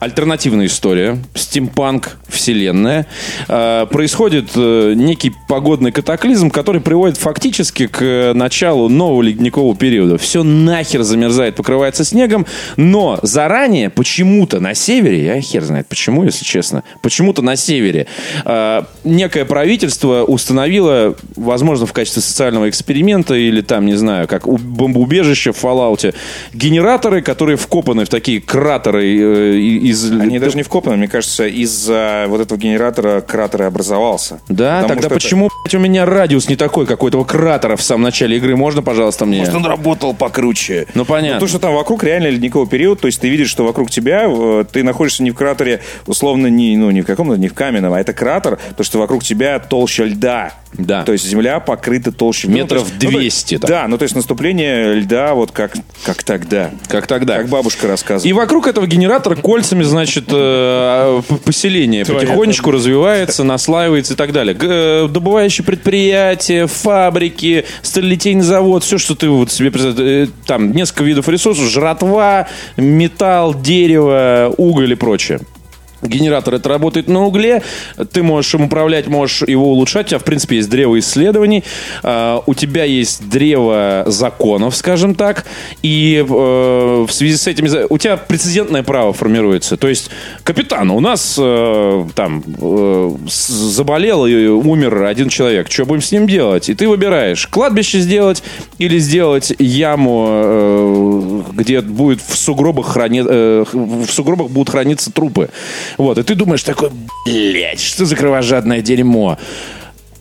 [0.00, 1.18] Альтернативная история.
[1.34, 3.06] Стимпанк, вселенная.
[3.48, 10.18] Э, происходит э, некий погодный катаклизм, который приводит фактически к э, началу нового ледникового периода.
[10.18, 12.44] Все нахер замерзает, покрывается снегом,
[12.76, 18.08] но заранее почему-то на севере, я хер знает почему, если честно, почему-то на севере
[18.44, 24.56] э, некое правительство установило, возможно, в качестве социального эксперимента или там, не знаю, как у
[24.56, 26.14] бомбоубежище в Fallout,
[26.52, 30.10] генераторы, которые вкопаны в такие кратеры э, из...
[30.10, 34.40] Они даже не вкопаны, мне кажется, из-за вот этого генератора кратер и образовался.
[34.48, 37.24] Да, Потому тогда что это- почему, блядь, у меня радиус не такой, как у этого
[37.24, 38.56] кратера в самом начале игры?
[38.56, 39.38] Можно, пожалуйста, мне?
[39.38, 40.86] Может, он работал покруче.
[40.94, 41.34] Ну, понятно.
[41.34, 44.24] Ну, то, что там вокруг реально ледниковый период, то есть ты видишь, что вокруг тебя,
[44.26, 47.92] э, ты находишься не в кратере, условно, не, ну, не в каком-то, не в каменном,
[47.92, 50.52] а это кратер, то, что вокруг тебя толща льда.
[50.76, 51.02] Да.
[51.04, 52.56] То есть земля покрыта толщей льда.
[52.58, 53.68] Метров Ну, то есть- ну, то 200 есть- там.
[53.70, 55.72] Да, ну, то есть наступление льда вот как,
[56.04, 56.70] как тогда.
[56.88, 57.36] Как тогда.
[57.38, 58.28] Как бабушка рассказывала.
[58.28, 64.54] И вокруг этого генератора кольцами, значит, э, п- поселение потихонечку развивается, наслаивается и так далее.
[64.54, 70.28] Г- э, Добывающие предприятия, фабрики, сталелитейный завод, все, что ты вот себе представляешь.
[70.28, 75.40] Э, Там несколько видов ресурсов, жратва, металл, дерево, уголь и прочее.
[76.04, 77.62] Генератор это работает на угле,
[78.12, 80.06] ты можешь им управлять, можешь его улучшать.
[80.06, 81.64] У тебя, в принципе, есть древо исследований,
[82.02, 85.44] а, у тебя есть древо законов, скажем так,
[85.82, 89.76] и э, в связи с этим у тебя прецедентное право формируется.
[89.76, 90.10] То есть,
[90.42, 96.26] капитан, у нас э, там э, заболел и умер один человек, что будем с ним
[96.26, 96.68] делать?
[96.68, 98.42] И ты выбираешь, кладбище сделать
[98.78, 105.50] или сделать яму, где будет в сугробах храни- в сугробах будут храниться трупы.
[105.96, 106.90] Вот, и ты думаешь такой,
[107.26, 109.38] блядь, что за кровожадное дерьмо?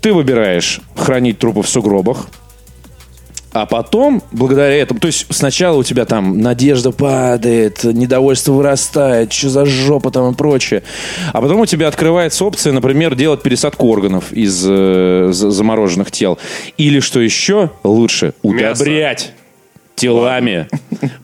[0.01, 2.27] Ты выбираешь хранить трупы в сугробах,
[3.53, 9.49] а потом, благодаря этому, то есть сначала у тебя там надежда падает, недовольство вырастает, что
[9.49, 10.81] за жопа там и прочее.
[11.33, 16.39] А потом у тебя открывается опция, например, делать пересадку органов из э, за- замороженных тел.
[16.77, 19.33] Или, что еще лучше, удобрять
[19.95, 20.67] телами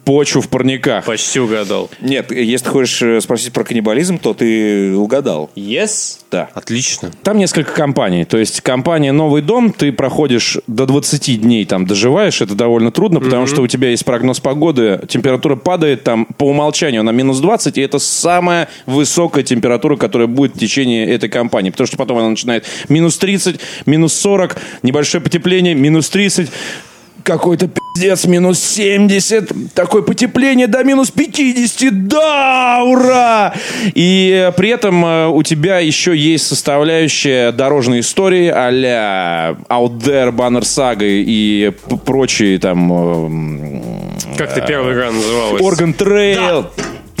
[0.04, 1.04] почву в парниках.
[1.04, 1.90] Почти угадал.
[2.00, 5.50] Нет, если ты хочешь э, спросить про каннибализм, то ты угадал.
[5.56, 6.18] Yes?
[6.30, 6.48] Да.
[6.54, 7.10] Отлично.
[7.22, 8.24] Там несколько компаний.
[8.24, 13.20] То есть компания «Новый дом», ты проходишь до 20 дней, там доживаешь, это довольно трудно,
[13.20, 17.78] потому что у тебя есть прогноз погоды, температура падает там по умолчанию на минус 20,
[17.78, 21.70] и это самая высокая температура, которая будет в течение этой кампании.
[21.70, 26.50] Потому что потом она начинает минус 30, минус 40, небольшое потепление, минус 30,
[27.22, 27.70] какой-то
[28.00, 33.54] пиздец, минус 70, такое потепление до минус 50, да, ура!
[33.94, 40.32] И э, при этом э, у тебя еще есть составляющая дорожной истории а-ля Out There,
[40.32, 41.72] Banner Saga и
[42.06, 45.60] прочие там Как ты первая игра называлась?
[45.62, 46.70] Organ Trail.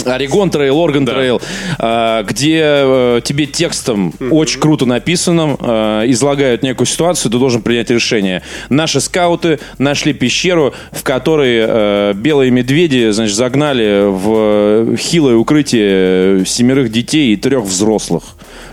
[0.06, 1.40] Oregon Trail, Organ Trail,
[1.78, 7.90] а, где э, тебе текстом очень круто написанным э, излагают некую ситуацию, ты должен принять
[7.90, 8.42] решение.
[8.68, 16.90] Наши скауты нашли пещеру, в которой э, белые медведи, значит, загнали в хилое укрытие семерых
[16.90, 18.24] детей и трех взрослых.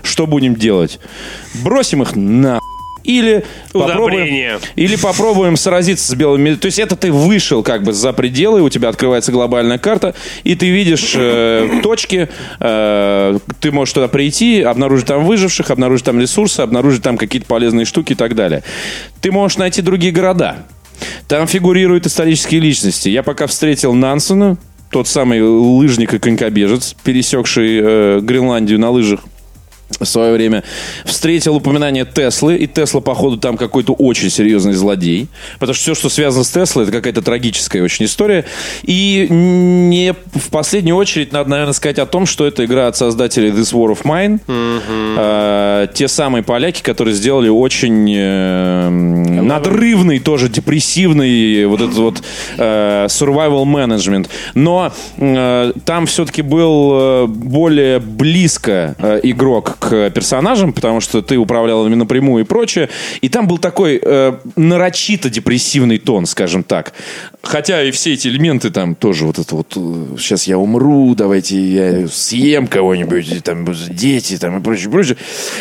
[0.02, 1.00] Что будем делать?
[1.62, 2.60] Бросим их на
[3.04, 6.54] или попробуем, или попробуем сразиться с белыми.
[6.54, 10.14] То есть это ты вышел как бы за пределы, у тебя открывается глобальная карта,
[10.44, 12.28] и ты видишь э, точки,
[12.60, 17.84] э, ты можешь туда прийти, обнаружить там выживших, обнаружить там ресурсы, обнаружить там какие-то полезные
[17.84, 18.62] штуки и так далее.
[19.20, 20.66] Ты можешь найти другие города.
[21.28, 23.08] Там фигурируют исторические личности.
[23.08, 24.56] Я пока встретил Нансона,
[24.90, 29.20] тот самый лыжник и конькобежец, пересекший э, Гренландию на лыжах
[30.00, 30.64] в свое время
[31.04, 35.28] встретил упоминание Теслы, и Тесла, походу, там какой-то очень серьезный злодей,
[35.58, 38.44] потому что все, что связано с Теслой, это какая-то трагическая очень история.
[38.82, 43.50] И не в последнюю очередь надо, наверное, сказать о том, что это игра от создателей
[43.50, 44.40] This War of Mine.
[44.48, 52.22] Э, те самые поляки, которые сделали очень э, надрывный, тоже депрессивный вот этот вот
[52.56, 54.28] э, survival management.
[54.54, 61.36] Но э, там все-таки был э, более близко э, игрок к персонажам, потому что ты
[61.36, 62.88] управлял ими напрямую и прочее.
[63.20, 66.92] И там был такой э, нарочито депрессивный тон, скажем так.
[67.42, 69.72] Хотя и все эти элементы там тоже вот это вот
[70.18, 75.16] сейчас я умру, давайте я съем кого-нибудь, там дети там и прочее, прочее.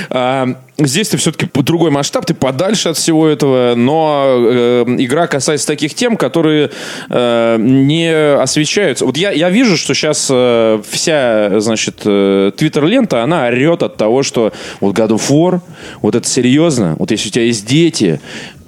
[0.09, 5.67] А, здесь ты все-таки другой масштаб, ты подальше от всего этого, но э, игра касается
[5.67, 6.71] таких тем, которые
[7.09, 9.05] э, не освещаются.
[9.05, 14.23] Вот я, я вижу, что сейчас э, вся, значит, э, твиттер-лента, она орет от того,
[14.23, 14.51] что
[14.81, 15.61] вот God of War,
[16.01, 18.19] вот это серьезно, вот если у тебя есть дети,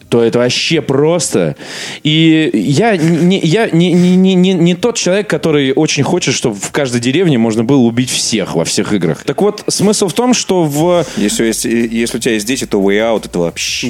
[0.09, 1.55] то это вообще просто.
[2.03, 6.55] И я не, я не, не, не, не, не тот человек, который очень хочет, чтобы
[6.55, 9.23] в каждой деревне можно было убить всех во всех играх.
[9.23, 11.05] Так вот, смысл в том, что в...
[11.17, 13.89] Если, есть- если у тебя есть дети, то Way Out это вообще...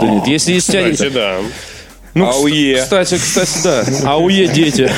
[0.00, 0.68] Да нет, если есть...
[0.68, 1.36] у тебя- Кстати, да.
[2.14, 2.82] Ну, Ауе.
[2.82, 3.84] Кстати, кстати, да.
[4.12, 4.90] Ауе дети.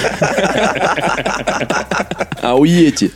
[2.45, 3.11] Ауети.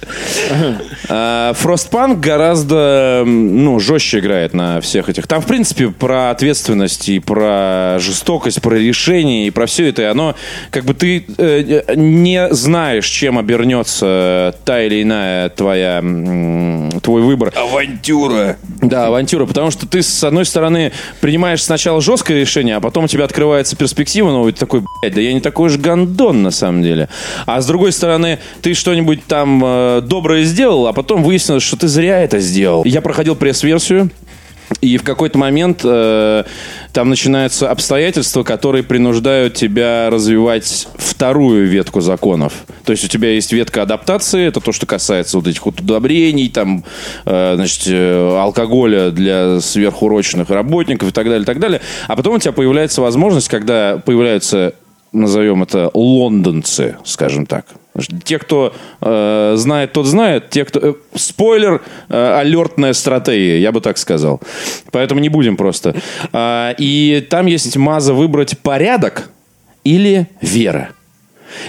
[1.09, 5.27] А, Frostpunk гораздо ну, жестче играет на всех этих.
[5.27, 10.03] Там, в принципе, про ответственность и про жестокость, про решение и про все это.
[10.03, 10.35] И оно,
[10.70, 16.01] как бы ты э, не знаешь, чем обернется та или иная твоя,
[17.03, 17.53] твой выбор.
[17.55, 18.57] Авантюра.
[18.81, 23.09] Да, авантюра, потому что ты, с одной стороны, принимаешь сначала жесткое решение, а потом у
[23.09, 23.88] тебя открывается перспектива,
[24.48, 27.09] и ты такой, блядь, да я не такой уж гондон, на самом деле.
[27.47, 31.89] А с другой стороны, ты что-нибудь там э, доброе сделал, а потом выяснилось, что ты
[31.89, 32.85] зря это сделал.
[32.85, 34.10] Я проходил пресс-версию,
[34.81, 36.45] и в какой-то момент э,
[36.93, 42.53] там начинаются обстоятельства, которые принуждают тебя развивать вторую ветку законов.
[42.85, 46.49] То есть у тебя есть ветка адаптации, это то, что касается вот этих вот удобрений,
[46.49, 46.85] там,
[47.24, 51.81] э, значит, э, алкоголя для сверхурочных работников и так далее, и так далее.
[52.07, 54.74] А потом у тебя появляется возможность, когда появляются,
[55.13, 57.67] назовем это, лондонцы, скажем так.
[58.25, 60.51] Те, кто э, знает, тот знает.
[60.51, 60.81] Те, кто...
[60.81, 64.41] э, спойлер, э, алертная стратегия, я бы так сказал.
[64.93, 65.97] Поэтому не будем просто.
[66.33, 69.31] А, и там есть маза выбрать порядок
[69.83, 70.91] или вера.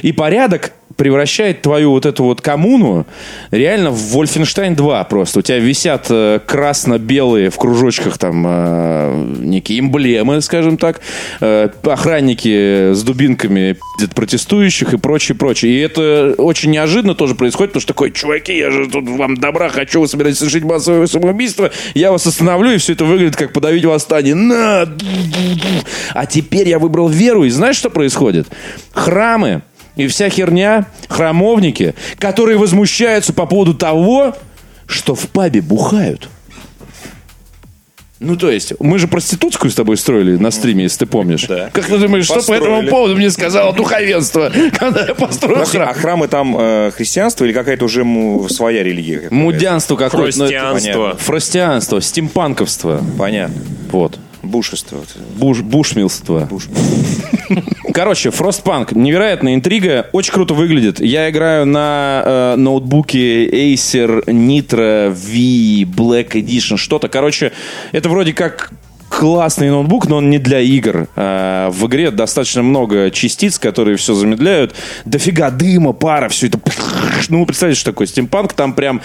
[0.02, 3.07] И порядок превращает твою вот эту вот коммуну
[3.51, 5.39] реально в Wolfenstein 2 просто.
[5.39, 10.99] У тебя висят э, красно-белые в кружочках там э, некие эмблемы, скажем так.
[11.39, 15.71] Э, охранники с дубинками пиздят протестующих и прочее, прочее.
[15.71, 19.69] И это очень неожиданно тоже происходит, потому что такой, чуваки, я же тут вам добра
[19.69, 23.85] хочу, вы собираетесь совершить массовое самоубийство, я вас остановлю, и все это выглядит как подавить
[23.85, 24.35] восстание.
[24.35, 24.85] На!
[26.13, 28.49] А теперь я выбрал веру, и знаешь, что происходит?
[28.91, 29.61] Храмы
[29.99, 34.35] и вся херня, храмовники, которые возмущаются по поводу того,
[34.88, 36.30] что в пабе бухают.
[38.21, 41.45] Ну, то есть, мы же проститутскую с тобой строили на стриме, если ты помнишь.
[41.47, 41.69] Да.
[41.71, 42.65] Как ты думаешь, что по Построили.
[42.65, 45.89] этому поводу мне сказало духовенство, когда я построил храм?
[45.89, 49.30] а храмы там э, христианство или какая-то уже му- своя религия?
[49.31, 50.38] Мудянство какое-то.
[50.38, 51.15] ну, Христианство.
[51.17, 53.01] Фростианство, стимпанковство.
[53.17, 53.55] Понятно.
[53.91, 54.19] Вот.
[54.49, 55.03] Бушество.
[55.35, 56.49] Буш, бушмилство.
[57.93, 58.97] Короче, Frostpunk.
[58.97, 60.07] Невероятная интрига.
[60.11, 60.99] Очень круто выглядит.
[60.99, 66.77] Я играю на э, ноутбуке Acer Nitro V Black Edition.
[66.77, 67.09] Что-то.
[67.09, 67.51] Короче,
[67.91, 68.71] это вроде как
[69.09, 71.07] классный ноутбук, но он не для игр.
[71.15, 74.73] Э, в игре достаточно много частиц, которые все замедляют.
[75.05, 76.59] Дофига дыма, пара, все это...
[77.30, 78.53] Ну, вы представляете, что такое стимпанк?
[78.53, 79.01] Там прям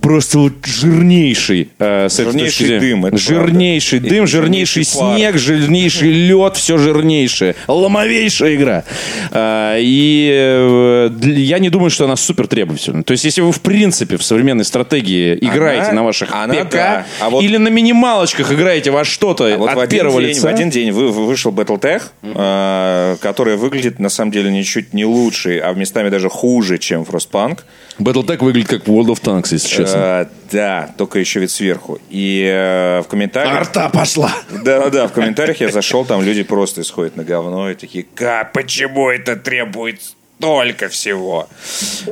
[0.00, 1.68] просто вот жирнейший.
[1.78, 2.80] э, с этой Жирнейший зрения.
[2.80, 4.14] дым, это Жирнейший правда.
[4.16, 7.54] дым, И жирнейший жирнейший снег, жирнейший лед, все жирнейшее.
[7.68, 8.84] Ломовейшая игра.
[9.30, 13.02] А, И э, я не думаю, что она супер требовательна.
[13.02, 17.06] То есть, если вы в принципе в современной стратегии играете на ваших она ПК да.
[17.20, 20.30] А вот- или на минималочках играете во что-то А вот от в один, первого день,
[20.30, 20.46] лица.
[20.48, 25.04] в один день вы, вы- вышел Battletech, э, который выглядит на самом деле ничуть не
[25.04, 27.58] лучше, а местами даже хуже, чем Frostpunk.
[28.00, 29.98] Battletech выглядит как World of Tanks, если честно.
[29.98, 31.98] Э, да, только еще вид сверху.
[32.08, 33.56] И э, в комментариях...
[33.56, 34.32] Арта пошла.
[34.64, 38.52] Да, да, в комментариях я зашел, там люди просто исходят на говно и такие, как,
[38.52, 40.00] почему это требует
[40.40, 41.48] столько всего?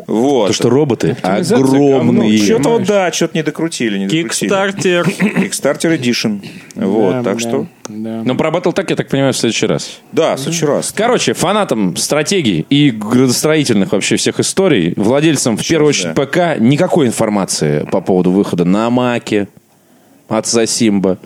[0.07, 0.49] Вот.
[0.49, 2.39] То, что роботы огромные.
[2.39, 4.29] Что-то вот, да, что-то не докрутили, не докрутили.
[4.29, 5.07] Кикстартер.
[5.09, 6.45] Kickstarter Edition.
[6.75, 7.67] Вот, Да, так да, что...
[7.89, 8.23] да.
[8.25, 10.01] Но про Battletech, я так понимаю, в следующий раз.
[10.13, 10.93] Да, в следующий раз.
[10.95, 16.27] Короче, фанатам стратегий и градостроительных вообще всех историй, владельцам в первую очередь да.
[16.27, 19.49] ПК, никакой информации по поводу выхода на Маке,
[20.29, 21.19] отца Симба,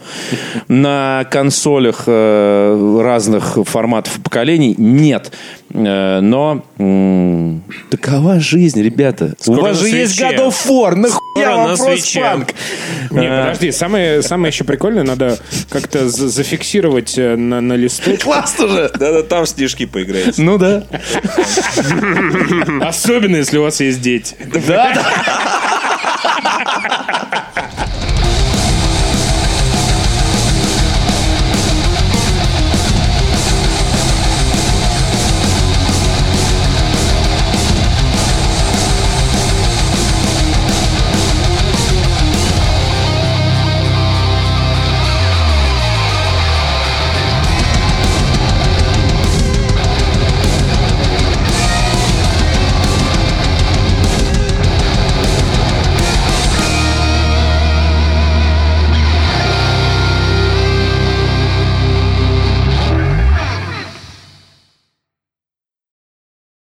[0.68, 5.32] на консолях э, разных форматов и поколений нет.
[5.74, 9.34] Э, но м, такова жизнь, ребята.
[9.40, 10.36] У Скоро вас на же есть свече.
[10.36, 11.72] God of War, нахуя вам.
[11.74, 12.54] Frostpunk?
[13.10, 15.38] Не, подожди, самое, самое еще прикольное, надо
[15.70, 18.16] как-то за- зафиксировать э, на, на листочке.
[18.24, 18.90] Классно же!
[18.98, 20.40] Да-да, там снежки поиграете.
[20.42, 20.84] Ну да.
[22.82, 24.36] Особенно, если у вас есть дети.
[24.68, 25.02] Да, да.